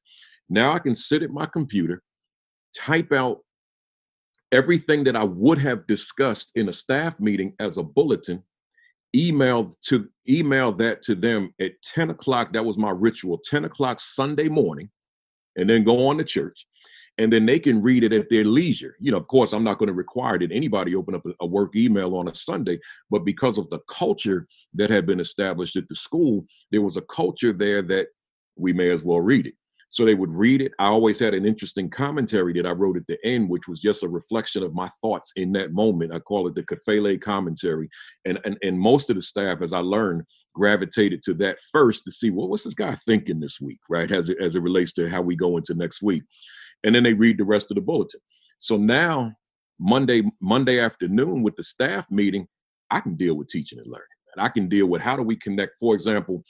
Now 0.50 0.74
I 0.74 0.80
can 0.80 0.96
sit 0.96 1.24
at 1.24 1.32
my 1.32 1.46
computer, 1.46 2.04
type 2.76 3.12
out 3.12 3.40
everything 4.52 5.04
that 5.06 5.16
I 5.16 5.24
would 5.24 5.58
have 5.60 5.88
discussed 5.88 6.52
in 6.56 6.70
a 6.70 6.74
staff 6.74 7.20
meeting 7.20 7.54
as 7.60 7.78
a 7.78 7.84
bulletin, 7.84 8.44
email 9.16 9.72
to 9.86 10.10
email 10.28 10.72
that 10.74 11.02
to 11.04 11.16
them 11.16 11.54
at 11.60 11.82
10 11.84 12.10
o'clock. 12.10 12.54
That 12.54 12.66
was 12.66 12.78
my 12.78 12.92
ritual, 12.92 13.40
10 13.44 13.66
o'clock 13.66 14.00
Sunday 14.00 14.50
morning, 14.50 14.90
and 15.56 15.70
then 15.70 15.84
go 15.84 16.08
on 16.08 16.18
to 16.18 16.24
church. 16.24 16.66
And 17.18 17.32
then 17.32 17.46
they 17.46 17.60
can 17.60 17.82
read 17.82 18.04
it 18.04 18.12
at 18.12 18.30
their 18.30 18.44
leisure. 18.44 18.98
You 19.00 19.12
know, 19.12 19.18
of 19.18 19.28
course, 19.30 19.54
I'm 19.54 19.64
not 19.64 19.78
going 19.78 19.88
to 19.88 19.94
require 19.94 20.38
that 20.38 20.52
anybody 20.52 20.96
open 20.96 21.16
up 21.16 21.24
a, 21.40 21.46
work 21.46 21.74
email 21.74 22.14
on 22.16 22.28
a 22.28 22.34
Sunday, 22.34 22.78
but 23.10 23.24
because 23.24 23.58
of 23.58 23.70
the 23.70 23.80
culture 23.88 24.48
that 24.74 24.90
had 24.90 25.06
been 25.06 25.22
established 25.22 25.78
at 25.78 25.88
the 25.88 25.96
school, 25.96 26.46
there 26.72 26.82
was 26.82 26.98
a 26.98 27.02
culture 27.02 27.54
there 27.54 27.82
that 27.84 28.08
we 28.58 28.74
may 28.74 28.90
as 28.90 29.06
well 29.06 29.22
read 29.22 29.48
it. 29.48 29.54
So 29.90 30.04
they 30.04 30.16
would 30.16 30.32
read 30.32 30.62
it. 30.62 30.74
I 30.78 30.88
always 30.88 31.20
had 31.20 31.34
an 31.34 31.46
interesting 31.46 31.90
commentary 31.90 32.54
that 32.54 32.66
I 32.66 32.72
wrote 32.72 32.98
at 32.98 33.08
the 33.08 33.18
end, 33.24 33.50
which 33.50 33.68
was 33.68 33.80
just 33.80 34.04
a 34.04 34.10
reflection 34.10 34.62
of 34.64 34.74
my 34.74 34.90
thoughts 35.02 35.32
in 35.36 35.54
that 35.54 35.72
moment. 35.72 36.14
I 36.14 36.20
call 36.20 36.48
it 36.48 36.56
the 36.56 36.64
Kafele 36.64 37.22
commentary. 37.22 37.88
And, 38.26 38.40
and, 38.44 38.58
and 38.62 38.80
most 38.80 39.10
of 39.10 39.16
the 39.16 39.22
staff, 39.22 39.62
as 39.62 39.72
I 39.72 39.80
learned, 39.80 40.24
gravitated 40.54 41.24
to 41.24 41.34
that 41.36 41.58
first 41.72 42.04
to 42.06 42.12
see, 42.12 42.30
well, 42.30 42.48
what's 42.48 42.64
this 42.64 42.74
guy 42.74 42.96
thinking 43.06 43.40
this 43.40 43.62
week, 43.62 43.80
right? 43.90 44.12
As 44.12 44.30
it, 44.30 44.38
as 44.42 44.56
it 44.56 44.62
relates 44.62 44.92
to 44.94 45.10
how 45.10 45.22
we 45.22 45.36
go 45.36 45.56
into 45.58 45.76
next 45.76 46.02
week. 46.02 46.24
And 46.84 46.94
then 46.94 47.04
they 47.04 47.14
read 47.14 47.38
the 47.38 47.46
rest 47.46 47.72
of 47.72 47.76
the 47.76 47.82
bulletin. 47.82 48.20
So 48.60 48.78
now, 48.78 49.34
Monday, 49.80 50.24
Monday 50.42 50.80
afternoon 50.80 51.44
with 51.44 51.56
the 51.56 51.64
staff 51.64 52.06
meeting, 52.10 52.48
I 52.92 53.00
can 53.00 53.16
deal 53.16 53.36
with 53.36 53.50
teaching 53.50 53.80
and 53.80 53.88
learning. 53.88 54.06
And 54.36 54.44
I 54.46 54.50
can 54.50 54.68
deal 54.68 54.88
with 54.88 55.02
how 55.02 55.16
do 55.16 55.24
we 55.24 55.36
connect, 55.36 55.76
for 55.80 55.94
example, 55.94 56.44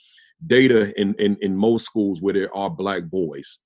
data 0.44 0.98
in, 1.00 1.14
in, 1.14 1.36
in 1.40 1.56
most 1.56 1.86
schools 1.86 2.20
where 2.20 2.34
there 2.34 2.54
are 2.54 2.70
black 2.70 3.04
boys. 3.04 3.58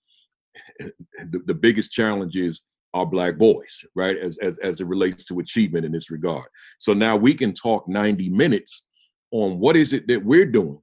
The, 0.79 1.41
the 1.47 1.55
biggest 1.55 1.93
challenge 1.93 2.37
is 2.37 2.63
are 2.95 3.07
black 3.07 3.39
boys, 3.39 3.85
right? 3.95 4.17
As, 4.17 4.39
as, 4.39 4.59
as 4.59 4.81
it 4.81 4.87
relates 4.87 5.25
to 5.27 5.39
achievement 5.39 5.85
in 5.85 5.93
this 5.93 6.11
regard. 6.11 6.47
So 6.79 6.93
now 6.93 7.17
we 7.17 7.35
can 7.35 7.55
talk 7.55 7.89
90 7.89 8.29
minutes 8.31 8.85
on 9.31 9.59
what 9.59 9.77
is 9.77 9.93
it 9.93 10.09
that 10.09 10.25
we're 10.25 10.47
doing 10.47 10.81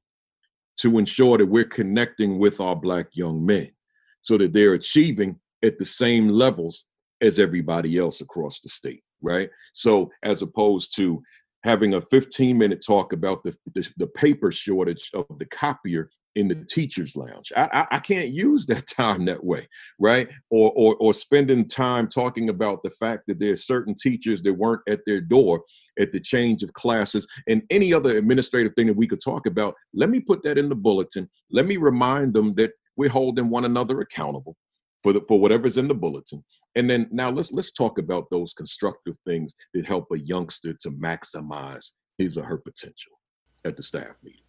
to 0.77 0.99
ensure 0.99 1.37
that 1.37 1.45
we're 1.45 1.65
connecting 1.65 2.39
with 2.39 2.61
our 2.61 2.75
black 2.75 3.07
young 3.13 3.45
men 3.45 3.69
so 4.21 4.37
that 4.37 4.53
they're 4.53 4.73
achieving 4.73 5.39
at 5.63 5.77
the 5.77 5.85
same 5.85 6.29
levels 6.29 6.85
as 7.21 7.39
everybody 7.39 7.97
else 7.97 8.21
across 8.21 8.59
the 8.59 8.69
state, 8.69 9.03
right? 9.21 9.49
So 9.73 10.11
as 10.23 10.41
opposed 10.41 10.95
to 10.97 11.21
having 11.67 11.93
a 11.93 12.01
15 12.01 12.57
minute 12.57 12.83
talk 12.85 13.13
about 13.13 13.43
the, 13.43 13.55
the, 13.75 13.89
the 13.97 14.07
paper 14.07 14.51
shortage 14.51 15.11
of 15.13 15.25
the 15.37 15.45
copier 15.45 16.09
in 16.35 16.47
the 16.47 16.55
teachers 16.69 17.15
lounge. 17.15 17.51
I, 17.57 17.67
I, 17.73 17.95
I 17.95 17.99
can't 17.99 18.29
use 18.29 18.67
that 18.67 18.87
time 18.97 19.25
that 19.25 19.43
way 19.43 19.67
right? 19.99 20.29
Or, 20.49 20.71
or 20.75 20.95
or 20.97 21.13
spending 21.13 21.67
time 21.67 22.07
talking 22.07 22.49
about 22.49 22.83
the 22.83 22.89
fact 22.91 23.23
that 23.27 23.39
there's 23.39 23.65
certain 23.65 23.95
teachers 23.95 24.41
that 24.43 24.53
weren't 24.53 24.81
at 24.87 25.01
their 25.05 25.21
door 25.21 25.63
at 25.99 26.11
the 26.11 26.19
change 26.19 26.63
of 26.63 26.73
classes 26.73 27.27
and 27.47 27.63
any 27.69 27.93
other 27.93 28.17
administrative 28.17 28.73
thing 28.75 28.87
that 28.87 28.97
we 28.97 29.07
could 29.07 29.21
talk 29.21 29.45
about 29.45 29.75
let 29.93 30.09
me 30.09 30.19
put 30.19 30.43
that 30.43 30.57
in 30.57 30.69
the 30.69 30.75
bulletin. 30.75 31.29
Let 31.51 31.65
me 31.65 31.77
remind 31.77 32.33
them 32.33 32.53
that 32.55 32.71
we're 32.95 33.09
holding 33.09 33.49
one 33.49 33.65
another 33.65 34.01
accountable 34.01 34.55
for 35.03 35.13
the, 35.13 35.21
for 35.21 35.39
whatever's 35.39 35.77
in 35.77 35.87
the 35.87 35.93
bulletin. 35.93 36.43
And 36.75 36.89
then 36.89 37.07
now 37.11 37.31
let's 37.31 37.51
let's 37.51 37.71
talk 37.71 37.97
about 37.97 38.29
those 38.29 38.53
constructive 38.53 39.17
things 39.25 39.53
that 39.73 39.85
help 39.85 40.07
a 40.11 40.19
youngster 40.19 40.73
to 40.73 40.91
maximize 40.91 41.91
his 42.17 42.37
or 42.37 42.43
her 42.43 42.57
potential 42.57 43.13
at 43.65 43.75
the 43.75 43.83
staff 43.83 44.15
meeting. 44.23 44.41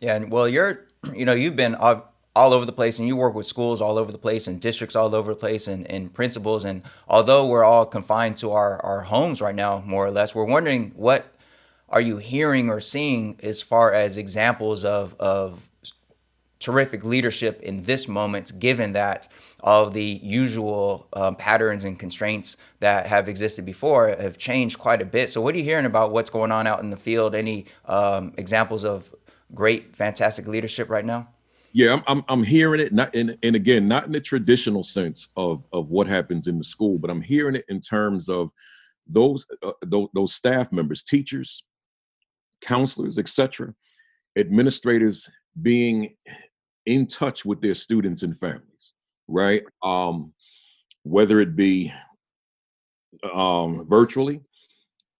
Yeah, 0.00 0.16
and 0.16 0.30
well, 0.30 0.48
you're 0.48 0.86
you 1.14 1.24
know 1.24 1.32
you've 1.32 1.56
been 1.56 1.74
all, 1.74 2.12
all 2.36 2.52
over 2.52 2.64
the 2.64 2.72
place, 2.72 2.98
and 2.98 3.08
you 3.08 3.16
work 3.16 3.34
with 3.34 3.46
schools 3.46 3.80
all 3.80 3.98
over 3.98 4.12
the 4.12 4.18
place, 4.18 4.46
and 4.46 4.60
districts 4.60 4.94
all 4.94 5.14
over 5.14 5.32
the 5.32 5.40
place, 5.40 5.66
and, 5.66 5.84
and 5.90 6.12
principals. 6.12 6.64
And 6.64 6.82
although 7.08 7.46
we're 7.46 7.64
all 7.64 7.86
confined 7.86 8.36
to 8.38 8.52
our 8.52 8.80
our 8.84 9.02
homes 9.02 9.40
right 9.40 9.54
now, 9.54 9.82
more 9.84 10.06
or 10.06 10.10
less, 10.10 10.34
we're 10.34 10.44
wondering 10.44 10.92
what 10.94 11.34
are 11.88 12.00
you 12.00 12.18
hearing 12.18 12.68
or 12.68 12.80
seeing 12.80 13.38
as 13.42 13.62
far 13.62 13.92
as 13.92 14.16
examples 14.16 14.84
of 14.84 15.14
of 15.18 15.68
terrific 16.58 17.04
leadership 17.04 17.60
in 17.62 17.84
this 17.84 18.08
moment, 18.08 18.58
given 18.58 18.92
that 18.92 19.28
all 19.60 19.86
of 19.86 19.94
the 19.94 20.20
usual 20.22 21.06
um, 21.12 21.36
patterns 21.36 21.84
and 21.84 21.98
constraints 21.98 22.56
that 22.80 23.06
have 23.06 23.28
existed 23.28 23.64
before 23.64 24.08
have 24.08 24.38
changed 24.38 24.78
quite 24.78 25.02
a 25.02 25.04
bit. 25.04 25.30
So, 25.30 25.40
what 25.40 25.54
are 25.54 25.58
you 25.58 25.64
hearing 25.64 25.86
about 25.86 26.12
what's 26.12 26.30
going 26.30 26.52
on 26.52 26.66
out 26.66 26.80
in 26.80 26.90
the 26.90 26.96
field? 26.96 27.34
Any 27.34 27.66
um, 27.84 28.32
examples 28.36 28.84
of 28.84 29.14
great, 29.54 29.94
fantastic 29.94 30.46
leadership 30.46 30.88
right 30.88 31.04
now? 31.04 31.28
Yeah, 31.72 31.92
I'm, 31.92 32.02
I'm, 32.06 32.24
I'm 32.28 32.42
hearing 32.42 32.80
it, 32.80 32.92
not 32.92 33.14
in, 33.14 33.36
and 33.42 33.54
again, 33.54 33.86
not 33.86 34.06
in 34.06 34.12
the 34.12 34.20
traditional 34.20 34.82
sense 34.82 35.28
of 35.36 35.66
of 35.72 35.90
what 35.90 36.06
happens 36.06 36.46
in 36.46 36.58
the 36.58 36.64
school, 36.64 36.98
but 36.98 37.10
I'm 37.10 37.20
hearing 37.20 37.54
it 37.54 37.64
in 37.68 37.80
terms 37.80 38.28
of 38.28 38.50
those 39.06 39.46
uh, 39.62 39.72
those, 39.82 40.08
those 40.14 40.34
staff 40.34 40.72
members, 40.72 41.02
teachers, 41.02 41.64
counselors, 42.62 43.18
etc., 43.18 43.74
administrators 44.36 45.30
being 45.60 46.14
in 46.88 47.06
touch 47.06 47.44
with 47.44 47.60
their 47.60 47.74
students 47.74 48.22
and 48.22 48.36
families, 48.36 48.94
right? 49.28 49.62
Um, 49.82 50.32
whether 51.02 51.38
it 51.38 51.54
be 51.54 51.92
um, 53.32 53.86
virtually, 53.88 54.40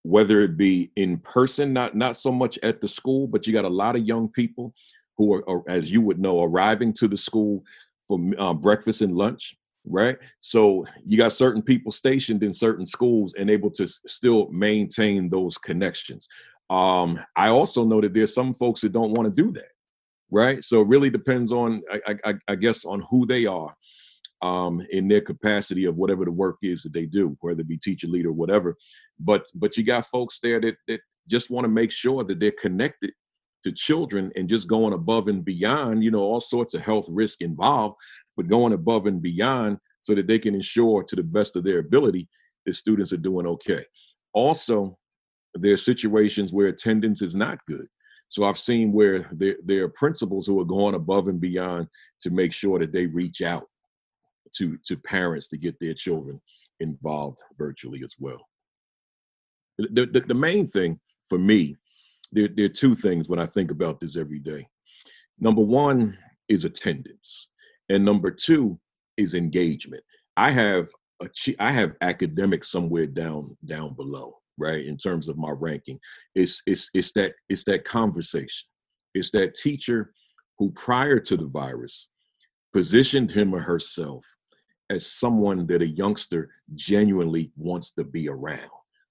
whether 0.02 0.40
it 0.40 0.56
be 0.56 0.90
in 0.96 1.18
person, 1.18 1.74
not 1.74 1.94
not 1.94 2.16
so 2.16 2.32
much 2.32 2.58
at 2.62 2.80
the 2.80 2.88
school, 2.88 3.26
but 3.26 3.46
you 3.46 3.52
got 3.52 3.66
a 3.66 3.68
lot 3.68 3.96
of 3.96 4.06
young 4.06 4.28
people 4.28 4.72
who 5.18 5.34
are, 5.34 5.48
are 5.48 5.62
as 5.68 5.90
you 5.90 6.00
would 6.00 6.18
know, 6.18 6.42
arriving 6.42 6.92
to 6.94 7.06
the 7.06 7.16
school 7.16 7.62
for 8.06 8.18
uh, 8.38 8.54
breakfast 8.54 9.02
and 9.02 9.14
lunch, 9.14 9.54
right? 9.84 10.16
So 10.40 10.86
you 11.04 11.18
got 11.18 11.32
certain 11.32 11.60
people 11.60 11.92
stationed 11.92 12.42
in 12.42 12.54
certain 12.54 12.86
schools 12.86 13.34
and 13.34 13.50
able 13.50 13.70
to 13.72 13.86
still 13.86 14.48
maintain 14.50 15.28
those 15.28 15.58
connections. 15.58 16.28
Um, 16.70 17.20
I 17.36 17.48
also 17.48 17.84
know 17.84 18.00
that 18.00 18.14
there's 18.14 18.34
some 18.34 18.54
folks 18.54 18.80
that 18.80 18.92
don't 18.92 19.12
want 19.12 19.26
to 19.26 19.42
do 19.42 19.52
that 19.52 19.68
right? 20.30 20.62
So 20.62 20.82
it 20.82 20.88
really 20.88 21.10
depends 21.10 21.52
on, 21.52 21.82
I, 22.06 22.16
I, 22.24 22.34
I 22.48 22.54
guess, 22.54 22.84
on 22.84 23.04
who 23.10 23.26
they 23.26 23.46
are 23.46 23.74
um, 24.42 24.82
in 24.90 25.08
their 25.08 25.20
capacity 25.20 25.84
of 25.86 25.96
whatever 25.96 26.24
the 26.24 26.30
work 26.30 26.58
is 26.62 26.82
that 26.82 26.92
they 26.92 27.06
do, 27.06 27.36
whether 27.40 27.60
it 27.60 27.68
be 27.68 27.78
teacher, 27.78 28.06
leader, 28.06 28.32
whatever. 28.32 28.76
But 29.18 29.44
but 29.54 29.76
you 29.76 29.84
got 29.84 30.06
folks 30.06 30.40
there 30.40 30.60
that 30.60 30.76
that 30.86 31.00
just 31.28 31.50
want 31.50 31.64
to 31.64 31.68
make 31.68 31.90
sure 31.90 32.24
that 32.24 32.40
they're 32.40 32.52
connected 32.52 33.12
to 33.64 33.72
children 33.72 34.30
and 34.36 34.48
just 34.48 34.68
going 34.68 34.92
above 34.92 35.28
and 35.28 35.44
beyond. 35.44 36.04
You 36.04 36.10
know, 36.10 36.20
all 36.20 36.40
sorts 36.40 36.74
of 36.74 36.82
health 36.82 37.06
risk 37.10 37.42
involved, 37.42 37.96
but 38.36 38.48
going 38.48 38.72
above 38.72 39.06
and 39.06 39.20
beyond 39.20 39.78
so 40.02 40.14
that 40.14 40.26
they 40.26 40.38
can 40.38 40.54
ensure 40.54 41.02
to 41.02 41.16
the 41.16 41.22
best 41.22 41.56
of 41.56 41.64
their 41.64 41.78
ability 41.78 42.28
that 42.64 42.74
students 42.74 43.12
are 43.12 43.18
doing 43.18 43.46
okay. 43.46 43.84
Also, 44.32 44.96
there 45.54 45.72
are 45.72 45.78
situations 45.78 46.52
where 46.52 46.68
attendance 46.68 47.22
is 47.22 47.34
not 47.34 47.58
good 47.66 47.88
so 48.28 48.44
I've 48.44 48.58
seen 48.58 48.92
where 48.92 49.26
there, 49.32 49.56
there 49.64 49.84
are 49.84 49.88
principals 49.88 50.46
who 50.46 50.60
are 50.60 50.64
going 50.64 50.94
above 50.94 51.28
and 51.28 51.40
beyond 51.40 51.88
to 52.20 52.30
make 52.30 52.52
sure 52.52 52.78
that 52.78 52.92
they 52.92 53.06
reach 53.06 53.42
out 53.42 53.66
to 54.56 54.78
to 54.84 54.96
parents 54.96 55.48
to 55.48 55.56
get 55.56 55.78
their 55.80 55.94
children 55.94 56.40
involved 56.80 57.38
virtually 57.56 58.02
as 58.04 58.14
well. 58.18 58.46
The, 59.78 60.06
the, 60.06 60.20
the 60.20 60.34
main 60.34 60.66
thing 60.66 60.98
for 61.28 61.38
me, 61.38 61.76
there, 62.32 62.48
there 62.48 62.66
are 62.66 62.70
two 62.70 62.94
things 62.94 63.28
when 63.28 63.38
I 63.38 63.46
think 63.46 63.70
about 63.70 64.00
this 64.00 64.16
every 64.16 64.38
day. 64.38 64.68
Number 65.38 65.62
one 65.62 66.18
is 66.48 66.64
attendance, 66.64 67.48
and 67.88 68.04
number 68.04 68.30
two 68.30 68.78
is 69.16 69.34
engagement. 69.34 70.02
I 70.36 70.50
have 70.50 70.88
a 71.22 71.28
I 71.58 71.72
have 71.72 71.94
academics 72.00 72.70
somewhere 72.70 73.06
down 73.06 73.56
down 73.64 73.94
below 73.94 74.38
right 74.58 74.84
in 74.84 74.96
terms 74.96 75.28
of 75.28 75.38
my 75.38 75.50
ranking. 75.50 75.98
It's 76.34 76.62
it's 76.66 76.90
it's 76.94 77.12
that 77.12 77.32
it's 77.48 77.64
that 77.64 77.84
conversation. 77.84 78.66
It's 79.14 79.30
that 79.32 79.54
teacher 79.54 80.12
who 80.58 80.70
prior 80.72 81.18
to 81.20 81.36
the 81.36 81.46
virus 81.46 82.08
positioned 82.72 83.30
him 83.30 83.54
or 83.54 83.60
herself 83.60 84.24
as 84.90 85.06
someone 85.06 85.66
that 85.66 85.82
a 85.82 85.86
youngster 85.86 86.50
genuinely 86.74 87.50
wants 87.56 87.92
to 87.92 88.04
be 88.04 88.28
around 88.28 88.70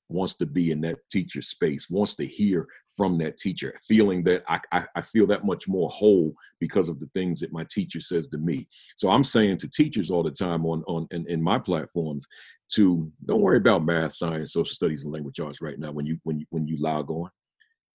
wants 0.09 0.35
to 0.35 0.45
be 0.45 0.71
in 0.71 0.81
that 0.81 0.97
teacher 1.09 1.41
space, 1.41 1.89
wants 1.89 2.15
to 2.15 2.25
hear 2.25 2.67
from 2.95 3.17
that 3.19 3.37
teacher, 3.37 3.77
feeling 3.83 4.23
that 4.23 4.43
I, 4.47 4.59
I, 4.71 4.85
I, 4.95 5.01
feel 5.01 5.27
that 5.27 5.45
much 5.45 5.67
more 5.67 5.89
whole 5.89 6.33
because 6.59 6.89
of 6.89 6.99
the 6.99 7.09
things 7.13 7.39
that 7.41 7.51
my 7.51 7.65
teacher 7.69 7.99
says 7.99 8.27
to 8.29 8.37
me. 8.37 8.67
So 8.95 9.09
I'm 9.09 9.23
saying 9.23 9.57
to 9.59 9.67
teachers 9.67 10.09
all 10.09 10.23
the 10.23 10.31
time 10.31 10.65
on 10.65 10.83
on 10.87 11.07
in, 11.11 11.27
in 11.27 11.41
my 11.41 11.59
platforms 11.59 12.25
to 12.73 13.11
don't 13.25 13.41
worry 13.41 13.57
about 13.57 13.85
math, 13.85 14.13
science, 14.13 14.53
social 14.53 14.73
studies, 14.73 15.03
and 15.03 15.13
language 15.13 15.39
arts 15.39 15.61
right 15.61 15.77
now 15.77 15.91
when 15.91 16.05
you 16.05 16.17
when 16.23 16.39
you 16.39 16.45
when 16.49 16.67
you 16.67 16.77
log 16.79 17.11
on. 17.11 17.29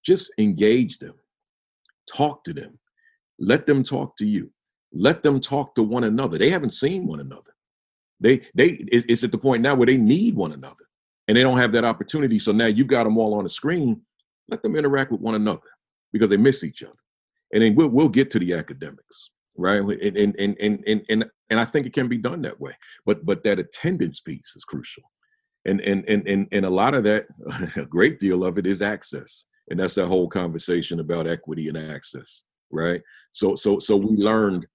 Just 0.05 0.33
engage 0.39 0.99
them, 0.99 1.15
talk 2.13 2.45
to 2.45 2.53
them, 2.53 2.79
let 3.39 3.67
them 3.67 3.83
talk 3.83 4.17
to 4.17 4.27
you, 4.27 4.51
let 4.93 5.23
them 5.23 5.41
talk 5.41 5.75
to 5.77 5.83
one 5.83 6.05
another. 6.05 6.39
They 6.39 6.51
haven't 6.51 6.73
seen 6.73 7.07
one 7.07 7.21
another. 7.21 7.53
They 8.21 8.43
they 8.55 8.85
it's 8.89 9.25
at 9.25 9.33
the 9.33 9.39
point 9.39 9.63
now 9.63 9.75
where 9.75 9.87
they 9.87 9.97
need 9.97 10.35
one 10.37 10.53
another 10.53 10.85
and 11.33 11.39
they 11.39 11.43
don't 11.45 11.57
have 11.57 11.73
that 11.73 11.87
opportunity. 11.87 12.39
So 12.39 12.53
now 12.53 12.67
you've 12.67 12.89
got 12.89 13.05
them 13.05 13.17
all 13.17 13.33
on 13.33 13.45
the 13.45 13.49
screen. 13.49 14.03
Let 14.49 14.63
them 14.63 14.77
interact 14.77 15.11
with 15.11 15.23
one 15.23 15.35
another 15.35 15.63
because 16.13 16.29
they 16.29 16.37
miss 16.37 16.63
each 16.63 16.83
other. 16.83 16.93
And 17.55 17.63
then 17.63 17.75
we'll 17.75 17.89
we'll 17.89 18.11
get 18.11 18.31
to 18.33 18.39
the 18.39 18.53
academics, 18.53 19.31
right? 19.57 19.81
And 19.81 20.37
and 20.37 20.37
and 20.39 20.85
and 20.87 21.03
and 21.09 21.25
and 21.49 21.59
I 21.59 21.65
think 21.65 21.87
it 21.87 21.95
can 21.95 22.07
be 22.07 22.19
done 22.19 22.43
that 22.43 22.61
way. 22.61 22.77
But 23.07 23.25
but 23.25 23.43
that 23.45 23.59
attendance 23.59 24.21
piece 24.21 24.53
is 24.55 24.65
crucial. 24.65 25.05
And 25.65 25.81
and 25.81 26.07
and 26.07 26.29
and, 26.29 26.49
and 26.53 26.67
a 26.67 26.71
lot 26.71 26.93
of 26.93 27.05
that, 27.05 27.25
a 27.77 27.87
great 27.87 28.21
deal 28.21 28.45
of 28.45 28.59
it 28.59 28.67
is 28.67 28.83
access. 28.83 29.47
And 29.71 29.81
that's 29.81 29.95
that 29.95 30.09
whole 30.09 30.29
conversation 30.29 31.01
about 31.01 31.27
equity 31.27 31.69
and 31.69 31.79
access, 31.79 32.45
right? 32.71 33.01
So 33.31 33.55
so 33.55 33.79
so 33.79 33.97
we 33.97 34.17
learned 34.17 34.67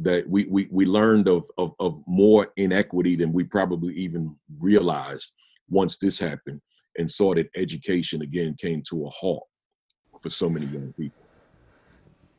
that 0.00 0.28
we 0.28 0.44
we 0.50 0.68
we 0.70 0.84
learned 0.84 1.26
of 1.26 1.50
of, 1.56 1.72
of 1.80 2.02
more 2.06 2.48
inequity 2.58 3.16
than 3.16 3.32
we 3.32 3.44
probably 3.44 3.94
even 3.94 4.36
realized 4.60 5.32
once 5.68 5.96
this 5.96 6.18
happened 6.18 6.60
and 6.98 7.10
saw 7.10 7.34
that 7.34 7.48
education 7.56 8.22
again 8.22 8.56
came 8.58 8.82
to 8.88 9.06
a 9.06 9.10
halt 9.10 9.46
for 10.20 10.30
so 10.30 10.48
many 10.48 10.66
young 10.66 10.92
people. 10.94 11.26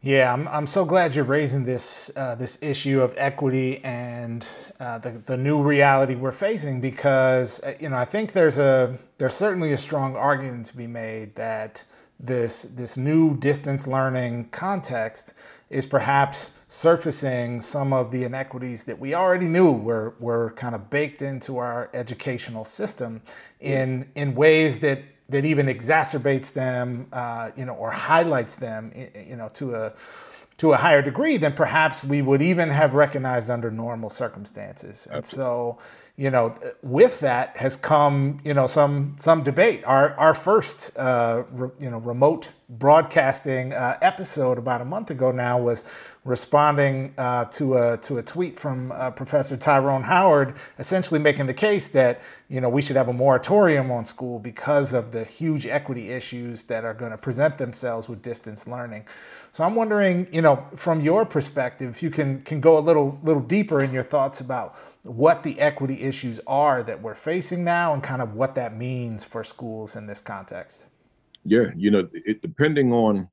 Yeah, 0.01 0.31
I'm, 0.31 0.47
I'm 0.47 0.67
so 0.67 0.85
glad 0.85 1.15
you're 1.15 1.25
raising 1.25 1.65
this 1.65 2.11
uh, 2.15 2.35
this 2.35 2.61
issue 2.61 3.01
of 3.01 3.15
equity 3.17 3.83
and 3.83 4.47
uh, 4.79 4.99
the, 4.99 5.11
the 5.11 5.37
new 5.37 5.61
reality 5.61 6.13
we're 6.13 6.31
facing 6.31 6.79
because 6.81 7.63
uh, 7.63 7.73
you 7.79 7.89
know 7.89 7.97
I 7.97 8.05
think 8.05 8.33
there's 8.33 8.59
a 8.59 8.99
there's 9.17 9.33
certainly 9.33 9.73
a 9.73 9.77
strong 9.77 10.15
argument 10.15 10.67
to 10.67 10.77
be 10.77 10.85
made 10.85 11.35
that 11.35 11.83
this 12.19 12.63
this 12.63 12.95
new 12.95 13.37
distance 13.37 13.87
learning 13.87 14.49
context 14.51 15.33
is 15.69 15.85
perhaps 15.85 16.57
surfacing 16.67 17.62
some 17.62 17.93
of 17.93 18.12
the 18.12 18.23
inequities 18.23 18.84
that 18.84 18.99
we 18.99 19.13
already 19.13 19.47
knew 19.47 19.71
were, 19.71 20.15
were 20.19 20.51
kind 20.51 20.75
of 20.75 20.89
baked 20.89 21.21
into 21.21 21.58
our 21.58 21.89
educational 21.93 22.65
system 22.65 23.21
in, 23.60 24.10
in 24.15 24.36
ways 24.36 24.80
that, 24.80 24.99
that 25.30 25.45
even 25.45 25.67
exacerbates 25.67 26.53
them, 26.53 27.08
uh, 27.13 27.51
you 27.56 27.65
know, 27.65 27.73
or 27.73 27.91
highlights 27.91 28.58
them, 28.58 28.91
you 29.15 29.36
know, 29.36 29.49
to 29.53 29.75
a, 29.75 29.93
to 30.58 30.73
a 30.73 30.77
higher 30.77 31.01
degree 31.01 31.38
than 31.38 31.53
perhaps 31.53 32.03
we 32.03 32.21
would 32.21 32.41
even 32.41 32.69
have 32.69 32.93
recognized 32.93 33.49
under 33.49 33.69
normal 33.69 34.10
circumstances. 34.10 35.08
And 35.12 35.25
so, 35.25 35.77
you 36.15 36.32
know, 36.32 36.56
with 36.82 37.19
that 37.19 37.58
has 37.58 37.77
come, 37.77 38.39
you 38.43 38.56
know, 38.56 38.65
some 38.65 39.17
some 39.19 39.43
debate. 39.43 39.84
Our 39.86 40.15
our 40.15 40.34
first, 40.34 40.97
uh, 40.97 41.43
re, 41.51 41.69
you 41.80 41.91
know, 41.91 41.99
remote 41.99 42.53
broadcasting 42.67 43.71
uh, 43.71 43.99
episode 44.01 44.58
about 44.58 44.82
a 44.82 44.86
month 44.86 45.12
ago 45.12 45.32
now 45.32 45.60
was 45.60 45.86
responding 46.27 47.13
uh, 47.17 47.45
to 47.45 47.75
a 47.75 47.97
to 47.97 48.17
a 48.17 48.21
tweet 48.23 48.59
from 48.59 48.91
uh, 48.91 49.09
Professor 49.11 49.55
Tyrone 49.55 50.03
Howard, 50.03 50.55
essentially 50.77 51.19
making 51.19 51.45
the 51.45 51.53
case 51.53 51.87
that 51.89 52.19
you 52.49 52.59
know 52.59 52.69
we 52.69 52.81
should 52.81 52.97
have 52.97 53.07
a 53.07 53.13
moratorium 53.13 53.89
on 53.89 54.05
school 54.05 54.37
because 54.37 54.93
of 54.93 55.11
the 55.11 55.23
huge 55.23 55.65
equity 55.65 56.09
issues 56.11 56.63
that 56.63 56.83
are 56.83 56.93
going 56.93 57.11
to 57.11 57.17
present 57.17 57.57
themselves 57.57 58.09
with 58.09 58.21
distance 58.21 58.67
learning. 58.67 59.07
So 59.53 59.63
I'm 59.63 59.73
wondering, 59.73 60.27
you 60.31 60.41
know, 60.41 60.67
from 60.75 60.99
your 61.01 61.25
perspective, 61.25 61.89
if 61.89 62.03
you 62.03 62.09
can 62.09 62.41
can 62.41 62.59
go 62.59 62.77
a 62.77 62.81
little 62.81 63.19
little 63.23 63.41
deeper 63.41 63.81
in 63.81 63.93
your 63.93 64.03
thoughts 64.03 64.41
about 64.41 64.75
what 65.03 65.43
the 65.43 65.59
equity 65.61 66.01
issues 66.01 66.41
are 66.45 66.83
that 66.83 67.01
we're 67.01 67.15
facing 67.15 67.63
now 67.63 67.93
and 67.93 68.03
kind 68.03 68.21
of 68.21 68.33
what 68.33 68.53
that 68.55 68.75
means 68.75 69.23
for 69.23 69.45
schools 69.45 69.95
in 69.95 70.07
this 70.07 70.19
context. 70.19 70.83
Yeah, 71.45 71.71
you 71.77 71.89
know, 71.89 72.09
it, 72.11 72.41
depending 72.41 72.91
on 72.91 73.29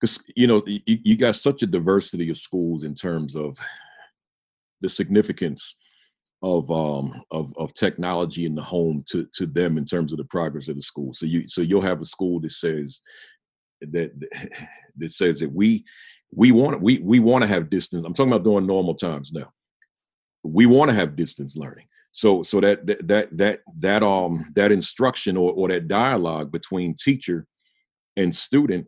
because 0.00 0.22
you 0.34 0.46
know 0.46 0.62
you, 0.66 0.80
you 0.86 1.16
got 1.16 1.36
such 1.36 1.62
a 1.62 1.66
diversity 1.66 2.30
of 2.30 2.36
schools 2.36 2.82
in 2.82 2.94
terms 2.94 3.34
of 3.34 3.58
the 4.80 4.88
significance 4.88 5.76
of 6.42 6.70
um 6.70 7.22
of 7.30 7.52
of 7.56 7.72
technology 7.74 8.44
in 8.44 8.54
the 8.54 8.62
home 8.62 9.02
to 9.10 9.26
to 9.34 9.46
them 9.46 9.78
in 9.78 9.84
terms 9.84 10.12
of 10.12 10.18
the 10.18 10.24
progress 10.24 10.68
of 10.68 10.76
the 10.76 10.82
school. 10.82 11.12
So 11.12 11.26
you 11.26 11.48
so 11.48 11.60
you'll 11.60 11.80
have 11.80 12.00
a 12.00 12.04
school 12.04 12.40
that 12.40 12.52
says 12.52 13.00
that 13.80 14.12
that 14.96 15.12
says 15.12 15.40
that 15.40 15.52
we 15.52 15.84
we 16.32 16.52
want 16.52 16.80
we 16.82 16.98
we 16.98 17.20
want 17.20 17.42
to 17.42 17.48
have 17.48 17.70
distance. 17.70 18.04
I'm 18.04 18.14
talking 18.14 18.32
about 18.32 18.44
during 18.44 18.66
normal 18.66 18.94
times 18.94 19.32
now 19.32 19.52
we 20.42 20.66
want 20.66 20.90
to 20.90 20.94
have 20.94 21.16
distance 21.16 21.56
learning 21.56 21.86
so 22.12 22.42
so 22.42 22.60
that 22.60 22.86
that 22.86 23.36
that 23.36 23.60
that 23.78 24.02
um 24.02 24.50
that 24.54 24.72
instruction 24.72 25.36
or, 25.36 25.52
or 25.52 25.68
that 25.68 25.88
dialogue 25.88 26.50
between 26.50 26.94
teacher 26.94 27.46
and 28.16 28.34
student 28.34 28.86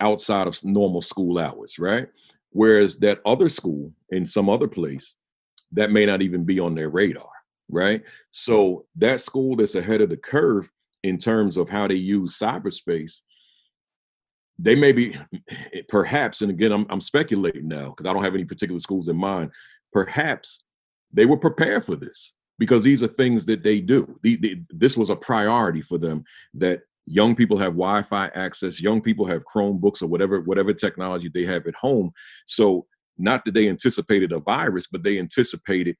outside 0.00 0.46
of 0.46 0.62
normal 0.64 1.02
school 1.02 1.38
hours 1.38 1.78
right 1.78 2.08
Whereas 2.50 2.98
that 2.98 3.20
other 3.24 3.48
school 3.48 3.92
in 4.10 4.26
some 4.26 4.48
other 4.48 4.68
place, 4.68 5.16
that 5.72 5.92
may 5.92 6.04
not 6.04 6.20
even 6.20 6.44
be 6.44 6.58
on 6.58 6.74
their 6.74 6.90
radar, 6.90 7.30
right? 7.68 8.02
So 8.32 8.86
that 8.96 9.20
school 9.20 9.56
that's 9.56 9.76
ahead 9.76 10.00
of 10.00 10.10
the 10.10 10.16
curve 10.16 10.70
in 11.02 11.16
terms 11.16 11.56
of 11.56 11.68
how 11.68 11.86
they 11.86 11.94
use 11.94 12.38
cyberspace, 12.38 13.20
they 14.58 14.74
may 14.74 14.92
be 14.92 15.16
perhaps, 15.88 16.42
and 16.42 16.50
again, 16.50 16.72
I'm, 16.72 16.86
I'm 16.90 17.00
speculating 17.00 17.68
now 17.68 17.90
because 17.90 18.06
I 18.06 18.12
don't 18.12 18.24
have 18.24 18.34
any 18.34 18.44
particular 18.44 18.80
schools 18.80 19.08
in 19.08 19.16
mind. 19.16 19.52
Perhaps 19.92 20.64
they 21.12 21.26
were 21.26 21.36
prepared 21.36 21.84
for 21.84 21.94
this 21.94 22.34
because 22.58 22.82
these 22.82 23.02
are 23.02 23.08
things 23.08 23.46
that 23.46 23.62
they 23.62 23.80
do. 23.80 24.18
The, 24.22 24.36
the, 24.36 24.62
this 24.70 24.96
was 24.96 25.08
a 25.08 25.16
priority 25.16 25.82
for 25.82 25.98
them 25.98 26.24
that 26.54 26.80
young 27.06 27.34
people 27.34 27.58
have 27.58 27.72
wi-fi 27.72 28.26
access. 28.34 28.80
Young 28.80 29.00
people 29.00 29.26
have 29.26 29.44
chromebooks 29.44 30.02
or 30.02 30.06
whatever 30.06 30.40
whatever 30.40 30.72
technology 30.72 31.30
they 31.32 31.44
have 31.44 31.66
at 31.66 31.74
home. 31.74 32.10
So 32.46 32.86
not 33.18 33.44
that 33.44 33.54
they 33.54 33.68
anticipated 33.68 34.32
a 34.32 34.40
virus 34.40 34.86
but 34.86 35.02
they 35.02 35.18
anticipated 35.18 35.96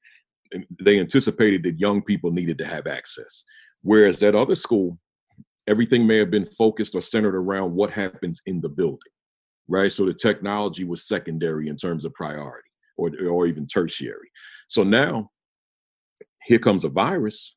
they 0.81 0.99
anticipated 0.99 1.63
that 1.63 1.79
young 1.79 2.01
people 2.01 2.31
needed 2.31 2.57
to 2.57 2.65
have 2.65 2.87
access. 2.87 3.45
Whereas 3.81 4.21
at 4.23 4.35
other 4.35 4.55
school 4.55 4.97
everything 5.67 6.07
may 6.07 6.17
have 6.17 6.31
been 6.31 6.45
focused 6.45 6.95
or 6.95 7.01
centered 7.01 7.35
around 7.35 7.73
what 7.73 7.91
happens 7.91 8.41
in 8.45 8.61
the 8.61 8.69
building 8.69 9.11
right? 9.71 9.91
So 9.91 10.05
the 10.05 10.13
technology 10.13 10.83
was 10.83 11.07
secondary 11.07 11.69
in 11.69 11.77
terms 11.77 12.05
of 12.05 12.13
priority 12.13 12.69
or 12.97 13.09
or 13.27 13.47
even 13.47 13.65
tertiary. 13.65 14.29
So 14.67 14.83
now 14.83 15.31
here 16.43 16.59
comes 16.59 16.83
a 16.83 16.89
virus 16.89 17.55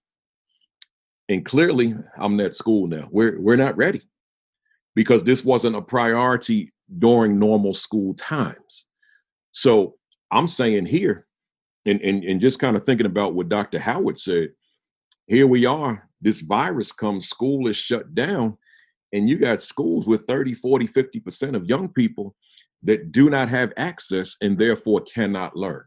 and 1.29 1.45
clearly, 1.45 1.95
I'm 2.19 2.39
at 2.41 2.55
school 2.55 2.87
now. 2.87 3.09
We're 3.11 3.41
we're 3.41 3.57
not 3.57 3.77
ready 3.77 4.03
because 4.95 5.25
this 5.25 5.45
wasn't 5.45 5.77
a 5.77 5.83
priority 5.83 6.73
during 6.99 7.39
normal 7.39 7.75
school 7.75 8.15
times. 8.15 8.87
So 9.53 9.95
I'm 10.31 10.47
saying 10.47 10.87
here, 10.87 11.27
and, 11.87 12.01
and, 12.01 12.25
and 12.25 12.41
just 12.41 12.59
kind 12.59 12.77
of 12.77 12.85
thinking 12.85 13.07
about 13.07 13.35
what 13.35 13.49
Dr. 13.49 13.79
Howard 13.79 14.19
said, 14.19 14.51
here 15.27 15.47
we 15.47 15.65
are, 15.65 16.09
this 16.21 16.41
virus 16.41 16.93
comes, 16.93 17.29
school 17.29 17.69
is 17.69 17.77
shut 17.77 18.15
down, 18.15 18.57
and 19.13 19.29
you 19.29 19.39
got 19.39 19.63
schools 19.63 20.07
with 20.07 20.25
30, 20.25 20.55
40, 20.55 20.89
50% 20.89 21.55
of 21.55 21.67
young 21.67 21.89
people 21.89 22.35
that 22.83 23.13
do 23.13 23.31
not 23.31 23.49
have 23.49 23.73
access 23.77 24.37
and 24.43 24.59
therefore 24.59 25.01
cannot 25.03 25.57
learn. 25.57 25.85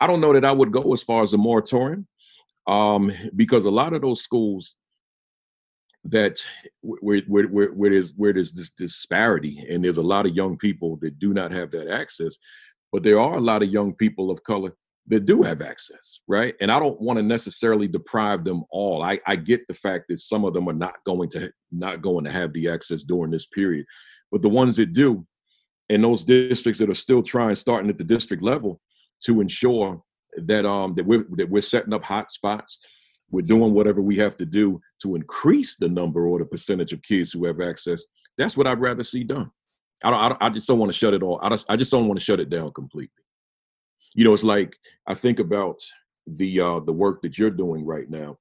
I 0.00 0.06
don't 0.06 0.20
know 0.20 0.32
that 0.32 0.44
I 0.44 0.52
would 0.52 0.72
go 0.72 0.92
as 0.92 1.02
far 1.02 1.22
as 1.22 1.32
a 1.32 1.38
moratorium 1.38 2.06
um, 2.66 3.12
because 3.34 3.64
a 3.64 3.70
lot 3.70 3.92
of 3.92 4.02
those 4.02 4.22
schools 4.22 4.76
that 6.04 6.38
where, 6.82 7.20
where, 7.26 7.48
where, 7.48 7.68
where 7.72 7.90
there's 7.90 8.12
where 8.14 8.32
there's 8.32 8.52
this 8.52 8.70
disparity 8.70 9.66
and 9.68 9.84
there's 9.84 9.96
a 9.96 10.02
lot 10.02 10.26
of 10.26 10.34
young 10.34 10.56
people 10.56 10.96
that 11.02 11.18
do 11.18 11.34
not 11.34 11.50
have 11.50 11.70
that 11.70 11.88
access 11.88 12.36
but 12.92 13.02
there 13.02 13.18
are 13.18 13.36
a 13.36 13.40
lot 13.40 13.62
of 13.62 13.70
young 13.70 13.92
people 13.92 14.30
of 14.30 14.42
color 14.44 14.72
that 15.08 15.24
do 15.24 15.42
have 15.42 15.62
access 15.62 16.20
right? 16.28 16.54
And 16.60 16.70
i 16.70 16.78
don't 16.78 17.00
want 17.00 17.18
to 17.18 17.22
necessarily 17.22 17.88
deprive 17.88 18.44
them 18.44 18.64
all. 18.70 19.02
I, 19.02 19.20
I 19.26 19.36
get 19.36 19.66
the 19.68 19.74
fact 19.74 20.06
that 20.08 20.18
some 20.18 20.44
of 20.44 20.54
them 20.54 20.68
are 20.68 20.74
not 20.74 20.96
going 21.04 21.28
to 21.30 21.50
not 21.72 22.02
going 22.02 22.24
to 22.24 22.32
have 22.32 22.52
the 22.52 22.68
access 22.68 23.02
during 23.02 23.30
this 23.30 23.46
period. 23.46 23.86
But 24.32 24.42
the 24.42 24.48
ones 24.48 24.76
that 24.76 24.92
do 24.92 25.26
and 25.88 26.02
those 26.02 26.24
districts 26.24 26.80
that 26.80 26.90
are 26.90 26.94
still 26.94 27.22
trying 27.22 27.54
starting 27.54 27.90
at 27.90 27.98
the 27.98 28.04
district 28.04 28.42
level 28.42 28.80
to 29.24 29.40
ensure 29.40 30.02
that 30.44 30.66
um 30.66 30.94
that 30.94 31.06
we're 31.06 31.26
that 31.36 31.48
we're 31.48 31.60
setting 31.60 31.92
up 31.92 32.04
hot 32.04 32.30
spots. 32.30 32.78
We're 33.30 33.42
doing 33.42 33.74
whatever 33.74 34.00
we 34.00 34.16
have 34.18 34.36
to 34.36 34.46
do 34.46 34.80
to 35.02 35.16
increase 35.16 35.76
the 35.76 35.88
number 35.88 36.26
or 36.26 36.38
the 36.38 36.44
percentage 36.46 36.92
of 36.92 37.02
kids 37.02 37.32
who 37.32 37.44
have 37.46 37.60
access. 37.60 38.04
That's 38.38 38.56
what 38.56 38.66
i'd 38.66 38.80
rather 38.80 39.02
see 39.02 39.24
done. 39.24 39.50
I 40.04 40.10
don't 40.10 40.20
i, 40.20 40.28
don't, 40.28 40.42
I 40.42 40.48
just 40.50 40.68
don't 40.68 40.78
want 40.78 40.92
to 40.92 40.98
shut 40.98 41.14
it 41.14 41.22
all 41.22 41.40
I 41.42 41.48
just, 41.50 41.66
I 41.68 41.76
just 41.76 41.90
don't 41.90 42.06
want 42.06 42.18
to 42.18 42.24
shut 42.24 42.40
it 42.40 42.50
down 42.50 42.72
completely. 42.72 43.22
You 44.14 44.24
know 44.24 44.34
it's 44.34 44.44
like 44.44 44.76
i 45.06 45.14
think 45.14 45.38
about 45.40 45.78
the 46.26 46.60
uh 46.60 46.80
the 46.80 46.92
work 46.92 47.22
that 47.22 47.38
you're 47.38 47.50
doing 47.50 47.84
right 47.84 48.08
now 48.08 48.38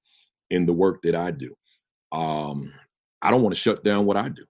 and 0.51 0.67
the 0.67 0.73
work 0.73 1.01
that 1.03 1.15
i 1.15 1.31
do. 1.31 1.55
Um 2.11 2.73
i 3.21 3.31
don't 3.31 3.41
want 3.41 3.55
to 3.55 3.61
shut 3.61 3.83
down 3.83 4.05
what 4.05 4.17
i 4.17 4.29
do. 4.29 4.45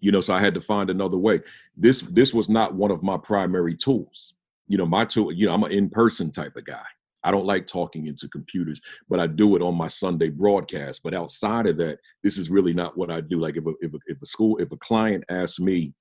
You 0.00 0.12
know 0.12 0.20
so 0.20 0.34
i 0.34 0.40
had 0.40 0.54
to 0.54 0.60
find 0.60 0.90
another 0.90 1.18
way. 1.18 1.40
This 1.76 2.00
this 2.00 2.34
was 2.34 2.48
not 2.48 2.74
one 2.74 2.90
of 2.90 3.02
my 3.02 3.18
primary 3.18 3.76
tools 3.76 4.34
you 4.70 4.78
know, 4.78 4.86
my 4.86 5.04
tool, 5.04 5.32
you 5.32 5.46
know, 5.46 5.52
I'm 5.52 5.64
an 5.64 5.72
in-person 5.72 6.30
type 6.30 6.54
of 6.54 6.64
guy. 6.64 6.84
I 7.24 7.32
don't 7.32 7.44
like 7.44 7.66
talking 7.66 8.06
into 8.06 8.28
computers, 8.28 8.80
but 9.08 9.18
I 9.18 9.26
do 9.26 9.56
it 9.56 9.62
on 9.62 9.74
my 9.74 9.88
Sunday 9.88 10.30
broadcast. 10.30 11.00
But 11.02 11.12
outside 11.12 11.66
of 11.66 11.76
that, 11.78 11.98
this 12.22 12.38
is 12.38 12.50
really 12.50 12.72
not 12.72 12.96
what 12.96 13.10
I 13.10 13.20
do. 13.20 13.40
Like 13.40 13.56
if 13.56 13.66
a, 13.66 13.72
if 13.80 13.92
a, 13.92 13.98
if 14.06 14.22
a 14.22 14.26
school, 14.26 14.58
if 14.58 14.70
a 14.70 14.76
client 14.76 15.24
asks 15.28 15.58
me 15.58 15.92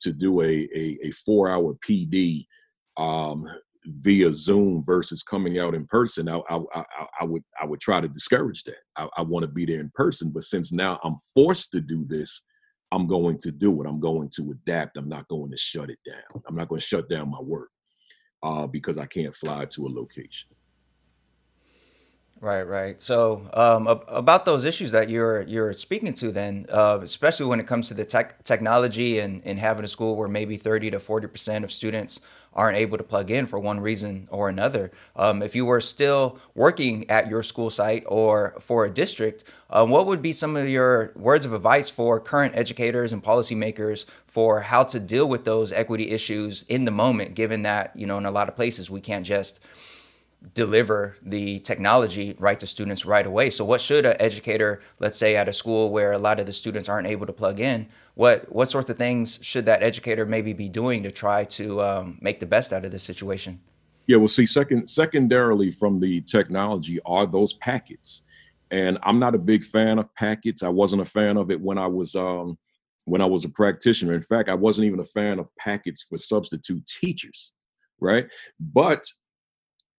to 0.00 0.14
do 0.14 0.40
a 0.40 0.66
a, 0.74 0.98
a 1.04 1.10
four 1.26 1.50
hour 1.50 1.76
PD 1.86 2.46
um, 2.96 3.46
via 4.02 4.32
Zoom 4.32 4.82
versus 4.82 5.22
coming 5.22 5.58
out 5.58 5.74
in 5.74 5.86
person, 5.86 6.26
I, 6.26 6.38
I, 6.48 6.56
I, 6.74 6.84
I 7.20 7.24
would 7.24 7.42
I 7.60 7.66
would 7.66 7.82
try 7.82 8.00
to 8.00 8.08
discourage 8.08 8.64
that. 8.64 8.80
I, 8.96 9.08
I 9.18 9.22
want 9.22 9.42
to 9.42 9.48
be 9.48 9.66
there 9.66 9.80
in 9.80 9.92
person, 9.94 10.30
but 10.30 10.44
since 10.44 10.72
now 10.72 10.98
I'm 11.04 11.16
forced 11.34 11.70
to 11.72 11.82
do 11.82 12.06
this, 12.08 12.40
I'm 12.92 13.06
going 13.06 13.36
to 13.40 13.52
do 13.52 13.82
it. 13.82 13.86
I'm 13.86 14.00
going 14.00 14.30
to 14.36 14.52
adapt. 14.52 14.96
I'm 14.96 15.08
not 15.08 15.28
going 15.28 15.50
to 15.50 15.56
shut 15.58 15.90
it 15.90 15.98
down. 16.06 16.42
I'm 16.48 16.56
not 16.56 16.68
going 16.68 16.80
to 16.80 16.86
shut 16.86 17.10
down 17.10 17.30
my 17.30 17.42
work 17.42 17.68
uh, 18.46 18.66
because 18.66 18.96
I 18.96 19.06
can't 19.06 19.34
fly 19.34 19.64
to 19.64 19.86
a 19.86 19.90
location. 20.00 20.48
Right, 22.38 22.62
right. 22.64 23.00
So 23.00 23.48
um, 23.54 23.86
about 23.86 24.44
those 24.44 24.64
issues 24.64 24.90
that 24.92 25.08
you're 25.08 25.42
you're 25.42 25.72
speaking 25.72 26.12
to, 26.14 26.30
then, 26.30 26.66
uh, 26.68 26.98
especially 27.02 27.46
when 27.46 27.60
it 27.60 27.66
comes 27.66 27.88
to 27.88 27.94
the 27.94 28.04
tech 28.04 28.44
technology 28.44 29.18
and, 29.18 29.42
and 29.44 29.58
having 29.58 29.84
a 29.84 29.88
school 29.88 30.16
where 30.16 30.28
maybe 30.28 30.58
thirty 30.58 30.90
to 30.90 31.00
forty 31.00 31.26
percent 31.26 31.64
of 31.64 31.72
students 31.72 32.20
aren't 32.56 32.78
able 32.78 32.98
to 32.98 33.04
plug 33.04 33.30
in 33.30 33.46
for 33.46 33.58
one 33.58 33.78
reason 33.78 34.26
or 34.30 34.48
another. 34.48 34.90
Um, 35.14 35.42
if 35.42 35.54
you 35.54 35.64
were 35.64 35.80
still 35.80 36.38
working 36.54 37.08
at 37.08 37.28
your 37.28 37.42
school 37.42 37.70
site 37.70 38.02
or 38.06 38.56
for 38.58 38.84
a 38.84 38.90
district, 38.90 39.44
um, 39.70 39.90
what 39.90 40.06
would 40.06 40.22
be 40.22 40.32
some 40.32 40.56
of 40.56 40.68
your 40.68 41.12
words 41.14 41.44
of 41.44 41.52
advice 41.52 41.90
for 41.90 42.18
current 42.18 42.56
educators 42.56 43.12
and 43.12 43.22
policymakers 43.22 44.06
for 44.26 44.62
how 44.62 44.82
to 44.84 44.98
deal 44.98 45.28
with 45.28 45.44
those 45.44 45.70
equity 45.70 46.10
issues 46.10 46.64
in 46.68 46.86
the 46.86 46.90
moment, 46.90 47.34
given 47.34 47.62
that, 47.62 47.94
you 47.94 48.06
know, 48.06 48.18
in 48.18 48.26
a 48.26 48.30
lot 48.30 48.48
of 48.48 48.56
places 48.56 48.90
we 48.90 49.00
can't 49.00 49.26
just 49.26 49.60
deliver 50.54 51.16
the 51.22 51.58
technology 51.60 52.36
right 52.38 52.60
to 52.60 52.66
students 52.66 53.04
right 53.04 53.26
away. 53.26 53.50
So 53.50 53.64
what 53.64 53.80
should 53.80 54.06
an 54.06 54.16
educator, 54.20 54.80
let's 54.98 55.18
say 55.18 55.34
at 55.34 55.48
a 55.48 55.52
school 55.52 55.90
where 55.90 56.12
a 56.12 56.18
lot 56.18 56.38
of 56.38 56.46
the 56.46 56.52
students 56.52 56.88
aren't 56.88 57.08
able 57.08 57.26
to 57.26 57.32
plug 57.32 57.58
in, 57.58 57.88
what 58.16 58.50
what 58.50 58.70
sorts 58.70 58.88
of 58.88 58.96
things 58.96 59.38
should 59.42 59.66
that 59.66 59.82
educator 59.82 60.24
maybe 60.24 60.54
be 60.54 60.70
doing 60.70 61.02
to 61.02 61.10
try 61.10 61.44
to 61.44 61.82
um, 61.82 62.18
make 62.22 62.40
the 62.40 62.46
best 62.46 62.72
out 62.72 62.84
of 62.84 62.90
this 62.90 63.04
situation? 63.04 63.60
Yeah, 64.06 64.16
well, 64.16 64.28
see, 64.28 64.46
second 64.46 64.88
secondarily 64.88 65.70
from 65.70 66.00
the 66.00 66.22
technology 66.22 66.98
are 67.04 67.26
those 67.26 67.52
packets, 67.54 68.22
and 68.70 68.98
I'm 69.02 69.18
not 69.18 69.34
a 69.34 69.38
big 69.38 69.64
fan 69.64 69.98
of 69.98 70.14
packets. 70.14 70.62
I 70.62 70.68
wasn't 70.68 71.02
a 71.02 71.04
fan 71.04 71.36
of 71.36 71.50
it 71.50 71.60
when 71.60 71.76
I 71.76 71.86
was 71.86 72.16
um, 72.16 72.56
when 73.04 73.20
I 73.20 73.26
was 73.26 73.44
a 73.44 73.50
practitioner. 73.50 74.14
In 74.14 74.22
fact, 74.22 74.48
I 74.48 74.54
wasn't 74.54 74.86
even 74.86 75.00
a 75.00 75.04
fan 75.04 75.38
of 75.38 75.54
packets 75.58 76.02
for 76.02 76.16
substitute 76.16 76.86
teachers, 76.86 77.52
right? 78.00 78.28
But 78.58 79.04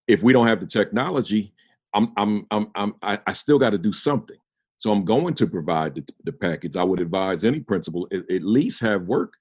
if 0.08 0.24
we 0.24 0.34
don't 0.34 0.48
have 0.48 0.60
the 0.60 0.66
technology, 0.66 1.54
I'm 1.94 2.14
I'm 2.18 2.48
I'm, 2.50 2.72
I'm 2.74 2.96
I, 3.04 3.20
I 3.28 3.34
still 3.34 3.60
got 3.60 3.72
to 3.72 3.78
do 3.78 3.92
something. 3.92 4.38
So 4.78 4.92
I'm 4.92 5.06
going 5.06 5.34
to 5.36 5.48
provide 5.48 5.96
the, 5.96 6.08
the 6.24 6.32
package. 6.32 6.76
I 6.76 6.84
would 6.84 7.00
advise 7.00 7.44
any 7.44 7.60
principal 7.60 8.08
at, 8.12 8.30
at 8.30 8.44
least 8.44 8.80
have 8.82 9.08
work 9.08 9.34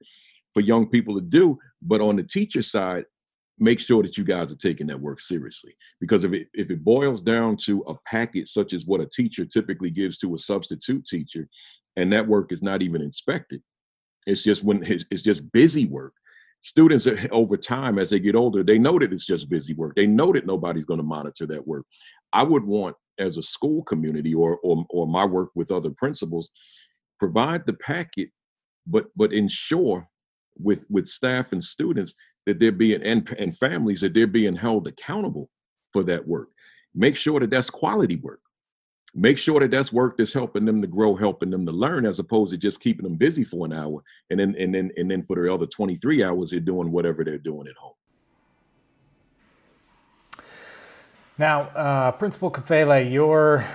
for 0.53 0.61
young 0.61 0.89
people 0.89 1.15
to 1.15 1.21
do. 1.21 1.59
But 1.83 2.01
on 2.01 2.17
the 2.17 2.23
teacher 2.23 2.63
side, 2.63 3.05
make 3.59 3.79
sure 3.79 4.03
that 4.03 4.19
you 4.19 4.25
guys 4.25 4.51
are 4.51 4.57
taking 4.57 4.87
that 4.89 5.01
work 5.01 5.21
seriously. 5.21 5.77
Because 6.01 6.25
if 6.25 6.33
it 6.33 6.49
if 6.55 6.71
it 6.71 6.85
boils 6.85 7.23
down 7.23 7.57
to 7.65 7.83
a 7.83 7.95
package 8.07 8.49
such 8.49 8.73
as 8.73 8.87
what 8.87 9.01
a 9.01 9.07
teacher 9.07 9.45
typically 9.45 9.91
gives 9.91 10.19
to 10.19 10.35
a 10.35 10.39
substitute 10.39 11.07
teacher, 11.07 11.49
and 11.97 12.13
that 12.13 12.27
work 12.27 12.51
is 12.51 12.63
not 12.63 12.83
even 12.83 13.03
inspected, 13.03 13.63
it's 14.27 14.43
just 14.43 14.65
when 14.65 14.83
it's 14.85 15.23
just 15.23 15.53
busy 15.53 15.87
work 15.87 16.15
students 16.63 17.07
eh, 17.07 17.29
over 17.31 17.57
time 17.57 17.99
as 17.99 18.11
they 18.11 18.19
get 18.19 18.35
older 18.35 18.63
they 18.63 18.79
know 18.79 18.99
that 18.99 19.13
it's 19.13 19.27
just 19.27 19.49
busy 19.49 19.75
work 19.75 19.95
they 19.95 20.07
know 20.07 20.33
that 20.33 20.47
nobody's 20.47 20.85
going 20.85 20.99
to 20.99 21.05
monitor 21.05 21.47
that 21.47 21.67
work 21.67 21.85
i 22.33 22.43
would 22.43 22.65
want 22.65 22.97
as 23.19 23.39
a 23.39 23.43
school 23.43 23.83
community 23.85 24.35
or, 24.35 24.59
or 24.63 24.85
or 24.91 25.07
my 25.07 25.25
work 25.25 25.51
with 25.55 25.71
other 25.71 25.91
principals 25.91 26.51
provide 27.19 27.65
the 27.67 27.73
packet 27.75 28.29
but 28.87 29.07
but 29.17 29.33
ensure 29.33 30.09
with 30.59 30.85
with 30.89 31.07
staff 31.07 31.53
and 31.53 31.63
students 31.63 32.15
that 32.47 32.61
they're 32.61 32.73
being 32.73 33.03
and, 33.03 33.29
and 33.39 33.57
families 33.57 34.01
that 34.01 34.15
they're 34.15 34.27
being 34.27 34.57
held 34.57 34.87
accountable 34.87 35.51
for 35.93 36.03
that 36.05 36.27
work. 36.27 36.49
Make 36.95 37.17
sure 37.17 37.41
that 37.41 37.51
that's 37.51 37.71
quality 37.71 38.17
work. 38.17 38.41
Make 39.15 39.39
sure 39.39 39.61
that 39.61 39.71
that's 39.71 39.93
work 39.93 40.17
that's 40.17 40.33
helping 40.33 40.65
them 40.65 40.81
to 40.83 40.87
grow 40.87 41.15
helping 41.15 41.51
them 41.51 41.67
to 41.67 41.73
learn 41.73 42.07
as 42.07 42.19
opposed 42.19 42.53
to 42.53 42.59
just 42.59 42.81
keeping 42.81 43.05
them 43.05 43.17
busy 43.17 43.45
for 43.45 43.67
an 43.67 43.73
hour 43.73 44.03
and 44.31 44.39
then 44.39 44.55
and 44.59 44.75
then 44.75 44.91
and 44.97 45.11
then 45.11 45.23
for 45.23 45.37
the 45.37 45.53
other 45.53 45.67
23 45.67 46.23
hours 46.23 46.51
they're 46.51 46.61
doing 46.61 46.93
whatever 46.93 47.25
they're 47.25 47.39
doing 47.39 47.67
at 47.67 47.77
home 47.77 47.95
now 51.39 51.63
uh, 51.75 52.13
principal 52.13 52.51
Kafele, 52.51 53.11
your 53.11 53.67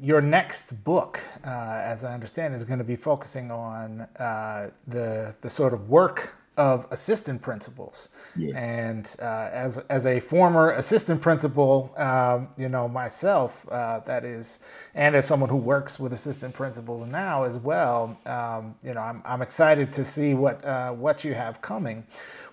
your 0.00 0.22
next 0.22 0.84
book 0.84 1.20
uh, 1.44 1.82
as 1.84 2.04
i 2.04 2.14
understand 2.14 2.54
is 2.54 2.64
going 2.64 2.78
to 2.78 2.84
be 2.84 2.96
focusing 2.96 3.50
on 3.50 4.00
uh, 4.18 4.70
the 4.86 5.34
the 5.42 5.50
sort 5.50 5.74
of 5.74 5.90
work 5.90 6.36
of 6.60 6.86
assistant 6.90 7.40
principals. 7.40 8.08
Yeah. 8.36 8.56
And 8.56 9.04
uh, 9.22 9.48
as, 9.64 9.78
as 9.88 10.04
a 10.04 10.20
former 10.20 10.66
assistant 10.82 11.20
principal, 11.22 11.72
um, 11.96 12.48
you 12.58 12.68
know, 12.68 12.86
myself, 12.88 13.66
uh, 13.70 14.00
that 14.00 14.24
is, 14.24 14.60
and 14.94 15.16
as 15.16 15.24
someone 15.26 15.50
who 15.50 15.62
works 15.74 15.98
with 15.98 16.12
assistant 16.12 16.52
principals 16.54 17.02
now 17.06 17.44
as 17.44 17.56
well, 17.56 18.00
um, 18.26 18.74
you 18.82 18.92
know, 18.94 19.00
I'm, 19.00 19.22
I'm 19.24 19.42
excited 19.42 19.90
to 19.92 20.04
see 20.04 20.34
what, 20.34 20.56
uh, 20.64 20.92
what 21.04 21.24
you 21.24 21.34
have 21.34 21.54
coming. 21.60 22.04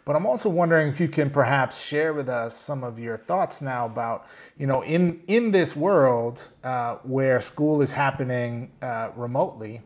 But 0.06 0.16
I'm 0.16 0.26
also 0.26 0.50
wondering 0.50 0.88
if 0.88 1.02
you 1.02 1.10
can 1.10 1.30
perhaps 1.30 1.86
share 1.86 2.14
with 2.14 2.30
us 2.30 2.56
some 2.56 2.82
of 2.82 2.98
your 2.98 3.18
thoughts 3.18 3.62
now 3.62 3.86
about, 3.86 4.26
you 4.58 4.66
know, 4.66 4.82
in 4.82 5.20
in 5.28 5.52
this 5.52 5.76
world 5.76 6.36
uh, 6.64 6.96
where 7.04 7.42
school 7.42 7.82
is 7.82 7.92
happening 7.92 8.72
uh, 8.82 9.10
remotely, 9.18 9.82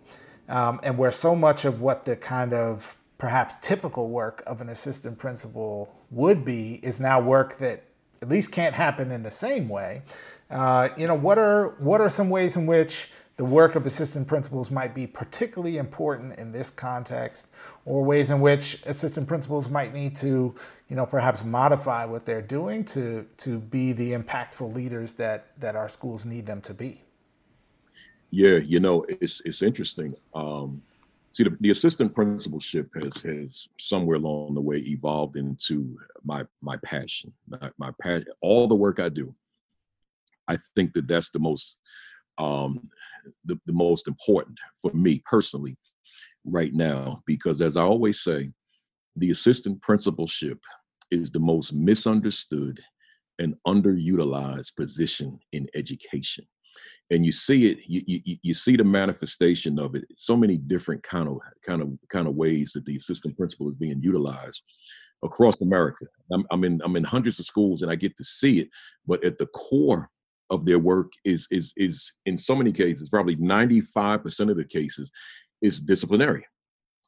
um, 0.48 0.80
and 0.84 0.96
where 1.00 1.12
so 1.12 1.36
much 1.36 1.66
of 1.66 1.82
what 1.82 2.06
the 2.06 2.16
kind 2.16 2.54
of 2.54 3.01
perhaps 3.22 3.56
typical 3.62 4.10
work 4.10 4.42
of 4.48 4.62
an 4.62 4.68
assistant 4.68 5.16
principal 5.20 5.94
would 6.10 6.44
be 6.44 6.80
is 6.82 7.00
now 7.00 7.22
work 7.22 7.58
that 7.58 7.84
at 8.20 8.28
least 8.28 8.52
can't 8.52 8.74
happen 8.74 9.12
in 9.12 9.22
the 9.22 9.30
same 9.30 9.70
way. 9.70 10.02
Uh, 10.50 10.90
you 10.98 11.06
know, 11.06 11.14
what 11.14 11.38
are 11.38 11.76
what 11.78 12.02
are 12.02 12.10
some 12.10 12.32
ways 12.32 12.58
in 12.58 12.66
which 12.66 13.12
the 13.38 13.46
work 13.46 13.76
of 13.76 13.86
assistant 13.86 14.28
principals 14.28 14.72
might 14.72 14.96
be 14.96 15.06
particularly 15.06 15.78
important 15.78 16.40
in 16.40 16.52
this 16.52 16.72
context, 16.72 17.52
or 17.86 18.04
ways 18.04 18.32
in 18.32 18.42
which 18.42 18.84
assistant 18.88 19.28
principals 19.28 19.70
might 19.70 19.94
need 19.94 20.16
to, 20.16 20.56
you 20.90 20.96
know, 20.96 21.06
perhaps 21.06 21.44
modify 21.46 22.04
what 22.06 22.26
they're 22.26 22.42
doing 22.42 22.84
to 22.86 23.28
to 23.38 23.60
be 23.60 23.94
the 23.94 24.14
impactful 24.14 24.74
leaders 24.74 25.14
that 25.14 25.46
that 25.60 25.76
our 25.76 25.90
schools 25.90 26.26
need 26.26 26.48
them 26.48 26.60
to 26.60 26.74
be. 26.74 27.04
Yeah, 28.32 28.56
you 28.56 28.80
know, 28.80 29.06
it's 29.22 29.44
it's 29.46 29.62
interesting. 29.62 30.16
Um, 30.34 30.82
see, 31.34 31.44
the, 31.44 31.58
the 31.60 31.72
assistant 31.72 32.14
principalship 32.14 32.90
has 33.02 33.22
has 33.22 33.68
somewhere 33.80 34.18
along 34.18 34.54
the 34.54 34.62
way 34.62 34.78
evolved 34.78 35.38
into 35.38 35.98
my 36.24 36.46
my 36.62 36.78
passion, 36.78 37.34
my, 37.48 37.70
my 37.78 37.92
passion. 38.02 38.28
All 38.42 38.68
the 38.68 38.76
work 38.76 39.00
I 39.00 39.10
do, 39.10 39.34
I 40.48 40.58
think 40.76 40.94
that 40.94 41.08
that's 41.08 41.30
the 41.32 41.40
most 41.40 41.78
um, 42.38 42.90
the, 43.46 43.60
the 43.66 43.74
most 43.74 44.08
important 44.08 44.58
for 44.82 44.92
me 44.94 45.22
personally 45.26 45.78
right 46.46 46.74
now 46.74 47.22
because 47.28 47.62
as 47.62 47.78
i 47.78 47.82
always 47.82 48.20
say 48.20 48.50
the 49.16 49.30
assistant 49.30 49.80
principalship 49.82 50.60
is 51.12 51.30
the 51.30 51.40
most 51.40 51.74
misunderstood 51.74 52.80
and 53.38 53.56
underutilized 53.68 54.76
position 54.76 55.40
in 55.52 55.68
education 55.76 56.46
and 57.10 57.26
you 57.26 57.32
see 57.32 57.68
it 57.68 57.80
you, 57.86 58.02
you, 58.06 58.38
you 58.42 58.54
see 58.54 58.76
the 58.76 58.84
manifestation 58.84 59.80
of 59.80 59.96
it 59.96 60.06
so 60.16 60.36
many 60.36 60.58
different 60.58 61.04
kind 61.04 61.28
of 61.28 61.38
kind 61.66 61.82
of 61.82 61.90
kind 62.10 62.28
of 62.28 62.36
ways 62.36 62.72
that 62.74 62.86
the 62.86 62.98
assistant 62.98 63.36
principal 63.38 63.70
is 63.70 63.76
being 63.76 64.02
utilized 64.02 64.64
across 65.24 65.62
america 65.62 66.06
I'm, 66.34 66.46
I'm 66.52 66.64
in 66.64 66.82
i'm 66.84 66.96
in 66.96 67.04
hundreds 67.04 67.40
of 67.40 67.46
schools 67.46 67.82
and 67.82 67.92
i 67.92 67.96
get 67.96 68.18
to 68.18 68.24
see 68.24 68.60
it 68.60 68.70
but 69.06 69.24
at 69.24 69.38
the 69.38 69.48
core 69.48 70.10
of 70.52 70.66
their 70.66 70.78
work 70.78 71.14
is 71.24 71.48
is 71.50 71.74
is 71.78 72.12
in 72.26 72.38
so 72.38 72.56
many 72.56 72.72
cases, 72.72 73.10
probably 73.10 73.38
95% 73.38 74.52
of 74.52 74.58
the 74.58 74.66
cases, 74.66 75.12
is 75.62 75.80
disciplinary. 75.80 76.46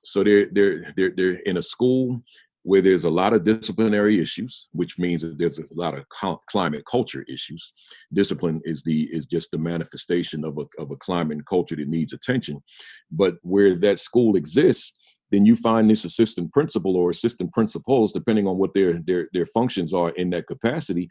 So 0.03 0.23
they're 0.23 0.47
they're 0.51 0.93
they're 0.95 1.13
they're 1.15 1.39
in 1.45 1.57
a 1.57 1.61
school 1.61 2.23
where 2.63 2.81
there's 2.81 3.03
a 3.03 3.09
lot 3.09 3.33
of 3.33 3.43
disciplinary 3.43 4.19
issues, 4.19 4.67
which 4.71 4.97
means 4.97 5.21
that 5.21 5.37
there's 5.37 5.59
a 5.59 5.65
lot 5.73 5.97
of 5.97 6.05
climate 6.49 6.83
culture 6.89 7.23
issues. 7.27 7.73
Discipline 8.13 8.61
is 8.63 8.83
the 8.83 9.03
is 9.11 9.25
just 9.25 9.51
the 9.51 9.57
manifestation 9.57 10.43
of 10.43 10.57
a 10.57 10.65
of 10.81 10.91
a 10.91 10.95
climate 10.95 11.37
and 11.37 11.45
culture 11.45 11.75
that 11.75 11.87
needs 11.87 12.13
attention. 12.13 12.63
But 13.11 13.35
where 13.41 13.75
that 13.75 13.99
school 13.99 14.35
exists, 14.35 14.93
then 15.31 15.45
you 15.45 15.55
find 15.55 15.89
this 15.89 16.05
assistant 16.05 16.53
principal 16.53 16.95
or 16.95 17.09
assistant 17.09 17.53
principals, 17.53 18.13
depending 18.13 18.47
on 18.47 18.57
what 18.57 18.73
their 18.73 18.99
their 19.05 19.27
their 19.33 19.45
functions 19.47 19.93
are 19.93 20.11
in 20.11 20.29
that 20.31 20.47
capacity, 20.47 21.09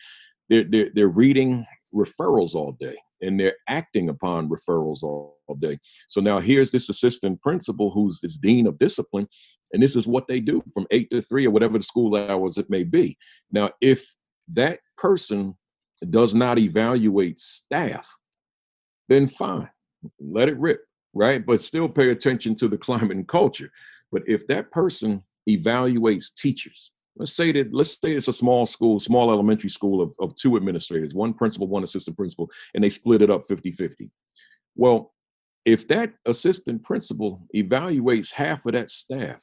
they're, 0.49 0.65
they're, 0.65 0.91
they're 0.95 1.09
reading 1.09 1.67
referrals 1.95 2.55
all 2.55 2.77
day 2.81 2.97
and 3.23 3.39
they're 3.39 3.57
acting 3.69 4.09
upon 4.09 4.49
referrals 4.49 5.03
all, 5.03 5.39
all, 5.47 5.55
day. 5.55 5.79
So 6.09 6.21
now 6.21 6.41
here's 6.41 6.73
this 6.73 6.89
assistant 6.89 7.41
principal 7.41 7.91
who's 7.91 8.21
this 8.21 8.37
dean 8.37 8.67
of 8.67 8.79
discipline, 8.79 9.29
and 9.73 9.83
this 9.83 9.97
is 9.97 10.07
what 10.07 10.27
they 10.29 10.41
do 10.41 10.63
from 10.75 10.87
eight 10.91 11.09
to 11.11 11.23
three 11.23 11.47
or 11.47 11.51
whatever 11.51 11.79
the 11.79 11.85
school 11.85 12.17
hours 12.17 12.59
it 12.59 12.69
may 12.69 12.83
be. 12.83 13.17
Now, 13.51 13.71
if 13.81 14.05
that 14.53 14.81
person 14.99 15.57
does 16.11 16.35
not 16.35 16.59
evaluate 16.59 17.41
staff, 17.41 18.09
then 19.09 19.27
fine, 19.27 19.71
let 20.21 20.49
it 20.49 20.59
rip, 20.59 20.81
right? 21.15 21.45
But 21.45 21.63
still 21.63 21.89
pay 21.89 22.11
attention 22.11 22.55
to 22.57 22.69
the 22.69 22.79
climate 22.87 23.17
and 23.17 23.29
culture. 23.29 23.71
But 24.11 24.23
if 24.27 24.47
that 24.49 24.71
person 24.71 25.23
evaluates 25.49 26.35
teachers, 26.35 26.93
let's 27.17 27.35
say 27.35 27.53
that 27.53 27.73
let's 27.73 28.01
say 28.01 28.13
it's 28.13 28.29
a 28.29 28.33
small 28.33 28.67
school 28.67 28.99
small 28.99 29.31
elementary 29.31 29.71
school 29.71 30.01
of, 30.01 30.15
of 30.21 30.35
two 30.37 30.57
administrators 30.57 31.15
one 31.15 31.35
principal 31.35 31.67
one 31.67 31.83
assistant 31.83 32.17
principal 32.17 32.51
and 32.75 32.83
they 32.83 32.89
split 32.89 33.23
it 33.23 33.31
up 33.31 33.43
50-50 33.49 34.11
well 34.77 35.13
if 35.65 35.87
that 35.89 36.15
assistant 36.27 36.83
principal 36.83 37.47
evaluates 37.55 38.33
half 38.33 38.67
of 38.67 38.73
that 38.73 38.91
staff 38.91 39.43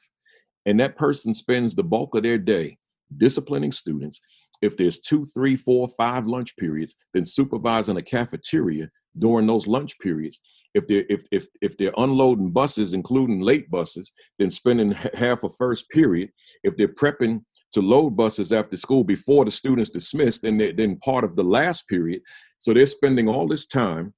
and 0.66 0.78
that 0.80 0.96
person 0.96 1.32
spends 1.32 1.74
the 1.74 1.84
bulk 1.84 2.14
of 2.14 2.22
their 2.22 2.38
day 2.38 2.76
disciplining 3.16 3.72
students 3.72 4.20
if 4.62 4.76
there's 4.76 5.00
two 5.00 5.24
three 5.24 5.56
four 5.56 5.88
five 5.96 6.26
lunch 6.26 6.56
periods 6.56 6.94
then 7.14 7.24
supervising 7.24 7.96
a 7.96 8.02
cafeteria 8.02 8.88
during 9.18 9.46
those 9.46 9.66
lunch 9.66 9.98
periods 9.98 10.38
if 10.74 10.86
they're 10.86 11.04
if 11.08 11.24
if, 11.32 11.46
if 11.60 11.76
they're 11.76 11.92
unloading 11.96 12.50
buses 12.50 12.92
including 12.92 13.40
late 13.40 13.68
buses 13.70 14.12
then 14.38 14.50
spending 14.50 14.92
half 15.14 15.42
a 15.42 15.48
first 15.48 15.88
period 15.90 16.30
if 16.62 16.76
they're 16.76 16.88
prepping 16.88 17.40
to 17.72 17.80
load 17.80 18.16
buses 18.16 18.52
after 18.52 18.76
school 18.76 19.04
before 19.04 19.44
the 19.44 19.50
students 19.50 19.90
dismissed 19.90 20.44
and 20.44 20.60
then 20.60 20.96
part 20.98 21.24
of 21.24 21.36
the 21.36 21.44
last 21.44 21.88
period. 21.88 22.20
So 22.58 22.74
they're 22.74 22.86
spending 22.86 23.28
all 23.28 23.46
this 23.46 23.66
time 23.66 24.12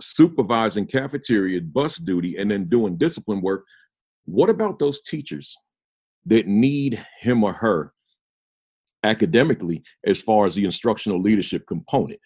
supervising 0.00 0.86
cafeteria, 0.86 1.60
bus 1.60 1.96
duty, 1.96 2.36
and 2.36 2.50
then 2.50 2.68
doing 2.68 2.96
discipline 2.96 3.40
work. 3.40 3.64
What 4.24 4.50
about 4.50 4.78
those 4.78 5.00
teachers 5.00 5.56
that 6.26 6.46
need 6.46 7.04
him 7.20 7.44
or 7.44 7.52
her 7.52 7.92
academically 9.02 9.82
as 10.04 10.20
far 10.20 10.44
as 10.46 10.54
the 10.54 10.64
instructional 10.64 11.20
leadership 11.20 11.66
component? 11.66 12.20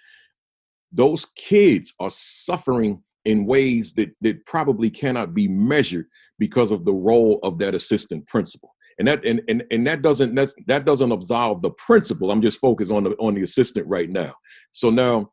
Those 0.91 1.26
kids 1.37 1.93
are 2.01 2.11
suffering 2.11 3.03
in 3.24 3.47
ways 3.47 3.95
that, 3.95 4.11
that 4.20 4.45
probably 4.47 4.91
cannot 4.91 5.35
be 5.35 5.49
measured 5.49 6.07
because 6.39 6.72
of 6.72 6.85
the 6.85 6.93
role 6.93 7.41
of 7.43 7.59
that 7.59 7.74
assistant 7.74 8.26
principal 8.26 8.74
and 8.99 9.09
that 9.09 9.24
and 9.24 9.40
and, 9.49 9.64
and 9.70 9.86
that 9.86 10.03
doesn't 10.03 10.34
that's, 10.34 10.55
that 10.66 10.84
doesn't 10.84 11.12
absolve 11.12 11.62
the 11.62 11.70
principal. 11.70 12.30
I'm 12.30 12.42
just 12.42 12.61
focused 12.61 12.92
on 12.92 13.05
the 13.05 13.11
on 13.12 13.34
the 13.34 13.42
assistant 13.42 13.86
right 13.86 14.11
now. 14.11 14.34
So 14.72 14.90
now 14.90 15.32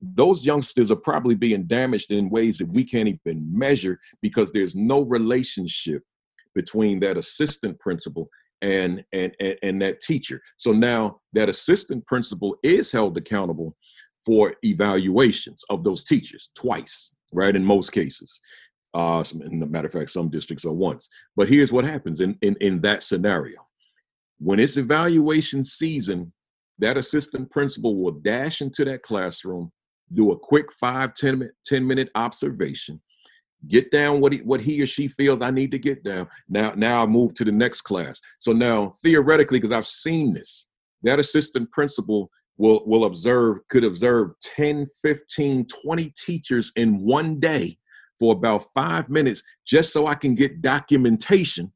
those 0.00 0.46
youngsters 0.46 0.90
are 0.90 0.96
probably 0.96 1.34
being 1.34 1.64
damaged 1.66 2.10
in 2.10 2.30
ways 2.30 2.58
that 2.58 2.68
we 2.68 2.84
can't 2.84 3.08
even 3.08 3.46
measure 3.50 3.98
because 4.22 4.50
there's 4.50 4.74
no 4.74 5.02
relationship 5.02 6.02
between 6.54 7.00
that 7.00 7.16
assistant 7.16 7.78
principal 7.78 8.28
and 8.62 9.04
and 9.12 9.34
and, 9.40 9.56
and 9.62 9.82
that 9.82 10.00
teacher. 10.00 10.40
So 10.56 10.72
now 10.72 11.20
that 11.32 11.48
assistant 11.48 12.06
principal 12.06 12.56
is 12.62 12.92
held 12.92 13.16
accountable 13.16 13.76
for 14.24 14.54
evaluations 14.62 15.64
of 15.70 15.82
those 15.84 16.04
teachers 16.04 16.50
twice 16.54 17.12
right 17.32 17.56
in 17.56 17.64
most 17.64 17.92
cases 17.92 18.40
uh, 18.94 19.22
some, 19.22 19.42
in 19.42 19.60
the 19.60 19.66
matter 19.66 19.86
of 19.86 19.92
fact, 19.92 20.10
some 20.10 20.28
districts 20.28 20.64
are 20.64 20.72
once. 20.72 21.08
But 21.36 21.48
here's 21.48 21.72
what 21.72 21.84
happens 21.84 22.20
in, 22.20 22.36
in, 22.42 22.56
in 22.60 22.80
that 22.80 23.02
scenario. 23.02 23.66
When 24.38 24.58
it's 24.58 24.76
evaluation 24.76 25.64
season, 25.64 26.32
that 26.78 26.96
assistant 26.96 27.50
principal 27.50 27.96
will 27.96 28.12
dash 28.12 28.62
into 28.62 28.84
that 28.86 29.02
classroom, 29.02 29.70
do 30.12 30.32
a 30.32 30.38
quick 30.38 30.72
five, 30.72 31.14
10 31.14 31.38
minute, 31.38 31.54
10 31.66 31.86
minute 31.86 32.10
observation, 32.14 33.00
get 33.68 33.90
down 33.90 34.20
what 34.20 34.32
he, 34.32 34.38
what 34.38 34.60
he 34.60 34.80
or 34.82 34.86
she 34.86 35.06
feels 35.06 35.42
I 35.42 35.50
need 35.50 35.70
to 35.72 35.78
get 35.78 36.02
down. 36.02 36.26
Now, 36.48 36.72
now 36.74 37.02
I 37.02 37.06
move 37.06 37.34
to 37.34 37.44
the 37.44 37.52
next 37.52 37.82
class. 37.82 38.20
So 38.38 38.52
now 38.52 38.94
theoretically, 39.02 39.58
because 39.58 39.72
I've 39.72 39.86
seen 39.86 40.32
this, 40.32 40.66
that 41.02 41.18
assistant 41.18 41.70
principal 41.70 42.30
will, 42.56 42.82
will 42.86 43.04
observe, 43.04 43.58
could 43.68 43.84
observe 43.84 44.30
10, 44.42 44.86
15, 45.02 45.66
20 45.66 46.14
teachers 46.16 46.72
in 46.76 46.98
one 46.98 47.38
day 47.38 47.76
for 48.20 48.34
about 48.34 48.66
five 48.74 49.08
minutes 49.08 49.42
just 49.66 49.92
so 49.92 50.06
I 50.06 50.14
can 50.14 50.36
get 50.36 50.62
documentation. 50.62 51.72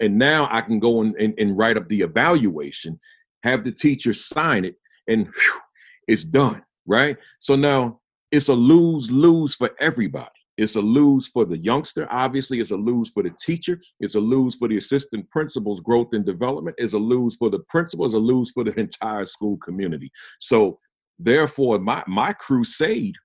And 0.00 0.18
now 0.18 0.48
I 0.50 0.62
can 0.62 0.80
go 0.80 1.02
and, 1.02 1.14
and, 1.16 1.34
and 1.38 1.56
write 1.56 1.76
up 1.76 1.88
the 1.88 2.00
evaluation, 2.00 2.98
have 3.44 3.62
the 3.62 3.70
teacher 3.70 4.12
sign 4.12 4.64
it, 4.64 4.74
and 5.06 5.26
whew, 5.26 5.60
it's 6.08 6.24
done, 6.24 6.62
right? 6.86 7.16
So 7.38 7.54
now 7.54 8.00
it's 8.32 8.48
a 8.48 8.54
lose 8.54 9.12
lose 9.12 9.54
for 9.54 9.70
everybody. 9.78 10.30
It's 10.56 10.76
a 10.76 10.80
lose 10.80 11.28
for 11.28 11.44
the 11.44 11.58
youngster, 11.58 12.06
obviously. 12.10 12.60
It's 12.60 12.70
a 12.70 12.76
lose 12.76 13.10
for 13.10 13.22
the 13.22 13.32
teacher. 13.40 13.80
It's 14.00 14.14
a 14.14 14.20
lose 14.20 14.54
for 14.54 14.68
the 14.68 14.76
assistant 14.76 15.28
principal's 15.30 15.80
growth 15.80 16.12
and 16.12 16.24
development. 16.24 16.76
It's 16.78 16.94
a 16.94 16.98
lose 16.98 17.36
for 17.36 17.50
the 17.50 17.58
principal. 17.68 18.06
It's 18.06 18.14
a 18.14 18.18
lose 18.18 18.52
for 18.52 18.64
the 18.64 18.74
entire 18.80 19.26
school 19.26 19.56
community. 19.58 20.10
So, 20.40 20.78
therefore, 21.18 21.78
my 21.78 22.04
my 22.06 22.32
crusade 22.32 23.16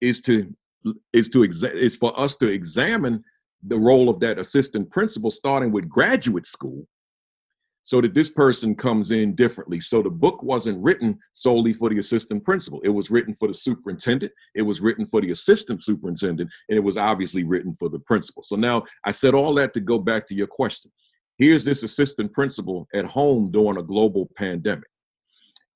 is 0.00 0.20
to 0.22 0.54
is 1.12 1.28
to 1.30 1.38
exa- 1.38 1.74
is 1.74 1.96
for 1.96 2.18
us 2.18 2.36
to 2.36 2.48
examine 2.48 3.22
the 3.66 3.78
role 3.78 4.08
of 4.08 4.20
that 4.20 4.38
assistant 4.38 4.90
principal 4.90 5.30
starting 5.30 5.72
with 5.72 5.88
graduate 5.88 6.46
school 6.46 6.86
so 7.84 8.00
that 8.00 8.14
this 8.14 8.30
person 8.30 8.74
comes 8.74 9.10
in 9.10 9.34
differently. 9.34 9.78
So 9.78 10.02
the 10.02 10.10
book 10.10 10.42
wasn't 10.42 10.82
written 10.82 11.18
solely 11.34 11.74
for 11.74 11.90
the 11.90 11.98
assistant 11.98 12.42
principal. 12.42 12.80
It 12.82 12.88
was 12.88 13.10
written 13.10 13.34
for 13.34 13.46
the 13.46 13.54
superintendent, 13.54 14.32
it 14.54 14.62
was 14.62 14.80
written 14.80 15.06
for 15.06 15.20
the 15.20 15.30
assistant 15.30 15.82
superintendent, 15.82 16.50
and 16.68 16.76
it 16.76 16.82
was 16.82 16.96
obviously 16.96 17.44
written 17.44 17.74
for 17.74 17.90
the 17.90 17.98
principal. 18.00 18.42
So 18.42 18.56
now 18.56 18.84
I 19.04 19.10
said 19.10 19.34
all 19.34 19.54
that 19.56 19.74
to 19.74 19.80
go 19.80 19.98
back 19.98 20.26
to 20.28 20.34
your 20.34 20.46
question. 20.46 20.90
Here's 21.36 21.64
this 21.64 21.82
assistant 21.82 22.32
principal 22.32 22.88
at 22.94 23.04
home 23.04 23.50
during 23.50 23.76
a 23.76 23.82
global 23.82 24.30
pandemic. 24.36 24.88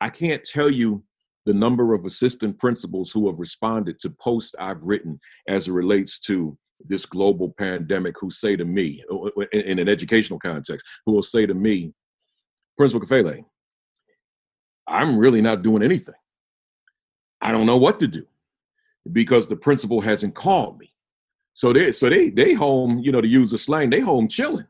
I 0.00 0.08
can't 0.08 0.42
tell 0.42 0.70
you 0.70 1.02
the 1.48 1.54
number 1.54 1.94
of 1.94 2.04
assistant 2.04 2.58
principals 2.58 3.10
who 3.10 3.26
have 3.26 3.38
responded 3.38 3.98
to 3.98 4.10
posts 4.10 4.54
I've 4.60 4.82
written 4.82 5.18
as 5.48 5.66
it 5.66 5.72
relates 5.72 6.20
to 6.20 6.58
this 6.84 7.06
global 7.06 7.54
pandemic 7.56 8.16
who 8.20 8.30
say 8.30 8.54
to 8.54 8.66
me, 8.66 9.02
uh, 9.10 9.16
uh, 9.16 9.30
uh, 9.38 9.46
in 9.52 9.78
an 9.78 9.88
educational 9.88 10.38
context, 10.38 10.86
who 11.06 11.12
will 11.12 11.22
say 11.22 11.46
to 11.46 11.54
me, 11.54 11.94
Principal 12.76 13.00
Kafele, 13.00 13.46
I'm 14.86 15.16
really 15.16 15.40
not 15.40 15.62
doing 15.62 15.82
anything. 15.82 16.20
I 17.40 17.50
don't 17.50 17.64
know 17.64 17.78
what 17.78 17.98
to 18.00 18.06
do 18.06 18.26
because 19.10 19.48
the 19.48 19.56
principal 19.56 20.02
hasn't 20.02 20.34
called 20.34 20.78
me. 20.78 20.92
So 21.54 21.72
they 21.72 21.92
so 21.92 22.10
they 22.10 22.28
they 22.28 22.52
home, 22.52 22.98
you 22.98 23.10
know, 23.10 23.22
to 23.22 23.26
use 23.26 23.52
the 23.52 23.58
slang, 23.58 23.88
they 23.88 24.00
home 24.00 24.28
chilling, 24.28 24.66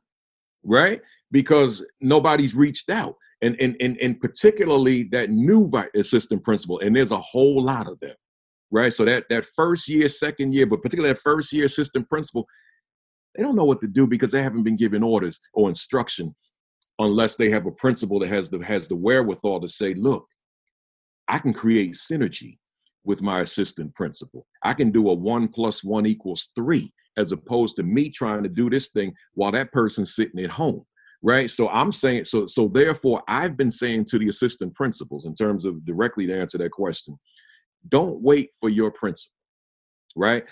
right? 0.62 1.02
Because 1.32 1.84
nobody's 2.00 2.54
reached 2.54 2.88
out. 2.88 3.16
And 3.41 3.57
and 3.61 3.76
and, 3.80 3.97
and 4.03 4.20
particularly 4.20 5.05
that 5.12 5.30
new 5.30 5.70
assistant 5.95 6.43
principal, 6.43 6.80
and 6.80 6.97
there's 6.97 7.12
a 7.12 7.20
whole 7.20 7.62
lot 7.62 7.86
of 7.86 8.01
them, 8.01 8.14
right? 8.70 8.93
So 8.93 9.05
that 9.05 9.24
that 9.30 9.47
first 9.47 9.89
year, 9.89 10.09
second 10.09 10.55
year, 10.55 10.66
but 10.66 10.82
particularly 10.82 11.12
that 11.14 11.20
first 11.20 11.53
year 11.53 11.66
assistant 11.66 12.09
principal, 12.09 12.47
they 13.36 13.43
don't 13.43 13.55
know 13.55 13.64
what 13.64 13.80
to 13.82 13.86
do 13.86 14.07
because 14.07 14.32
they 14.32 14.43
haven't 14.43 14.64
been 14.64 14.76
given 14.76 15.03
orders 15.05 15.39
or 15.55 15.68
instruction 15.68 16.34
unless 16.99 17.36
they 17.36 17.51
have 17.51 17.66
a 17.66 17.70
principal 17.70 18.18
that 18.18 18.28
has 18.28 18.51
the 18.51 18.59
has 18.59 18.89
the 18.89 18.97
wherewithal 18.97 19.61
to 19.61 19.68
say, 19.68 19.95
look, 19.95 20.26
I 21.28 21.39
can 21.39 21.53
create 21.53 21.95
synergy 21.95 22.59
with 23.05 23.22
my 23.22 23.41
assistant 23.41 23.95
principal. 23.95 24.47
I 24.62 24.74
can 24.74 24.91
do 24.91 25.09
a 25.09 25.14
one 25.14 25.49
plus 25.49 25.84
one 25.84 26.07
equals 26.07 26.51
three, 26.57 26.93
as 27.16 27.32
opposed 27.32 27.76
to 27.76 27.82
me 27.82 28.11
trying 28.11 28.43
to 28.43 28.49
do 28.49 28.68
this 28.68 28.89
thing 28.89 29.14
while 29.34 29.53
that 29.53 29.72
person's 29.72 30.14
sitting 30.14 30.43
at 30.45 30.51
home. 30.51 30.84
Right. 31.22 31.50
So 31.50 31.68
I'm 31.68 31.90
saying 31.90 32.24
so 32.24 32.46
so 32.46 32.68
therefore 32.68 33.22
I've 33.26 33.56
been 33.56 33.72
saying 33.72 34.04
to 34.06 34.18
the 34.18 34.28
assistant 34.28 34.74
principals 34.74 35.26
in 35.26 35.34
terms 35.34 35.64
of 35.64 35.84
directly 35.84 36.26
to 36.26 36.38
answer 36.38 36.58
that 36.58 36.70
question, 36.70 37.18
don't 37.88 38.20
wait 38.22 38.50
for 38.58 38.68
your 38.68 38.90
principal. 38.92 39.34
Right. 40.14 40.44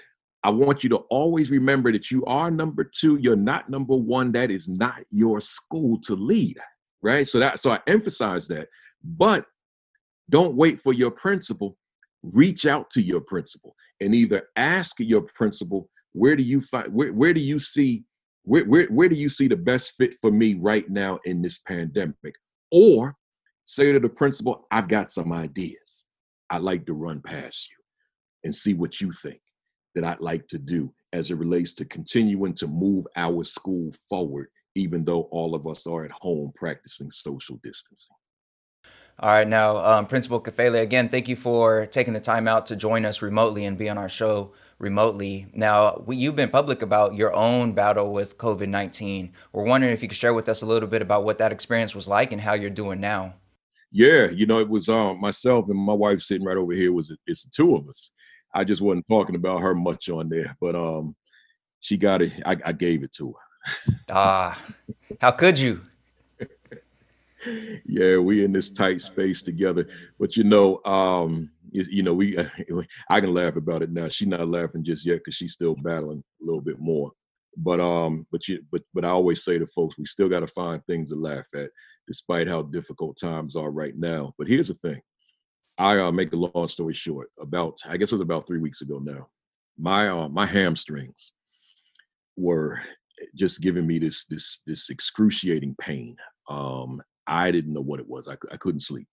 I 0.42 0.50
want 0.50 0.84
you 0.84 0.90
to 0.90 0.98
always 1.10 1.50
remember 1.50 1.90
that 1.92 2.10
you 2.10 2.24
are 2.26 2.50
number 2.50 2.84
two. 2.84 3.16
You're 3.16 3.36
not 3.36 3.68
number 3.68 3.96
one. 3.96 4.32
That 4.32 4.50
is 4.50 4.68
not 4.68 5.02
your 5.10 5.40
school 5.40 6.00
to 6.02 6.14
lead, 6.14 6.56
right? 7.02 7.26
So 7.26 7.38
that 7.38 7.58
so 7.58 7.72
I 7.72 7.80
emphasize 7.86 8.48
that. 8.48 8.68
But 9.02 9.46
don't 10.30 10.54
wait 10.54 10.80
for 10.80 10.92
your 10.92 11.10
principal. 11.10 11.76
Reach 12.22 12.66
out 12.66 12.90
to 12.90 13.02
your 13.02 13.20
principal 13.20 13.74
and 14.00 14.14
either 14.14 14.48
ask 14.56 14.96
your 14.98 15.22
principal, 15.22 15.88
where 16.12 16.36
do 16.36 16.42
you 16.42 16.60
find 16.60 16.92
where, 16.92 17.12
where 17.12 17.34
do 17.34 17.40
you 17.40 17.58
see 17.58 18.04
where, 18.47 18.64
where, 18.64 18.86
where 18.86 19.09
do 19.09 19.16
you 19.16 19.28
see 19.28 19.49
the 19.49 19.57
best 19.57 19.94
fit 19.97 20.14
for 20.20 20.30
me 20.30 20.55
right 20.55 20.88
now 20.88 21.18
in 21.24 21.42
this 21.42 21.59
pandemic? 21.59 22.34
Or 22.70 23.16
say 23.64 23.92
to 23.92 24.01
the 24.01 24.09
principal, 24.09 24.66
I've 24.70 24.88
got 24.88 25.11
some 25.11 25.32
ideas 25.32 26.05
I'd 26.49 26.62
like 26.62 26.86
to 26.86 26.94
run 26.94 27.20
past 27.20 27.68
you 27.68 27.76
and 28.44 28.55
see 28.55 28.72
what 28.72 29.01
you 29.01 29.11
think 29.11 29.40
that 29.97 30.05
I'd 30.05 30.20
like 30.20 30.47
to 30.49 30.59
do 30.59 30.92
as 31.12 31.30
it 31.30 31.38
relates 31.38 31.74
to 31.74 31.84
continuing 31.84 32.55
to 32.55 32.68
move 32.68 33.07
our 33.16 33.42
school 33.42 33.90
forward, 34.09 34.49
even 34.76 35.05
though 35.05 35.22
all 35.32 35.57
of 35.57 35.66
us 35.66 35.86
are 35.86 36.05
at 36.05 36.12
home 36.12 36.53
practicing 36.55 37.11
social 37.11 37.59
distancing. 37.64 38.14
All 39.18 39.30
right, 39.30 39.49
now, 39.49 39.78
um, 39.78 40.07
Principal 40.07 40.40
Kafele, 40.40 40.82
again, 40.82 41.09
thank 41.09 41.26
you 41.26 41.36
for 41.36 41.86
taking 41.86 42.12
the 42.12 42.20
time 42.20 42.47
out 42.47 42.66
to 42.66 42.76
join 42.76 43.05
us 43.05 43.22
remotely 43.22 43.64
and 43.64 43.78
be 43.78 43.88
on 43.88 43.97
our 43.99 44.11
show 44.11 44.53
remotely. 44.78 45.46
Now, 45.52 46.02
we, 46.04 46.16
you've 46.16 46.36
been 46.36 46.50
public 46.50 46.82
about 46.82 47.14
your 47.14 47.34
own 47.34 47.72
battle 47.72 48.12
with 48.12 48.38
COVID 48.38 48.68
19. 48.68 49.32
We're 49.52 49.64
wondering 49.64 49.92
if 49.92 50.02
you 50.02 50.08
could 50.08 50.16
share 50.16 50.34
with 50.34 50.48
us 50.48 50.62
a 50.62 50.66
little 50.66 50.88
bit 50.88 51.02
about 51.02 51.24
what 51.24 51.38
that 51.38 51.52
experience 51.52 51.94
was 51.94 52.08
like 52.08 52.32
and 52.32 52.40
how 52.40 52.54
you're 52.54 52.70
doing 52.70 53.00
now. 53.00 53.34
Yeah, 53.90 54.28
you 54.30 54.46
know, 54.46 54.58
it 54.58 54.68
was 54.68 54.88
um, 54.88 55.20
myself 55.20 55.68
and 55.68 55.78
my 55.78 55.92
wife 55.92 56.20
sitting 56.20 56.46
right 56.46 56.56
over 56.56 56.72
here. 56.72 56.92
Was 56.92 57.12
it's 57.26 57.44
the 57.44 57.50
two 57.50 57.76
of 57.76 57.88
us, 57.88 58.12
I 58.52 58.64
just 58.64 58.82
wasn't 58.82 59.06
talking 59.08 59.36
about 59.36 59.60
her 59.60 59.74
much 59.74 60.08
on 60.08 60.28
there, 60.28 60.56
but 60.60 60.74
um, 60.74 61.14
she 61.80 61.96
got 61.96 62.22
it. 62.22 62.32
I, 62.44 62.56
I 62.64 62.72
gave 62.72 63.02
it 63.02 63.12
to 63.14 63.32
her. 63.32 63.94
ah, 64.10 64.60
how 65.20 65.30
could 65.30 65.58
you? 65.58 65.82
yeah, 67.86 68.16
we 68.16 68.44
in 68.44 68.52
this 68.52 68.70
tight 68.70 69.02
space 69.02 69.42
together. 69.42 69.88
But 70.18 70.36
you 70.36 70.44
know, 70.44 70.82
um, 70.84 71.50
you 71.76 72.02
know, 72.02 72.14
we 72.14 72.36
I 73.10 73.20
can 73.20 73.34
laugh 73.34 73.56
about 73.56 73.82
it 73.82 73.90
now. 73.90 74.08
She's 74.08 74.28
not 74.28 74.48
laughing 74.48 74.84
just 74.84 75.06
yet 75.06 75.18
because 75.18 75.34
she's 75.34 75.52
still 75.52 75.74
battling 75.74 76.22
a 76.42 76.44
little 76.44 76.60
bit 76.60 76.78
more. 76.78 77.12
But 77.56 77.80
um, 77.80 78.26
but 78.30 78.48
you 78.48 78.62
but 78.70 78.82
but 78.94 79.04
I 79.04 79.08
always 79.08 79.44
say 79.44 79.58
to 79.58 79.66
folks, 79.66 79.98
we 79.98 80.06
still 80.06 80.28
got 80.28 80.40
to 80.40 80.46
find 80.46 80.84
things 80.84 81.08
to 81.10 81.16
laugh 81.16 81.46
at, 81.54 81.70
despite 82.06 82.48
how 82.48 82.62
difficult 82.62 83.18
times 83.18 83.56
are 83.56 83.70
right 83.70 83.96
now. 83.96 84.34
But 84.38 84.48
here's 84.48 84.68
the 84.68 84.74
thing: 84.74 85.00
I 85.78 85.98
uh, 85.98 86.12
make 86.12 86.32
a 86.32 86.36
long 86.36 86.68
story 86.68 86.94
short. 86.94 87.30
About 87.40 87.78
I 87.88 87.96
guess 87.96 88.12
it 88.12 88.16
was 88.16 88.22
about 88.22 88.46
three 88.46 88.60
weeks 88.60 88.82
ago 88.82 89.00
now. 89.02 89.28
My 89.78 90.08
uh, 90.08 90.28
my 90.28 90.46
hamstrings 90.46 91.32
were 92.36 92.82
just 93.34 93.60
giving 93.60 93.86
me 93.86 93.98
this 93.98 94.24
this 94.26 94.60
this 94.66 94.90
excruciating 94.90 95.76
pain. 95.80 96.16
Um, 96.48 97.02
I 97.26 97.50
didn't 97.50 97.72
know 97.72 97.80
what 97.80 98.00
it 98.00 98.08
was. 98.08 98.28
I, 98.28 98.36
I 98.52 98.56
couldn't 98.56 98.80
sleep. 98.80 99.08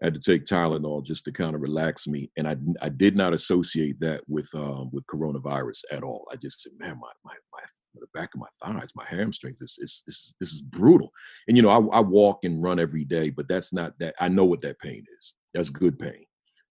I 0.00 0.06
had 0.06 0.14
to 0.14 0.20
take 0.20 0.44
Tylenol 0.44 1.04
just 1.04 1.24
to 1.24 1.32
kind 1.32 1.54
of 1.54 1.60
relax 1.60 2.06
me, 2.06 2.30
and 2.36 2.48
I 2.48 2.56
I 2.80 2.88
did 2.88 3.16
not 3.16 3.32
associate 3.32 3.98
that 4.00 4.22
with 4.28 4.48
um, 4.54 4.90
with 4.92 5.06
coronavirus 5.06 5.82
at 5.90 6.04
all. 6.04 6.26
I 6.32 6.36
just 6.36 6.62
said, 6.62 6.72
man, 6.78 6.98
my 7.00 7.10
my 7.24 7.34
my 7.52 7.60
the 8.00 8.06
back 8.14 8.30
of 8.34 8.40
my 8.40 8.46
thighs, 8.62 8.92
my 8.94 9.04
hamstrings. 9.08 9.58
This 9.58 9.78
is 9.78 10.02
this, 10.06 10.34
this 10.40 10.52
is 10.52 10.62
brutal. 10.62 11.12
And 11.46 11.56
you 11.56 11.62
know, 11.62 11.70
I, 11.70 11.98
I 11.98 12.00
walk 12.00 12.40
and 12.44 12.62
run 12.62 12.78
every 12.78 13.04
day, 13.04 13.30
but 13.30 13.48
that's 13.48 13.72
not 13.72 13.98
that. 13.98 14.14
I 14.20 14.28
know 14.28 14.44
what 14.44 14.62
that 14.62 14.78
pain 14.78 15.04
is. 15.18 15.34
That's 15.54 15.70
good 15.70 15.98
pain, 15.98 16.24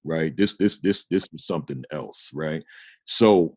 right? 0.04 0.36
This 0.36 0.56
this 0.58 0.80
this 0.80 1.06
this 1.06 1.28
was 1.32 1.46
something 1.46 1.84
else, 1.92 2.32
right? 2.34 2.64
So 3.06 3.56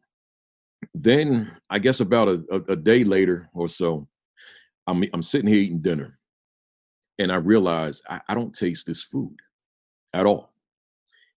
then 0.95 1.51
I 1.68 1.78
guess 1.78 2.01
about 2.01 2.28
a, 2.28 2.43
a, 2.51 2.72
a 2.72 2.76
day 2.76 3.05
later 3.05 3.51
or 3.55 3.68
so, 3.68 4.09
I'm 4.86 5.05
I'm 5.12 5.22
sitting 5.22 5.49
here 5.49 5.59
eating 5.59 5.82
dinner, 5.82 6.18
and 7.21 7.31
I 7.31 7.37
realized 7.37 8.03
I, 8.09 8.21
I 8.29 8.35
don't 8.35 8.55
taste 8.55 8.87
this 8.87 9.05
food 9.05 9.37
at 10.14 10.27
all. 10.27 10.53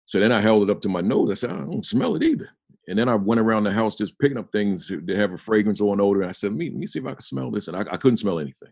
So 0.06 0.20
then 0.20 0.32
I 0.32 0.42
held 0.42 0.64
it 0.64 0.72
up 0.72 0.82
to 0.82 0.90
my 0.90 1.02
nose. 1.02 1.30
I 1.30 1.34
said, 1.36 1.52
I 1.52 1.58
don't 1.58 1.86
smell 1.86 2.16
it 2.16 2.24
either. 2.24 2.50
And 2.88 2.98
then 2.98 3.08
I 3.08 3.16
went 3.16 3.40
around 3.40 3.64
the 3.64 3.72
house 3.72 3.98
just 3.98 4.20
picking 4.20 4.38
up 4.38 4.52
things 4.52 4.88
that 4.88 5.16
have 5.16 5.34
a 5.34 5.38
fragrance 5.38 5.80
or 5.80 5.94
an 5.94 6.02
odor. 6.02 6.22
And 6.22 6.30
I 6.30 6.34
said, 6.34 6.52
let 6.52 6.74
me, 6.74 6.88
see 6.88 7.00
if 7.00 7.06
I 7.06 7.14
can 7.14 7.22
smell 7.22 7.52
this. 7.52 7.68
And 7.68 7.78
I, 7.78 7.82
I 7.82 7.98
couldn't 7.98 8.18
smell 8.18 8.40
anything, 8.40 8.72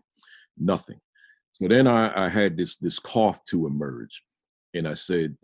nothing. 0.58 1.00
So 1.52 1.68
then 1.68 1.86
I, 1.86 2.26
I, 2.26 2.28
had 2.28 2.56
this 2.56 2.76
this 2.76 2.98
cough 2.98 3.44
to 3.46 3.66
emerge 3.66 4.22
and 4.74 4.88
I 4.88 4.94
said, 4.94 5.36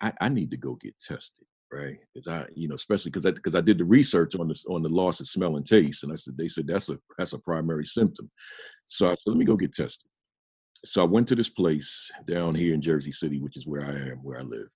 I, 0.00 0.12
I 0.20 0.28
need 0.30 0.50
to 0.52 0.56
go 0.56 0.74
get 0.74 0.98
tested, 0.98 1.46
right? 1.70 1.98
Because 2.14 2.28
I, 2.28 2.46
you 2.56 2.66
know, 2.66 2.74
especially 2.76 3.10
because 3.10 3.26
I 3.26 3.32
because 3.32 3.54
I 3.54 3.60
did 3.60 3.76
the 3.76 3.84
research 3.84 4.34
on 4.36 4.48
this 4.48 4.64
on 4.66 4.82
the 4.82 4.88
loss 4.88 5.20
of 5.20 5.26
smell 5.26 5.56
and 5.56 5.66
taste, 5.66 6.02
and 6.02 6.12
I 6.12 6.16
said 6.16 6.38
they 6.38 6.48
said 6.48 6.66
that's 6.66 6.88
a 6.88 6.98
that's 7.18 7.34
a 7.34 7.38
primary 7.38 7.84
symptom. 7.84 8.30
So 8.86 9.08
I 9.08 9.10
said, 9.10 9.26
let 9.26 9.36
me 9.36 9.44
go 9.44 9.56
get 9.56 9.74
tested. 9.74 10.09
So 10.84 11.02
I 11.02 11.06
went 11.06 11.28
to 11.28 11.34
this 11.34 11.50
place 11.50 12.10
down 12.26 12.54
here 12.54 12.74
in 12.74 12.80
Jersey 12.80 13.12
City, 13.12 13.38
which 13.38 13.56
is 13.56 13.66
where 13.66 13.84
I 13.84 13.90
am, 13.90 14.18
where 14.22 14.38
I 14.38 14.42
live, 14.42 14.68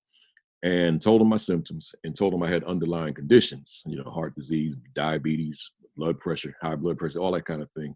and 0.62 1.00
told 1.00 1.20
them 1.20 1.28
my 1.28 1.36
symptoms 1.36 1.94
and 2.04 2.14
told 2.14 2.32
them 2.32 2.42
I 2.42 2.50
had 2.50 2.64
underlying 2.64 3.14
conditions, 3.14 3.82
you 3.86 3.96
know, 3.96 4.10
heart 4.10 4.34
disease, 4.34 4.76
diabetes, 4.94 5.70
blood 5.96 6.20
pressure, 6.20 6.54
high 6.60 6.76
blood 6.76 6.98
pressure, 6.98 7.20
all 7.20 7.32
that 7.32 7.46
kind 7.46 7.62
of 7.62 7.70
thing. 7.72 7.94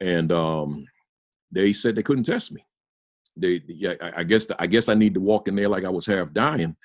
And 0.00 0.30
um, 0.30 0.86
they 1.50 1.72
said 1.72 1.94
they 1.94 2.02
couldn't 2.02 2.24
test 2.24 2.52
me 2.52 2.64
they 3.38 3.62
yeah, 3.66 3.94
I 4.16 4.24
guess 4.24 4.46
I 4.58 4.66
guess 4.66 4.88
I 4.88 4.94
need 4.94 5.14
to 5.14 5.20
walk 5.20 5.48
in 5.48 5.56
there 5.56 5.68
like 5.68 5.84
I 5.84 5.90
was 5.90 6.06
half 6.06 6.32
dying. 6.32 6.76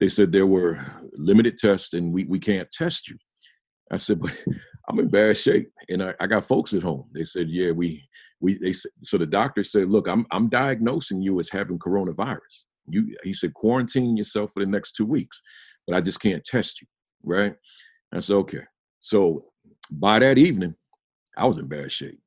They 0.00 0.08
said 0.08 0.32
there 0.32 0.46
were 0.46 0.84
limited 1.12 1.58
tests 1.58 1.92
and 1.92 2.12
we, 2.12 2.24
we 2.24 2.38
can't 2.38 2.70
test 2.72 3.08
you. 3.08 3.18
I 3.92 3.98
said, 3.98 4.20
but 4.20 4.32
I'm 4.88 4.98
in 4.98 5.08
bad 5.08 5.36
shape 5.36 5.70
and 5.88 6.02
I, 6.02 6.14
I 6.18 6.26
got 6.26 6.46
folks 6.46 6.72
at 6.72 6.82
home. 6.82 7.04
They 7.12 7.24
said, 7.24 7.50
yeah, 7.50 7.72
we 7.72 8.02
we 8.40 8.58
they 8.58 8.72
so 8.72 9.18
the 9.18 9.26
doctor 9.26 9.62
said, 9.62 9.88
look, 9.90 10.08
I'm 10.08 10.26
I'm 10.30 10.48
diagnosing 10.48 11.22
you 11.22 11.38
as 11.40 11.50
having 11.50 11.78
coronavirus. 11.78 12.64
You 12.88 13.16
he 13.22 13.34
said 13.34 13.54
quarantine 13.54 14.16
yourself 14.16 14.52
for 14.52 14.60
the 14.60 14.70
next 14.70 14.92
two 14.92 15.06
weeks, 15.06 15.42
but 15.86 15.96
I 15.96 16.00
just 16.00 16.20
can't 16.20 16.44
test 16.44 16.80
you, 16.80 16.86
right? 17.22 17.54
I 18.12 18.20
said, 18.20 18.34
okay. 18.34 18.64
So 19.00 19.46
by 19.90 20.18
that 20.18 20.38
evening, 20.38 20.74
I 21.36 21.46
was 21.46 21.58
in 21.58 21.66
bad 21.66 21.92
shape 21.92 22.20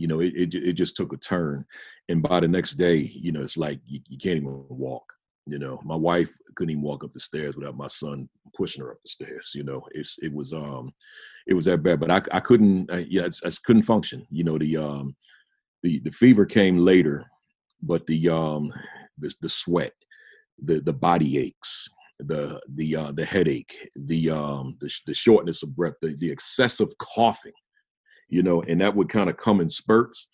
you 0.00 0.06
know, 0.06 0.20
it, 0.20 0.32
it, 0.34 0.54
it 0.54 0.72
just 0.72 0.96
took 0.96 1.12
a 1.12 1.18
turn. 1.18 1.66
And 2.08 2.22
by 2.22 2.40
the 2.40 2.48
next 2.48 2.76
day, 2.76 3.12
you 3.14 3.32
know, 3.32 3.42
it's 3.42 3.58
like 3.58 3.80
you, 3.86 4.00
you 4.08 4.16
can't 4.16 4.38
even 4.38 4.64
walk. 4.70 5.04
You 5.44 5.58
know, 5.58 5.78
my 5.84 5.94
wife 5.94 6.34
couldn't 6.56 6.70
even 6.70 6.82
walk 6.82 7.04
up 7.04 7.12
the 7.12 7.20
stairs 7.20 7.54
without 7.54 7.76
my 7.76 7.86
son 7.86 8.30
pushing 8.56 8.82
her 8.82 8.92
up 8.92 8.98
the 9.02 9.10
stairs. 9.10 9.52
You 9.54 9.62
know, 9.62 9.86
it's 9.90 10.16
it 10.22 10.32
was 10.32 10.54
um 10.54 10.94
it 11.46 11.52
was 11.52 11.66
that 11.66 11.82
bad, 11.82 12.00
but 12.00 12.10
I 12.10 12.22
I 12.32 12.40
couldn't 12.40 12.90
I, 12.90 13.04
yeah 13.10 13.24
I, 13.24 13.46
I 13.46 13.50
couldn't 13.64 13.82
function. 13.82 14.26
You 14.30 14.44
know, 14.44 14.56
the 14.56 14.78
um 14.78 15.16
the 15.82 16.00
the 16.00 16.10
fever 16.10 16.44
came 16.46 16.78
later, 16.78 17.24
but 17.82 18.06
the 18.06 18.28
um 18.28 18.72
the 19.18 19.34
the 19.40 19.48
sweat, 19.48 19.92
the 20.62 20.80
the 20.80 20.92
body 20.92 21.38
aches, 21.38 21.88
the 22.18 22.60
the 22.74 22.96
uh, 22.96 23.12
the 23.12 23.24
headache, 23.24 23.74
the 23.96 24.30
um 24.30 24.76
the, 24.80 24.90
the 25.06 25.14
shortness 25.14 25.62
of 25.62 25.74
breath, 25.74 25.94
the, 26.02 26.16
the 26.18 26.30
excessive 26.30 26.88
coughing, 26.98 27.52
you 28.28 28.42
know, 28.42 28.62
and 28.62 28.80
that 28.80 28.94
would 28.94 29.08
kind 29.08 29.30
of 29.30 29.36
come 29.36 29.60
in 29.60 29.68
spurts. 29.68 30.28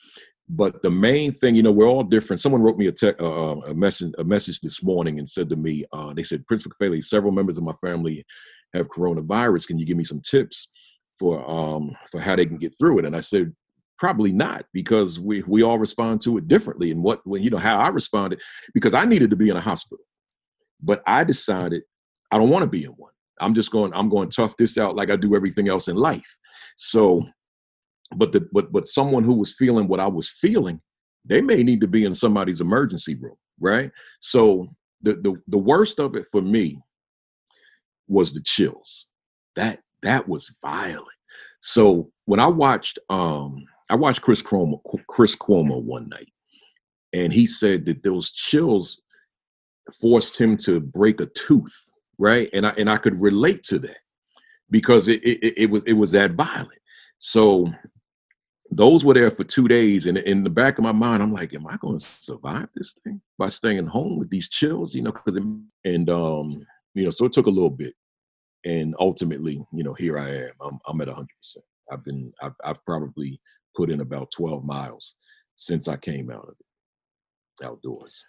But 0.49 0.81
the 0.83 0.91
main 0.91 1.33
thing, 1.33 1.57
you 1.57 1.63
know, 1.65 1.73
we're 1.73 1.89
all 1.89 2.05
different. 2.05 2.39
Someone 2.39 2.63
wrote 2.63 2.79
me 2.79 2.87
a, 2.87 2.93
te- 2.93 3.19
uh, 3.19 3.57
a 3.73 3.75
message 3.75 4.13
a 4.19 4.25
message 4.25 4.61
this 4.61 4.81
morning 4.83 5.19
and 5.19 5.29
said 5.29 5.49
to 5.49 5.57
me, 5.57 5.85
uh, 5.93 6.13
they 6.15 6.23
said, 6.23 6.47
Prince 6.47 6.65
Kafele, 6.65 7.03
several 7.03 7.33
members 7.33 7.59
of 7.59 7.65
my 7.65 7.73
family 7.75 8.25
have 8.73 8.89
coronavirus. 8.89 9.67
Can 9.67 9.79
you 9.79 9.87
give 9.87 9.97
me 9.97 10.05
some 10.05 10.21
tips 10.21 10.69
for 11.19 11.49
um 11.51 11.97
for 12.13 12.21
how 12.21 12.37
they 12.37 12.47
can 12.47 12.59
get 12.59 12.75
through 12.79 13.01
it? 13.01 13.05
And 13.05 13.17
I 13.17 13.21
said, 13.21 13.53
probably 13.99 14.33
not 14.33 14.65
because 14.73 15.19
we 15.19 15.43
we 15.47 15.63
all 15.63 15.79
respond 15.79 16.21
to 16.21 16.37
it 16.39 16.49
differently 16.49 16.91
and 16.91 17.03
what 17.03 17.21
you 17.27 17.51
know 17.51 17.57
how 17.57 17.79
i 17.79 17.89
responded 17.89 18.41
because 18.75 18.95
i 18.95 19.05
needed 19.05 19.31
to 19.31 19.37
be 19.37 19.49
in 19.49 19.57
a 19.57 19.61
hospital 19.61 20.05
but 20.83 21.03
I 21.07 21.25
decided 21.25 21.83
I 22.31 22.39
don't 22.39 22.51
want 22.51 22.63
to 22.63 22.71
be 22.71 22.85
in 22.85 22.91
one. 22.91 23.13
I'm 23.41 23.55
just 23.55 23.71
going, 23.71 23.93
I'm 23.95 24.09
going 24.09 24.29
to 24.31 24.37
tough 24.37 24.57
this 24.57 24.79
out 24.79 24.97
like 24.97 25.11
I 25.11 25.17
do 25.17 25.37
everything 25.37 25.69
else 25.69 25.89
in 25.89 25.97
life. 25.97 26.39
So, 26.77 27.25
but 28.17 28.33
the 28.33 28.49
but 28.53 28.73
but 28.73 28.87
someone 28.87 29.25
who 29.25 29.35
was 29.35 29.55
feeling 29.55 29.89
what 29.89 30.01
I 30.01 30.07
was 30.07 30.31
feeling, 30.31 30.81
they 31.25 31.41
may 31.41 31.63
need 31.63 31.81
to 31.83 31.87
be 31.87 32.05
in 32.05 32.15
somebody's 32.15 32.61
emergency 32.61 33.15
room, 33.15 33.37
right? 33.61 33.91
So 34.21 34.69
the 35.03 35.15
the 35.15 35.35
the 35.49 35.59
worst 35.59 35.99
of 35.99 36.15
it 36.15 36.27
for 36.31 36.41
me 36.41 36.81
was 38.09 38.33
the 38.33 38.43
chills. 38.45 39.07
That 39.57 39.81
that 40.03 40.29
was 40.29 40.55
violent. 40.65 41.07
So 41.61 42.11
when 42.25 42.41
I 42.41 42.47
watched 42.47 42.99
um 43.11 43.65
I 43.91 43.95
watched 43.95 44.23
Chris 44.23 44.43
Cuomo 44.43 44.81
Chris 45.09 45.37
Cuomo 45.37 45.83
one 45.83 46.09
night, 46.09 46.33
and 47.13 47.33
he 47.33 47.47
said 47.47 47.87
that 47.87 48.03
those 48.03 48.31
chills 48.31 49.01
forced 50.01 50.39
him 50.39 50.57
to 50.57 50.81
break 50.81 51.21
a 51.21 51.27
tooth, 51.27 51.77
right? 52.19 52.49
And 52.53 52.67
I 52.67 52.71
and 52.71 52.91
I 52.91 52.97
could 52.97 53.21
relate 53.21 53.63
to 53.65 53.79
that 53.81 53.99
because 54.71 55.09
it 55.09 55.23
it, 55.23 55.55
it 55.57 55.71
was 55.71 55.85
it 55.85 55.95
was 55.95 56.13
that 56.13 56.33
violent. 56.33 56.71
So 57.19 57.73
those 58.71 59.05
were 59.05 59.15
there 59.15 59.31
for 59.31 59.45
two 59.45 59.69
days, 59.69 60.07
and 60.07 60.19
in 60.19 60.43
the 60.43 60.51
back 60.51 60.79
of 60.79 60.85
my 60.85 60.93
mind, 60.93 61.23
I'm 61.23 61.33
like, 61.33 61.55
"Am 61.55 61.67
I 61.67 61.77
going 61.77 61.99
to 61.99 62.05
survive 62.05 62.69
this 62.75 62.95
thing 63.05 63.21
by 63.39 63.49
staying 63.49 63.87
home 63.87 64.19
with 64.19 64.31
these 64.31 64.49
chills?" 64.49 64.95
You 64.95 65.03
know, 65.03 65.13
because 65.13 65.37
and 65.85 66.11
um, 66.11 66.67
you 66.95 67.05
know, 67.05 67.11
so 67.11 67.27
it 67.27 67.33
took 67.33 67.47
a 67.47 67.51
little 67.51 67.71
bit, 67.71 67.95
and 68.65 68.97
ultimately, 68.99 69.65
you 69.73 69.85
know, 69.85 69.95
here 69.95 70.19
I 70.19 70.31
am. 70.31 70.51
I'm 70.61 70.79
I'm 70.89 71.01
at 71.01 71.07
100. 71.09 71.29
percent 71.39 71.65
I've 71.93 72.05
been 72.05 72.33
I've 72.43 72.55
I've 72.65 72.85
probably 72.85 73.41
put 73.77 73.91
in 73.91 74.01
about 74.01 74.31
12 74.31 74.65
miles 74.65 75.15
since 75.57 75.89
I 75.89 75.97
came 75.97 76.31
out 76.31 76.45
of 76.49 76.55
it 76.59 76.67
outdoors. 77.65 78.25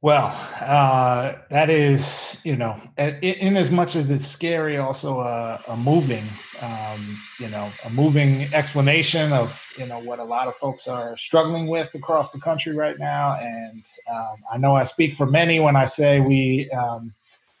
Well, 0.00 0.36
uh, 0.60 1.34
that 1.50 1.70
is, 1.70 2.40
you 2.44 2.56
know, 2.56 2.80
in, 2.98 3.56
as 3.56 3.70
much 3.70 3.94
as 3.94 4.10
it's 4.10 4.26
scary, 4.26 4.76
also 4.78 5.20
a, 5.20 5.62
a 5.68 5.76
moving, 5.76 6.24
um, 6.60 7.16
you 7.38 7.48
know, 7.48 7.70
a 7.84 7.90
moving 7.90 8.52
explanation 8.52 9.32
of, 9.32 9.64
you 9.78 9.86
know, 9.86 10.00
what 10.00 10.18
a 10.18 10.24
lot 10.24 10.48
of 10.48 10.56
folks 10.56 10.88
are 10.88 11.16
struggling 11.16 11.68
with 11.68 11.94
across 11.94 12.32
the 12.32 12.40
country 12.40 12.74
right 12.74 12.98
now. 12.98 13.38
And 13.40 13.84
um, 14.12 14.42
I 14.52 14.58
know 14.58 14.74
I 14.74 14.82
speak 14.82 15.14
for 15.14 15.26
many 15.26 15.60
when 15.60 15.76
I 15.76 15.84
say 15.84 16.18
we, 16.18 16.68
um, 16.72 17.14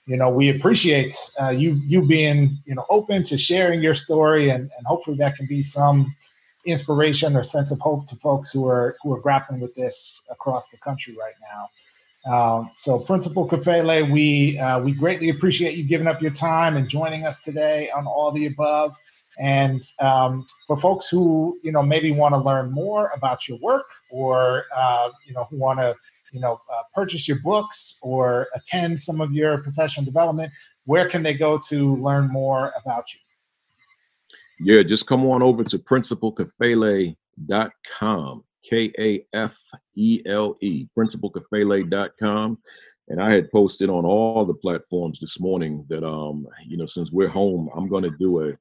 you 0.06 0.16
know, 0.16 0.28
we 0.28 0.48
appreciate 0.48 1.14
uh, 1.40 1.50
you 1.50 1.80
you 1.86 2.04
being, 2.04 2.58
you 2.66 2.74
know, 2.74 2.84
open 2.90 3.22
to 3.22 3.38
sharing 3.38 3.80
your 3.80 3.94
story, 3.94 4.48
and, 4.48 4.68
and 4.76 4.84
hopefully 4.84 5.16
that 5.18 5.36
can 5.36 5.46
be 5.46 5.62
some 5.62 6.12
inspiration 6.64 7.36
or 7.36 7.42
sense 7.42 7.72
of 7.72 7.80
hope 7.80 8.06
to 8.06 8.16
folks 8.16 8.52
who 8.52 8.66
are 8.66 8.96
who 9.02 9.12
are 9.12 9.20
grappling 9.20 9.60
with 9.60 9.74
this 9.74 10.22
across 10.30 10.68
the 10.68 10.78
country 10.78 11.16
right 11.18 11.34
now. 11.52 11.68
Um, 12.24 12.70
so, 12.74 13.00
Principal 13.00 13.48
Kafele, 13.48 14.10
we 14.10 14.58
uh, 14.58 14.80
we 14.80 14.92
greatly 14.92 15.28
appreciate 15.28 15.76
you 15.76 15.84
giving 15.84 16.06
up 16.06 16.22
your 16.22 16.30
time 16.30 16.76
and 16.76 16.88
joining 16.88 17.24
us 17.24 17.40
today 17.40 17.90
on 17.90 18.06
all 18.06 18.30
the 18.32 18.46
above. 18.46 18.96
And 19.38 19.82
um, 19.98 20.44
for 20.66 20.76
folks 20.76 21.08
who 21.08 21.58
you 21.62 21.72
know 21.72 21.82
maybe 21.82 22.12
want 22.12 22.34
to 22.34 22.38
learn 22.38 22.70
more 22.70 23.10
about 23.14 23.48
your 23.48 23.58
work, 23.58 23.86
or 24.10 24.66
uh, 24.74 25.10
you 25.26 25.34
know 25.34 25.44
who 25.50 25.58
want 25.58 25.80
to 25.80 25.96
you 26.32 26.40
know 26.40 26.60
uh, 26.72 26.82
purchase 26.94 27.26
your 27.26 27.40
books 27.40 27.98
or 28.02 28.48
attend 28.54 29.00
some 29.00 29.20
of 29.20 29.32
your 29.32 29.58
professional 29.58 30.04
development, 30.04 30.52
where 30.84 31.08
can 31.08 31.24
they 31.24 31.34
go 31.34 31.58
to 31.68 31.96
learn 31.96 32.28
more 32.28 32.72
about 32.80 33.12
you? 33.12 33.20
Yeah, 34.64 34.84
just 34.84 35.08
come 35.08 35.26
on 35.26 35.42
over 35.42 35.64
to 35.64 35.78
principalkafele.com. 35.78 38.44
K 38.68 38.92
A 38.98 39.24
F 39.34 39.58
E 39.96 40.22
L 40.24 40.54
E, 40.62 40.86
principalkafele.com. 40.96 42.58
And 43.08 43.20
I 43.20 43.32
had 43.32 43.50
posted 43.50 43.90
on 43.90 44.04
all 44.04 44.44
the 44.44 44.54
platforms 44.54 45.18
this 45.18 45.40
morning 45.40 45.84
that, 45.88 46.06
um, 46.06 46.46
you 46.64 46.76
know, 46.76 46.86
since 46.86 47.10
we're 47.10 47.26
home, 47.28 47.68
I'm 47.76 47.88
going 47.88 48.04
to 48.04 48.16
do 48.20 48.44
a, 48.44 48.52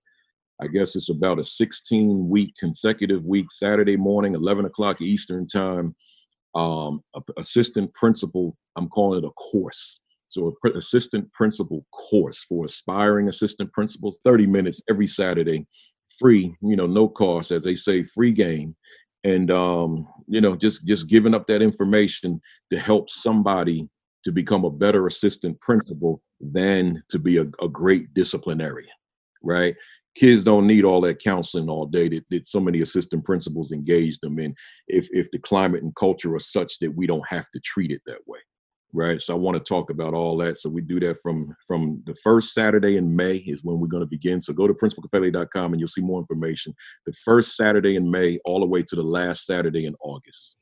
I 0.60 0.66
guess 0.68 0.95
it's 0.95 1.10
about 1.10 1.38
a 1.38 1.43
16 1.43 2.28
week 2.28 2.56
consecutive 2.60 3.24
week, 3.26 3.52
Saturday 3.52 3.95
morning, 3.95 4.34
11 4.34 4.66
o'clock 4.66 5.02
Eastern 5.02 5.45
time, 5.45 5.95
um, 6.56 7.04
assistant 7.38 7.93
principal. 7.93 8.58
I'm 8.76 8.89
calling 8.89 9.24
it 9.24 9.28
a 9.28 9.32
course. 9.32 10.01
So, 10.34 10.55
assistant 10.75 11.32
principal 11.34 11.86
course 11.91 12.43
for 12.43 12.65
aspiring 12.65 13.27
assistant 13.27 13.71
principals, 13.73 14.17
30 14.23 14.47
minutes 14.47 14.82
every 14.89 15.07
Saturday, 15.07 15.67
free, 16.19 16.55
you 16.61 16.75
know, 16.75 16.88
no 16.88 17.07
cost, 17.07 17.51
as 17.51 17.63
they 17.63 17.75
say, 17.75 18.03
free 18.03 18.32
game. 18.32 18.75
And 19.23 19.51
um, 19.51 20.07
you 20.27 20.41
know 20.41 20.55
just 20.55 20.88
just 20.88 21.07
giving 21.07 21.36
up 21.36 21.45
that 21.45 21.61
information 21.61 22.41
to 22.71 22.79
help 22.79 23.11
somebody 23.11 23.88
to 24.23 24.32
become 24.32 24.65
a 24.65 24.71
better 24.71 25.05
assistant 25.05 25.59
principal 25.61 26.23
than 26.39 27.03
to 27.09 27.19
be 27.19 27.38
a, 27.38 27.43
a 27.61 27.69
great 27.69 28.11
disciplinarian 28.15 28.89
right? 29.43 29.75
Kids 30.15 30.43
don't 30.43 30.67
need 30.67 30.84
all 30.84 31.01
that 31.01 31.21
counseling 31.21 31.69
all 31.69 31.86
day 31.86 32.09
that, 32.09 32.25
that 32.29 32.45
so 32.45 32.59
many 32.59 32.82
assistant 32.82 33.23
principals 33.23 33.71
engage 33.71 34.19
them 34.19 34.39
in 34.39 34.53
if 34.88 35.07
if 35.11 35.32
the 35.32 35.39
climate 35.39 35.84
and 35.84 35.95
culture 35.95 36.36
are 36.36 36.39
such 36.39 36.79
that 36.79 36.93
we 36.93 37.07
don't 37.07 37.27
have 37.27 37.49
to 37.51 37.59
treat 37.61 37.91
it 37.91 38.01
that 38.05 38.19
way 38.27 38.39
right 38.93 39.21
so 39.21 39.33
i 39.33 39.37
want 39.37 39.55
to 39.55 39.63
talk 39.63 39.89
about 39.89 40.13
all 40.13 40.37
that 40.37 40.57
so 40.57 40.69
we 40.69 40.81
do 40.81 40.99
that 40.99 41.19
from 41.21 41.55
from 41.67 42.01
the 42.05 42.15
first 42.15 42.53
saturday 42.53 42.97
in 42.97 43.15
may 43.15 43.35
is 43.37 43.63
when 43.63 43.79
we're 43.79 43.87
going 43.87 44.01
to 44.01 44.07
begin 44.07 44.41
so 44.41 44.53
go 44.53 44.67
to 44.67 44.73
principalkafele.com 44.73 45.73
and 45.73 45.79
you'll 45.79 45.87
see 45.87 46.01
more 46.01 46.19
information 46.19 46.73
the 47.05 47.13
first 47.13 47.55
saturday 47.55 47.95
in 47.95 48.09
may 48.09 48.37
all 48.45 48.59
the 48.59 48.65
way 48.65 48.81
to 48.81 48.95
the 48.95 49.03
last 49.03 49.45
saturday 49.45 49.85
in 49.85 49.95
august 50.01 50.55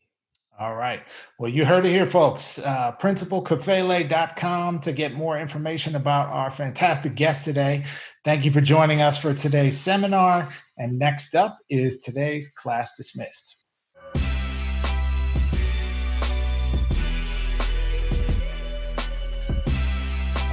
all 0.60 0.76
right. 0.76 1.08
Well, 1.38 1.50
you 1.50 1.64
heard 1.64 1.86
it 1.86 1.90
here, 1.90 2.06
folks. 2.06 2.60
Uh, 2.60 2.92
principalkafele.com 3.00 4.80
to 4.82 4.92
get 4.92 5.14
more 5.14 5.40
information 5.40 5.96
about 5.96 6.28
our 6.28 6.52
fantastic 6.52 7.16
guest 7.16 7.46
today. 7.46 7.86
Thank 8.26 8.44
you 8.44 8.52
for 8.52 8.60
joining 8.60 9.02
us 9.02 9.18
for 9.18 9.34
today's 9.34 9.80
seminar. 9.80 10.50
And 10.78 11.00
next 11.00 11.34
up 11.34 11.60
is 11.70 12.00
today's 12.00 12.50
class 12.50 12.98
dismissed. 12.98 13.56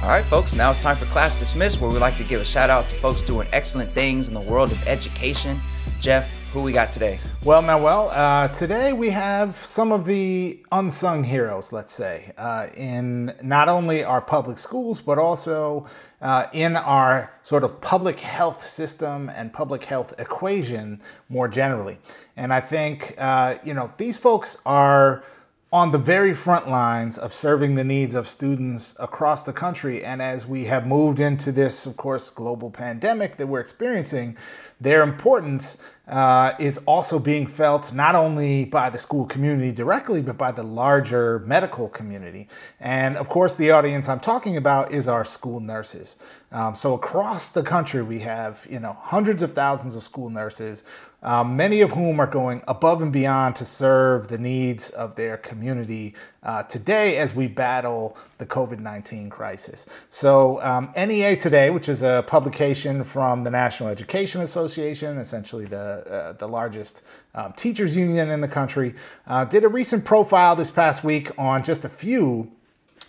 All 0.07 0.13
right, 0.13 0.23
folks, 0.23 0.55
now 0.55 0.69
it's 0.69 0.81
time 0.81 0.95
for 0.95 1.03
Class 1.07 1.37
Dismissed, 1.37 1.81
where 1.81 1.91
we 1.91 1.97
like 1.97 2.15
to 2.15 2.23
give 2.23 2.39
a 2.39 2.45
shout 2.45 2.69
out 2.69 2.87
to 2.87 2.95
folks 2.95 3.21
doing 3.21 3.45
excellent 3.51 3.89
things 3.89 4.29
in 4.29 4.33
the 4.33 4.39
world 4.39 4.71
of 4.71 4.87
education. 4.87 5.59
Jeff, 5.99 6.31
who 6.53 6.61
we 6.61 6.71
got 6.71 6.91
today? 6.91 7.19
Well, 7.43 7.61
Manuel, 7.61 8.09
uh, 8.13 8.47
today 8.47 8.93
we 8.93 9.09
have 9.09 9.53
some 9.53 9.91
of 9.91 10.05
the 10.05 10.63
unsung 10.71 11.25
heroes, 11.25 11.73
let's 11.73 11.91
say, 11.91 12.31
uh, 12.37 12.67
in 12.77 13.35
not 13.43 13.67
only 13.67 14.01
our 14.01 14.21
public 14.21 14.59
schools, 14.59 15.01
but 15.01 15.17
also 15.17 15.85
uh, 16.21 16.45
in 16.53 16.77
our 16.77 17.33
sort 17.41 17.65
of 17.65 17.81
public 17.81 18.21
health 18.21 18.65
system 18.65 19.29
and 19.35 19.51
public 19.51 19.83
health 19.83 20.13
equation 20.17 21.01
more 21.27 21.49
generally. 21.49 21.97
And 22.37 22.53
I 22.53 22.61
think, 22.61 23.13
uh, 23.17 23.57
you 23.61 23.73
know, 23.73 23.91
these 23.97 24.17
folks 24.17 24.57
are 24.65 25.25
on 25.71 25.91
the 25.91 25.97
very 25.97 26.33
front 26.33 26.69
lines 26.69 27.17
of 27.17 27.33
serving 27.33 27.75
the 27.75 27.83
needs 27.83 28.15
of 28.15 28.25
students 28.25 28.95
across 28.99 29.43
the 29.43 29.51
country. 29.51 30.03
And 30.03 30.21
as 30.21 30.47
we 30.47 30.65
have 30.65 30.87
moved 30.87 31.19
into 31.19 31.51
this, 31.51 31.85
of 31.85 31.97
course, 31.97 32.29
global 32.29 32.71
pandemic 32.71 33.35
that 33.35 33.47
we're 33.47 33.59
experiencing, 33.59 34.37
their 34.79 35.03
importance 35.03 35.83
uh, 36.07 36.53
is 36.57 36.77
also 36.85 37.19
being 37.19 37.45
felt 37.47 37.91
not 37.91 38.15
only 38.15 38.63
by 38.63 38.89
the 38.89 38.97
school 38.97 39.25
community 39.25 39.73
directly, 39.73 40.21
but 40.21 40.37
by 40.37 40.51
the 40.53 40.63
larger 40.63 41.39
medical 41.39 41.89
community. 41.89 42.47
And 42.79 43.17
of 43.17 43.27
course, 43.27 43.55
the 43.55 43.71
audience 43.71 44.07
I'm 44.07 44.21
talking 44.21 44.55
about 44.55 44.93
is 44.93 45.09
our 45.09 45.25
school 45.25 45.59
nurses. 45.59 46.15
Um, 46.49 46.75
so 46.75 46.93
across 46.93 47.49
the 47.49 47.63
country, 47.63 48.01
we 48.01 48.19
have 48.19 48.65
you 48.69 48.79
know 48.79 48.93
hundreds 49.01 49.43
of 49.43 49.51
thousands 49.51 49.97
of 49.97 50.03
school 50.03 50.29
nurses, 50.29 50.85
um, 51.23 51.57
many 51.57 51.81
of 51.81 51.91
whom 51.91 52.19
are 52.19 52.27
going 52.27 52.61
above 52.67 53.01
and 53.01 53.11
beyond 53.11 53.55
to 53.55 53.65
serve 53.65 54.27
the 54.27 54.37
needs 54.37 54.89
of 54.91 55.15
their 55.15 55.37
community 55.37 56.13
uh, 56.43 56.63
today 56.63 57.17
as 57.17 57.35
we 57.35 57.47
battle 57.47 58.15
the 58.37 58.45
COVID 58.45 58.79
19 58.79 59.29
crisis. 59.29 59.87
So, 60.09 60.61
um, 60.61 60.93
NEA 60.95 61.35
Today, 61.35 61.69
which 61.69 61.89
is 61.89 62.03
a 62.03 62.23
publication 62.27 63.03
from 63.03 63.43
the 63.43 63.51
National 63.51 63.89
Education 63.89 64.41
Association, 64.41 65.17
essentially 65.17 65.65
the, 65.65 65.77
uh, 65.77 66.31
the 66.33 66.47
largest 66.47 67.03
um, 67.33 67.53
teachers 67.53 67.97
union 67.97 68.29
in 68.29 68.41
the 68.41 68.47
country, 68.47 68.93
uh, 69.25 69.43
did 69.43 69.63
a 69.63 69.69
recent 69.69 70.05
profile 70.05 70.55
this 70.55 70.71
past 70.71 71.03
week 71.03 71.31
on 71.37 71.63
just 71.63 71.83
a 71.83 71.89
few 71.89 72.51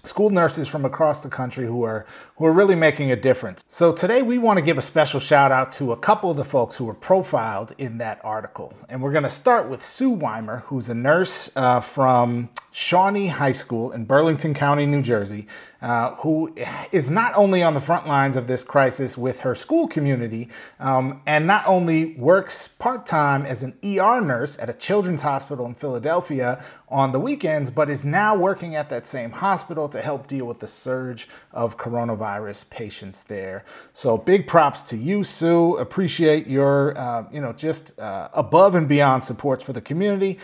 school 0.09 0.31
nurses 0.31 0.67
from 0.67 0.85
across 0.85 1.23
the 1.23 1.29
country 1.29 1.67
who 1.67 1.83
are 1.85 2.07
who 2.37 2.47
are 2.47 2.53
really 2.53 2.75
making 2.75 3.13
a 3.13 3.17
difference. 3.17 3.63
So 3.69 3.93
today 3.93 4.23
we 4.23 4.39
want 4.39 4.59
to 4.59 4.65
give 4.65 4.79
a 4.79 4.83
special 4.83 5.21
shout 5.21 5.53
out 5.53 5.71
to 5.73 5.93
a 5.93 5.97
couple 5.97 6.31
of 6.31 6.37
the 6.37 6.45
folks 6.45 6.77
who 6.77 6.85
were 6.85 6.95
profiled 6.95 7.75
in 7.79 7.99
that 7.99 8.21
article. 8.25 8.73
And 8.89 9.03
we're 9.03 9.13
going 9.13 9.25
to 9.25 9.31
start 9.31 9.69
with 9.69 9.83
Sue 9.83 10.11
Weimer, 10.11 10.59
who's 10.67 10.89
a 10.89 10.95
nurse 10.95 11.55
uh, 11.57 11.81
from 11.81 12.51
Shawnee 12.79 13.27
High 13.27 13.53
School 13.53 13.91
in 13.91 14.05
Burlington 14.05 14.55
County, 14.55 14.87
New 14.87 15.03
Jersey, 15.03 15.49
uh, 15.83 16.15
who 16.17 16.55
is 16.93 17.11
not 17.11 17.33
only 17.35 17.61
on 17.61 17.75
the 17.75 17.81
front 17.81 18.07
lines 18.07 18.37
of 18.37 18.47
this 18.47 18.63
crisis 18.63 19.19
with 19.19 19.41
her 19.41 19.57
school 19.57 19.89
community, 19.89 20.49
um, 20.79 21.21
and 21.27 21.45
not 21.45 21.65
only 21.67 22.15
works 22.15 22.69
part 22.69 23.05
time 23.05 23.45
as 23.45 23.65
an 23.65 23.77
ER 23.85 24.21
nurse 24.21 24.57
at 24.61 24.71
a 24.71 24.73
children's 24.73 25.23
hospital 25.23 25.67
in 25.67 25.75
Philadelphia 25.75 26.63
on 26.89 27.11
the 27.11 27.19
weekends, 27.19 27.69
but 27.69 27.91
is 27.91 28.05
now 28.05 28.37
working 28.37 28.77
at 28.77 28.89
that 28.91 29.07
same 29.07 29.33
hospital 29.33 29.89
to 29.89 30.01
help 30.01 30.29
deal 30.29 30.47
with 30.47 30.61
the 30.61 30.69
surge 30.69 31.29
of 31.53 31.79
coronavirus 31.79 32.71
patients 32.71 33.25
there. 33.25 33.65
So 33.93 34.17
big 34.17 34.47
props 34.47 34.83
to 34.83 34.97
you, 34.97 35.25
Sue. 35.25 35.77
Appreciate 35.79 36.47
your, 36.47 36.97
uh, 36.97 37.25
you 37.33 37.41
know, 37.41 37.53
just 37.53 37.99
uh, 37.99 38.29
above 38.35 38.77
and 38.77 38.89
beyond 38.89 39.25
supports 39.25 39.65
for 39.65 39.73
the 39.73 39.81
community. 39.81 40.39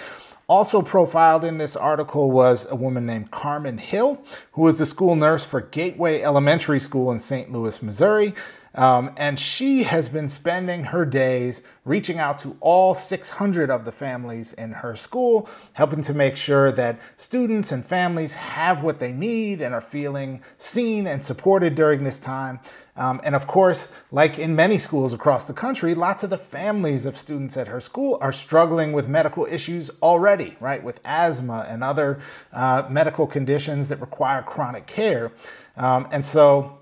Also 0.47 0.83
profiled 0.83 1.43
in 1.43 1.57
this 1.57 1.75
article 1.75 2.31
was 2.31 2.71
a 2.71 2.77
woman 2.77 3.07
named 3.07 3.31
Carmen 3.31 3.79
Hill, 3.79 4.23
who 4.53 4.63
was 4.63 4.79
the 4.79 4.85
school 4.85 5.17
nurse 5.17 5.47
for 5.47 5.63
Gateway 5.63 6.21
Elementary 6.21 6.79
School 6.79 7.11
in 7.11 7.19
St. 7.19 7.51
Louis, 7.51 7.83
Missouri. 7.83 8.35
Um, 8.75 9.13
and 9.17 9.39
she 9.39 9.85
has 9.85 10.09
been 10.09 10.29
spending 10.29 10.85
her 10.85 11.07
days 11.07 11.63
reaching 11.85 12.19
out 12.19 12.39
to 12.41 12.57
all 12.61 12.95
600 12.95 13.71
of 13.71 13.85
the 13.85 13.93
families 13.93 14.53
in 14.53 14.73
her 14.73 14.97
school, 14.97 15.49
helping 15.75 16.03
to 16.03 16.13
make 16.13 16.37
sure 16.37 16.73
that 16.73 16.99
students 17.17 17.71
and 17.71 17.85
families 17.85 18.35
have 18.35 18.83
what 18.83 18.99
they 18.99 19.13
need 19.13 19.63
and 19.63 19.75
are 19.75 19.81
feeling 19.81 20.43
seen 20.57 21.07
and 21.07 21.25
supported 21.25 21.75
during 21.75 22.03
this 22.03 22.19
time. 22.19 22.59
Um, 22.97 23.21
and 23.25 23.35
of 23.35 23.47
course, 23.47 24.01
like 24.13 24.39
in 24.39 24.55
many 24.55 24.79
schools 24.79 25.13
across 25.13 25.47
the 25.47 25.53
country, 25.53 25.95
lots 25.95 26.23
of 26.23 26.31
the 26.31 26.39
families 26.39 27.07
of 27.07 27.19
students 27.19 27.57
at 27.57 27.69
her 27.69 27.81
school 27.81 28.19
are 28.21 28.33
struggling 28.33 28.93
with 28.93 29.09
medical 29.09 29.47
issues 29.47 29.91
already, 30.03 30.57
right? 30.61 30.83
With 30.83 31.01
asthma 31.05 31.67
and 31.69 31.83
other 31.83 32.21
uh, 32.53 32.87
medical 32.89 33.27
conditions 33.27 33.89
that 33.89 34.01
require 34.01 34.43
chronic 34.43 34.87
care. 34.87 35.33
Um, 35.77 36.07
and 36.13 36.25
so 36.25 36.79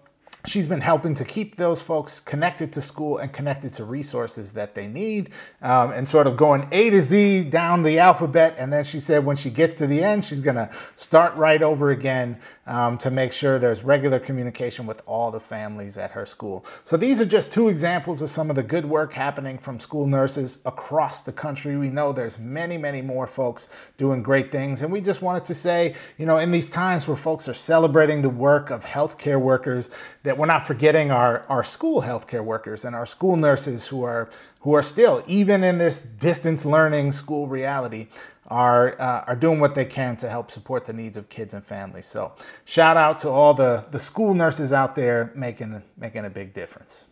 she's 0.47 0.67
been 0.67 0.81
helping 0.81 1.15
to 1.15 1.25
keep 1.25 1.57
those 1.57 1.81
folks 1.81 2.21
connected 2.21 2.73
to 2.73 2.81
school 2.81 3.19
and 3.19 3.33
connected 3.33 3.73
to 3.75 3.85
resources 3.85 4.55
that 4.55 4.75
they 4.75 4.87
need 4.87 5.31
um, 5.61 5.93
and 5.93 6.09
sort 6.09 6.27
of 6.27 6.37
going 6.37 6.69
A 6.73 6.91
to 6.91 7.01
Z 7.01 7.45
down 7.51 7.83
the 7.83 7.99
alphabet. 7.99 8.55
And 8.59 8.73
then 8.73 8.85
she 8.85 9.01
said 9.01 9.25
when 9.25 9.37
she 9.37 9.51
gets 9.51 9.75
to 9.75 9.87
the 9.87 10.03
end, 10.03 10.25
she's 10.25 10.41
going 10.41 10.57
to 10.57 10.71
start 10.95 11.35
right 11.37 11.63
over 11.63 11.91
again 11.91 12.39
um, 12.67 12.97
to 12.99 13.11
make 13.11 13.33
sure 13.33 13.59
there's 13.59 13.83
regular 13.83 14.21
communication 14.21 14.87
with 14.87 15.03
all 15.05 15.31
the 15.31 15.41
families 15.41 15.99
at 15.99 16.13
her 16.13 16.25
school. 16.25 16.65
So 16.85 16.97
these 16.97 17.21
are 17.21 17.27
just 17.27 17.53
two 17.53 17.69
examples 17.69 18.23
of 18.23 18.29
some 18.29 18.51
of 18.51 18.57
the 18.57 18.63
good 18.63 18.85
work 18.85 19.15
happening 19.15 19.59
from 19.59 19.81
school 19.81 20.07
nurses 20.07 20.63
across 20.65 21.23
the 21.23 21.33
country. 21.33 21.77
We 21.77 21.91
know 21.91 22.13
there's 22.13 22.39
many, 22.39 22.79
many 22.79 23.03
more 23.03 23.27
folks 23.27 23.69
doing 23.97 24.23
great 24.23 24.53
things. 24.53 24.81
And 24.83 24.93
we 24.93 25.01
just 25.01 25.23
wanted 25.23 25.45
to 25.47 25.55
say, 25.55 25.97
you 26.17 26.27
know, 26.27 26.39
in 26.39 26.53
these 26.53 26.71
times 26.71 27.09
where 27.09 27.17
folks 27.17 27.49
are 27.49 27.55
celebrating 27.55 28.23
the 28.23 28.31
work 28.31 28.71
of 28.71 28.85
healthcare 28.85 29.41
workers, 29.41 29.91
that 30.23 30.39
we're 30.39 30.47
not 30.47 30.65
forgetting 30.65 31.11
our, 31.11 31.45
our 31.49 31.65
school 31.65 32.03
healthcare 32.03 32.45
workers 32.45 32.85
and 32.85 32.95
our 32.95 33.07
school 33.07 33.37
nurses 33.37 33.89
who 33.89 34.05
are 34.05 34.31
who 34.63 34.75
are 34.75 34.83
still, 34.83 35.25
even 35.27 35.65
in 35.65 35.79
this 35.79 36.01
distance 36.01 36.65
learning 36.65 37.11
school 37.11 37.49
reality, 37.49 38.07
are 38.53 39.01
uh, 39.01 39.25
are 39.27 39.37
doing 39.37 39.59
what 39.61 39.75
they 39.75 39.87
can 39.87 40.17
to 40.17 40.29
help 40.29 40.51
support 40.51 40.85
the 40.85 40.93
needs 40.93 41.17
of 41.17 41.29
kids 41.29 41.55
and 41.55 41.65
families. 41.65 42.07
So 42.07 42.33
shout 42.65 42.97
out 42.97 43.19
to 43.21 43.31
all 43.31 43.55
the 43.55 43.87
the 43.91 43.99
school 43.99 44.35
nurses 44.35 44.73
out 44.73 44.95
there 44.95 45.33
making 45.35 45.83
making 45.97 46.25
a 46.25 46.31
big 46.31 46.53
difference. 46.53 47.07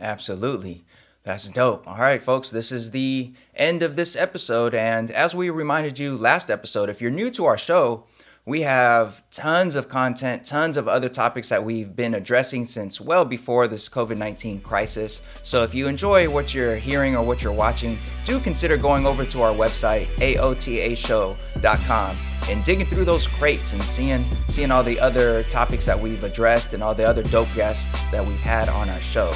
Absolutely. 0.00 0.84
That's 1.24 1.48
dope. 1.48 1.86
All 1.86 1.98
right, 1.98 2.20
folks, 2.20 2.50
this 2.50 2.72
is 2.72 2.90
the 2.90 3.32
end 3.54 3.84
of 3.84 3.94
this 3.94 4.16
episode. 4.16 4.74
And 4.74 5.08
as 5.12 5.36
we 5.36 5.50
reminded 5.50 5.96
you 5.96 6.16
last 6.16 6.50
episode, 6.50 6.90
if 6.90 7.00
you're 7.00 7.12
new 7.12 7.30
to 7.30 7.44
our 7.44 7.56
show, 7.56 8.04
we 8.44 8.62
have 8.62 9.22
tons 9.30 9.76
of 9.76 9.88
content, 9.88 10.44
tons 10.44 10.76
of 10.76 10.88
other 10.88 11.08
topics 11.08 11.48
that 11.50 11.64
we've 11.64 11.94
been 11.94 12.14
addressing 12.14 12.64
since 12.64 13.00
well 13.00 13.24
before 13.24 13.68
this 13.68 13.88
COVID 13.88 14.16
19 14.16 14.62
crisis. 14.62 15.14
So 15.44 15.62
if 15.62 15.74
you 15.74 15.86
enjoy 15.86 16.28
what 16.28 16.52
you're 16.52 16.74
hearing 16.74 17.16
or 17.16 17.24
what 17.24 17.42
you're 17.42 17.52
watching, 17.52 17.98
do 18.24 18.40
consider 18.40 18.76
going 18.76 19.06
over 19.06 19.24
to 19.24 19.42
our 19.42 19.52
website, 19.52 20.06
aotashow.com, 20.16 22.16
and 22.48 22.64
digging 22.64 22.86
through 22.86 23.04
those 23.04 23.28
crates 23.28 23.74
and 23.74 23.82
seeing, 23.82 24.24
seeing 24.48 24.72
all 24.72 24.82
the 24.82 24.98
other 24.98 25.44
topics 25.44 25.86
that 25.86 25.98
we've 25.98 26.24
addressed 26.24 26.74
and 26.74 26.82
all 26.82 26.96
the 26.96 27.04
other 27.04 27.22
dope 27.22 27.54
guests 27.54 28.10
that 28.10 28.26
we've 28.26 28.40
had 28.40 28.68
on 28.68 28.88
our 28.88 29.00
show. 29.00 29.32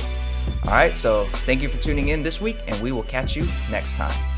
All 0.64 0.72
right, 0.72 0.96
so 0.96 1.26
thank 1.26 1.62
you 1.62 1.68
for 1.68 1.80
tuning 1.80 2.08
in 2.08 2.24
this 2.24 2.40
week, 2.40 2.56
and 2.66 2.80
we 2.82 2.90
will 2.90 3.04
catch 3.04 3.36
you 3.36 3.46
next 3.70 3.94
time. 3.94 4.35